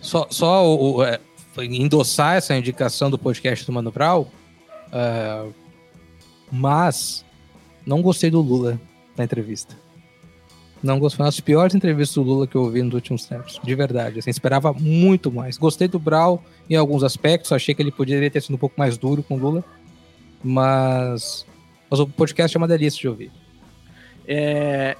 [0.00, 1.18] Só, só o, o, é,
[1.58, 4.26] endossar essa indicação do podcast do Mano Brown,
[4.92, 5.44] é,
[6.52, 7.24] mas
[7.84, 8.80] não gostei do Lula
[9.16, 9.85] na entrevista.
[10.82, 11.16] Não gostei.
[11.16, 13.60] Foi uma das piores entrevistas do Lula que eu ouvi nos últimos tempos.
[13.62, 14.18] De verdade.
[14.18, 15.56] Assim, esperava muito mais.
[15.56, 17.52] Gostei do Brau em alguns aspectos.
[17.52, 19.64] Achei que ele poderia ter sido um pouco mais duro com o Lula.
[20.42, 21.46] Mas.
[21.90, 23.30] Mas o podcast é uma delícia de ouvir.
[24.26, 24.96] É,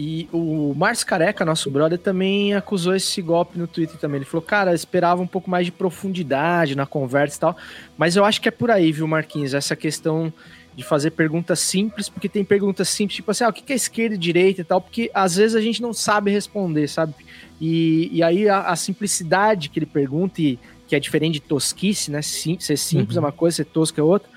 [0.00, 4.18] e o Márcio Careca, nosso brother, também acusou esse golpe no Twitter também.
[4.18, 7.56] Ele falou, cara, esperava um pouco mais de profundidade na conversa e tal.
[7.96, 9.54] Mas eu acho que é por aí, viu, Marquinhos?
[9.54, 10.32] Essa questão
[10.78, 14.14] de fazer perguntas simples, porque tem perguntas simples, tipo assim, ah, o que é esquerda
[14.14, 17.14] e direita e tal, porque às vezes a gente não sabe responder, sabe?
[17.60, 20.56] E, e aí a, a simplicidade que ele pergunta, e
[20.86, 22.22] que é diferente de tosquice, né?
[22.22, 24.30] Sim, ser simples é uma coisa, ser tosco é outra.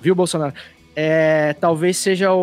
[0.00, 0.54] Viu, Bolsonaro?
[0.94, 2.38] É, talvez seja o,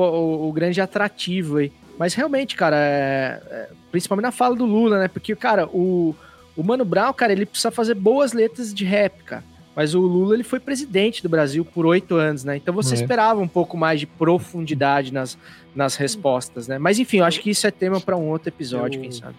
[0.45, 1.71] o- o grande atrativo aí.
[1.97, 5.07] Mas realmente, cara, é- é, principalmente na fala do Lula, né?
[5.07, 6.13] Porque, cara, o,
[6.57, 9.43] o Mano Brown, cara, ele precisa fazer boas letras de rap, cara.
[9.75, 12.57] Mas o Lula, ele foi presidente do Brasil por oito anos, né?
[12.57, 12.97] Então você É.
[12.97, 15.37] esperava um pouco mais de profundidade nas,
[15.75, 16.77] nas respostas, né?
[16.77, 19.35] Mas enfim, eu acho que isso é tema para um outro episódio, Eu- quem sabe.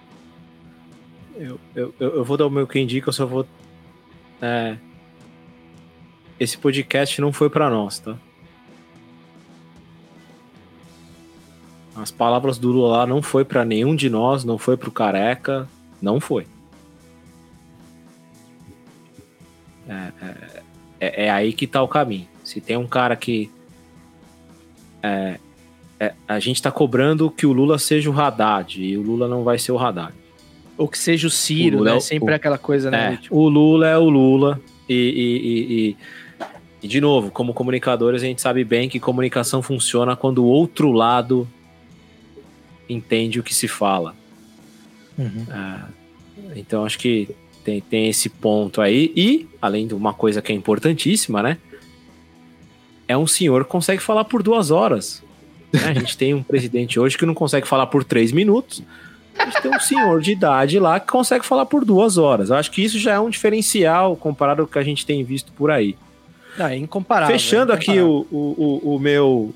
[1.37, 3.47] Eu, eu, eu vou dar o meu que indica, eu só vou.
[4.43, 4.77] É,
[6.39, 8.17] esse podcast não foi pra nós, tá?
[11.97, 15.69] As palavras do Lula lá não foi pra nenhum de nós, não foi pro Careca,
[16.01, 16.47] não foi.
[19.91, 20.63] É, é,
[21.01, 22.27] é- é aí que tá o caminho.
[22.45, 23.51] Se tem um cara que.
[25.03, 25.39] é,
[25.99, 29.43] é, a gente tá cobrando que o Lula seja o Haddad, e o Lula não
[29.45, 30.15] vai ser o Haddad.
[30.79, 31.97] Ou que seja o Ciro, O é né?
[31.97, 33.19] o- Sempre aquela coisa, né?
[33.21, 34.59] Tipo, o Lula é o Lula.
[34.89, 35.97] E, e- e- e-
[36.83, 40.91] e, de novo, como comunicadores, a gente sabe bem que comunicação funciona quando o outro
[40.91, 41.47] lado
[42.89, 44.15] entende o que se fala.
[45.19, 47.29] É, então, acho que
[47.71, 49.13] tem, tem esse ponto aí.
[49.15, 51.59] E, além de uma coisa que é importantíssima, né?
[53.07, 55.23] É um senhor que consegue falar por duas horas.
[55.73, 55.81] né?
[55.89, 58.83] A gente tem um presidente hoje que não consegue falar por três minutos.
[59.39, 62.51] A gente tem um senhor de idade lá que consegue falar por duas horas.
[62.51, 65.53] Eu acho que isso já é um diferencial comparado ao que a gente tem visto
[65.53, 65.97] por aí.
[66.59, 67.33] não, é incomparável.
[67.33, 68.27] Fechando é aqui incomparável.
[68.31, 69.55] o, o, o, o meu.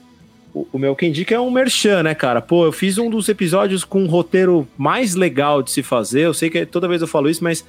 [0.73, 2.41] O, meu quem indica é um merchan, né, cara?
[2.41, 6.21] Pô, eu fiz um dos episódios com um roteiro mais legal de se fazer.
[6.21, 7.65] Eu sei que toda vez eu falo isso, mas.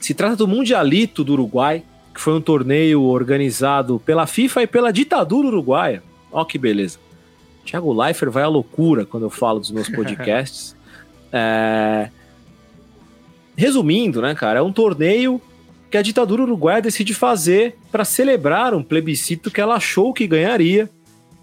[0.00, 1.82] Se trata do Mundialito do Uruguai,
[2.14, 6.02] que foi um torneio organizado pela FIFA e pela ditadura uruguaia.
[6.30, 6.98] Ó, que beleza.
[7.64, 10.76] Thiago Leifert vai à loucura quando eu falo dos meus podcasts.
[11.32, 12.08] É,
[13.58, 15.40] Resumindo, né, cara, é um torneio
[15.90, 20.88] que a ditadura uruguaia decide fazer para celebrar um plebiscito que ela achou que ganharia.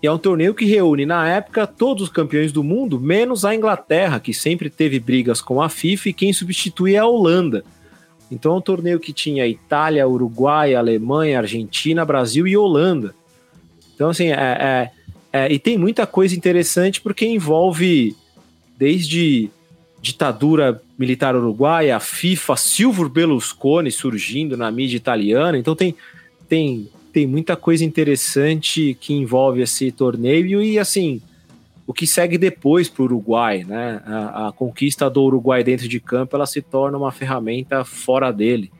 [0.01, 3.53] E é um torneio que reúne, na época, todos os campeões do mundo, menos a
[3.53, 7.65] Inglaterra, que sempre teve brigas com a FIFA, e quem substitui é a Holanda.
[8.35, 13.15] Então é um torneio que tinha Itália, Uruguai, Alemanha, Argentina, Brasil e Holanda.
[13.95, 14.91] Então, assim, é, é-
[15.31, 18.15] é- e tem muita coisa interessante porque envolve
[18.77, 19.49] desde
[20.01, 25.57] ditadura militar uruguaia, a FIFA, Silvio Berlusconi surgindo na mídia italiana.
[25.57, 25.95] Então tem,
[26.47, 31.21] tem, tem muita coisa interessante que envolve esse torneio e assim
[31.87, 34.01] o que segue depois para o Uruguai, né?
[34.05, 38.71] A, a conquista do Uruguai dentro de campo ela se torna uma ferramenta fora dele.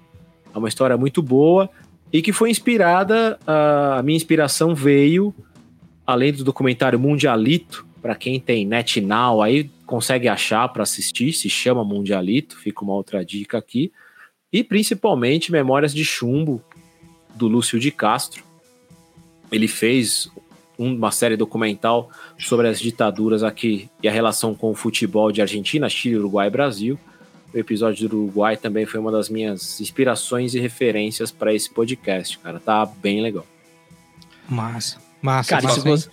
[0.54, 1.70] É uma história muito boa
[2.12, 3.38] e que foi inspirada.
[3.46, 5.34] A, a minha inspiração veio
[6.06, 11.84] além do documentário Mundialito, para quem tem NetNow aí consegue achar para assistir, se chama
[11.84, 13.92] Mundialito, fica uma outra dica aqui.
[14.54, 16.62] E principalmente Memórias de Chumbo,
[17.34, 18.44] do Lúcio de Castro,
[19.52, 20.30] ele fez
[20.78, 25.88] uma série documental sobre as ditaduras aqui e a relação com o futebol de Argentina,
[25.90, 27.00] Chile, Uruguai e Brasil.
[27.54, 32.38] O episódio do Uruguai também foi uma das minhas inspirações e referências para esse podcast,
[32.40, 32.60] cara.
[32.60, 33.46] Tá bem legal.
[34.50, 34.98] Massa.
[35.22, 36.10] Massa, Cara, massa, se você,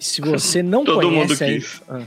[0.00, 1.64] se você não Todo mundo conhece aí.
[1.88, 2.02] Ah,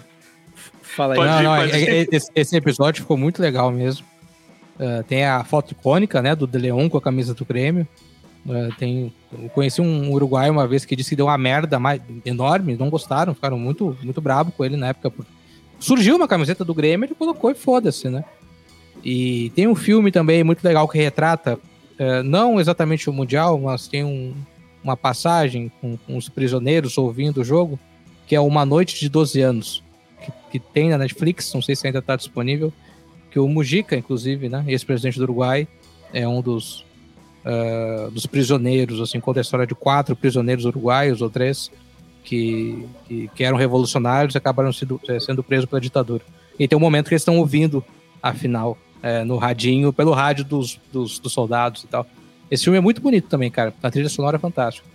[0.81, 1.19] fala aí.
[1.19, 2.09] Pode não, ir, não, pode é- ir.
[2.11, 4.05] é- esse, esse episódio ficou muito legal mesmo.
[4.79, 7.87] É, tem a foto icônica, né, do De Leon com a camisa do Grêmio.
[8.47, 12.01] É, tem, eu conheci um uruguaio uma vez que disse que deu uma merda mais,
[12.25, 15.11] enorme, não gostaram, ficaram muito, muito bravo com ele na época.
[15.79, 18.23] Surgiu uma camiseta do Grêmio, ele colocou e foda-se, né?
[19.03, 21.57] E tem um filme também muito legal que retrata,
[21.97, 24.33] é, não exatamente o Mundial, mas tem um-
[24.83, 27.79] uma passagem com, com os prisioneiros ouvindo o jogo,
[28.25, 29.83] que é Uma Noite de 12 Anos,
[30.23, 32.73] que, que tem na Netflix, não sei se ainda está disponível,
[33.31, 35.67] que o Mujica, inclusive, né, ex-presidente do Uruguai,
[36.13, 36.83] é um dos,
[37.45, 41.71] ah, dos prisioneiros, assim, conta a história de quatro prisioneiros uruguaios, ou três,
[42.23, 46.23] que, que, que eram revolucionários e acabaram sendo, eh, sendo presos pela ditadura.
[46.59, 47.83] E tem um momento que eles estão ouvindo
[48.21, 52.05] a final eh, no radinho, pelo rádio dos, dos, dos soldados e tal.
[52.51, 53.73] Esse filme é muito bonito também, cara.
[53.81, 54.87] A trilha sonora é fantástica.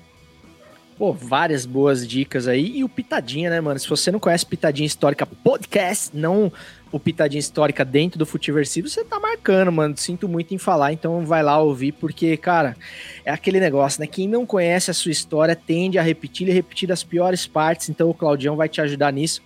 [0.97, 2.79] Pô, várias boas dicas aí.
[2.79, 3.79] E o Pitadinha, né, mano?
[3.81, 6.53] Se você não conhece Pitadinha Histórica Podcast, não
[6.93, 9.97] o Pitadinha Histórica dentro do Futiversivo, você tá marcando, mano.
[9.97, 12.77] Sinto muito em falar, então vai lá ouvir, porque, cara,
[13.25, 14.07] é aquele negócio, né?
[14.07, 18.09] Quem não conhece a sua história tende a repetir e repetir as piores partes, então
[18.09, 19.43] o Claudião vai te ajudar nisso,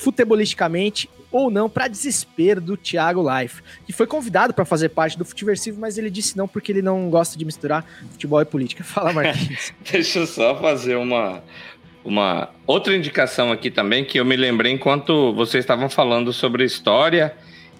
[0.00, 5.24] futebolisticamente ou não, para desespero do Thiago Life, que foi convidado para fazer parte do
[5.24, 8.82] Futiversivo, mas ele disse não porque ele não gosta de misturar futebol e política.
[8.84, 9.72] Fala, Marquinhos.
[9.92, 11.42] Deixa eu só fazer uma,
[12.02, 17.36] uma outra indicação aqui também, que eu me lembrei enquanto vocês estavam falando sobre história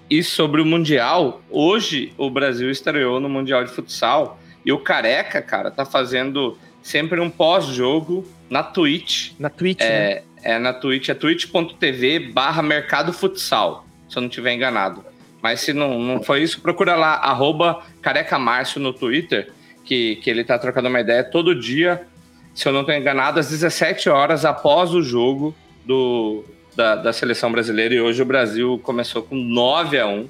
[0.09, 1.41] e sobre o Mundial.
[1.51, 7.19] Hoje o Brasil estreou no Mundial de Futsal e o Careca, cara, tá fazendo sempre
[7.19, 9.33] um pós-jogo na Twitch.
[9.39, 9.87] Na Twitch, né?
[9.87, 15.05] É, é na Twitch, é twitch.tv barra Mercado Futsal, se eu não estiver enganado.
[15.41, 19.51] Mas se não, não foi isso, procura lá, arroba Careca Márcio no Twitter,
[19.85, 22.07] que, que ele tá trocando uma ideia todo dia,
[22.55, 25.55] se eu não estou enganado, às 17 horas após o jogo
[25.87, 26.45] do,
[26.77, 27.95] da, da seleção brasileira.
[27.95, 30.29] E hoje o Brasil começou com 9 a 1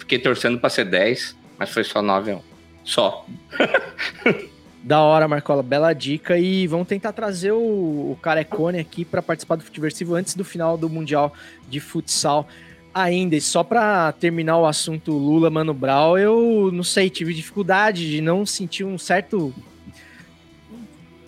[0.00, 2.42] Fiquei torcendo para ser 10, mas foi só 9 a 1
[2.82, 3.26] Só.
[4.82, 6.38] Da hora, Marcola, bela dica.
[6.38, 10.78] E vamos tentar trazer o, o Carecone aqui para participar do Futiversivo antes do final
[10.78, 11.32] do Mundial
[11.68, 12.48] de Futsal.
[12.92, 18.10] Ainda, e só para terminar o assunto Lula Mano Brown, eu não sei, tive dificuldade
[18.10, 19.54] de não sentir um certo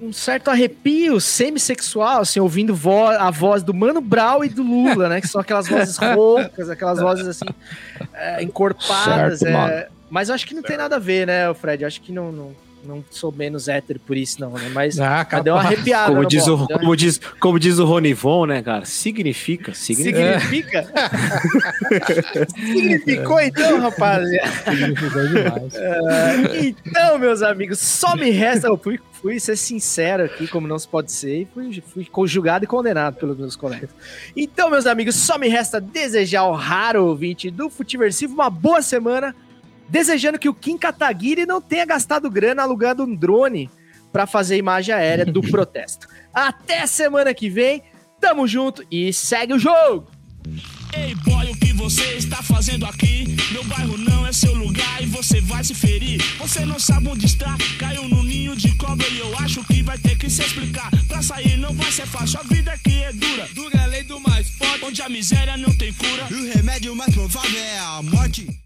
[0.00, 5.08] um certo arrepio semissexual, assim, ouvindo vo a voz do Mano Brown e do Lula,
[5.08, 5.20] né?
[5.20, 7.46] Que são aquelas vozes roucas, aquelas vozes assim,
[8.12, 9.38] é, encorpadas.
[9.38, 9.88] Certo, é.
[10.10, 11.84] Mas acho que não tem nada a ver, né, Fred?
[11.84, 12.52] Acho que não, não,
[12.84, 14.70] não sou menos hétero por isso, não, né?
[14.72, 16.12] Mas Ah, mas deu uma arrepiada.
[16.12, 18.84] Como diz, o, como, diz, como diz o Ronivon, né, cara?
[18.84, 20.40] Significa, significa.
[20.40, 20.92] Significa?
[22.56, 24.50] Significou então, rapaziada?
[24.64, 25.74] Significou demais.
[26.54, 28.66] Então, meus amigos, só me resta.
[28.68, 32.64] Eu fui, fui ser sincero aqui, como não se pode ser, e fui, fui conjugado
[32.64, 33.90] e condenado pelos meus colegas.
[34.36, 39.34] Então, meus amigos, só me resta desejar ao raro ouvinte do Futiversivo uma boa semana,
[39.92, 43.68] desejando que o Kim Kataguiri não tenha gastado grana alugando um drone
[44.10, 46.08] para fazer imagem aérea do protesto.
[46.32, 47.82] Até semana que vem,
[48.18, 50.10] tamo junto e segue o jogo!
[50.94, 53.36] Ei boy, o que você está fazendo aqui?
[53.52, 56.22] Meu bairro não é seu lugar e você vai se ferir.
[56.38, 59.98] Você não sabe onde está, caiu no ninho de cobra e eu acho que vai
[59.98, 60.90] ter que se explicar.
[61.06, 63.46] Pra sair não vai ser fácil, a vida aqui é dura.
[63.54, 66.28] Dura é a lei do mais forte, onde a miséria não tem cura.
[66.30, 68.61] O remédio mais provável é a morte.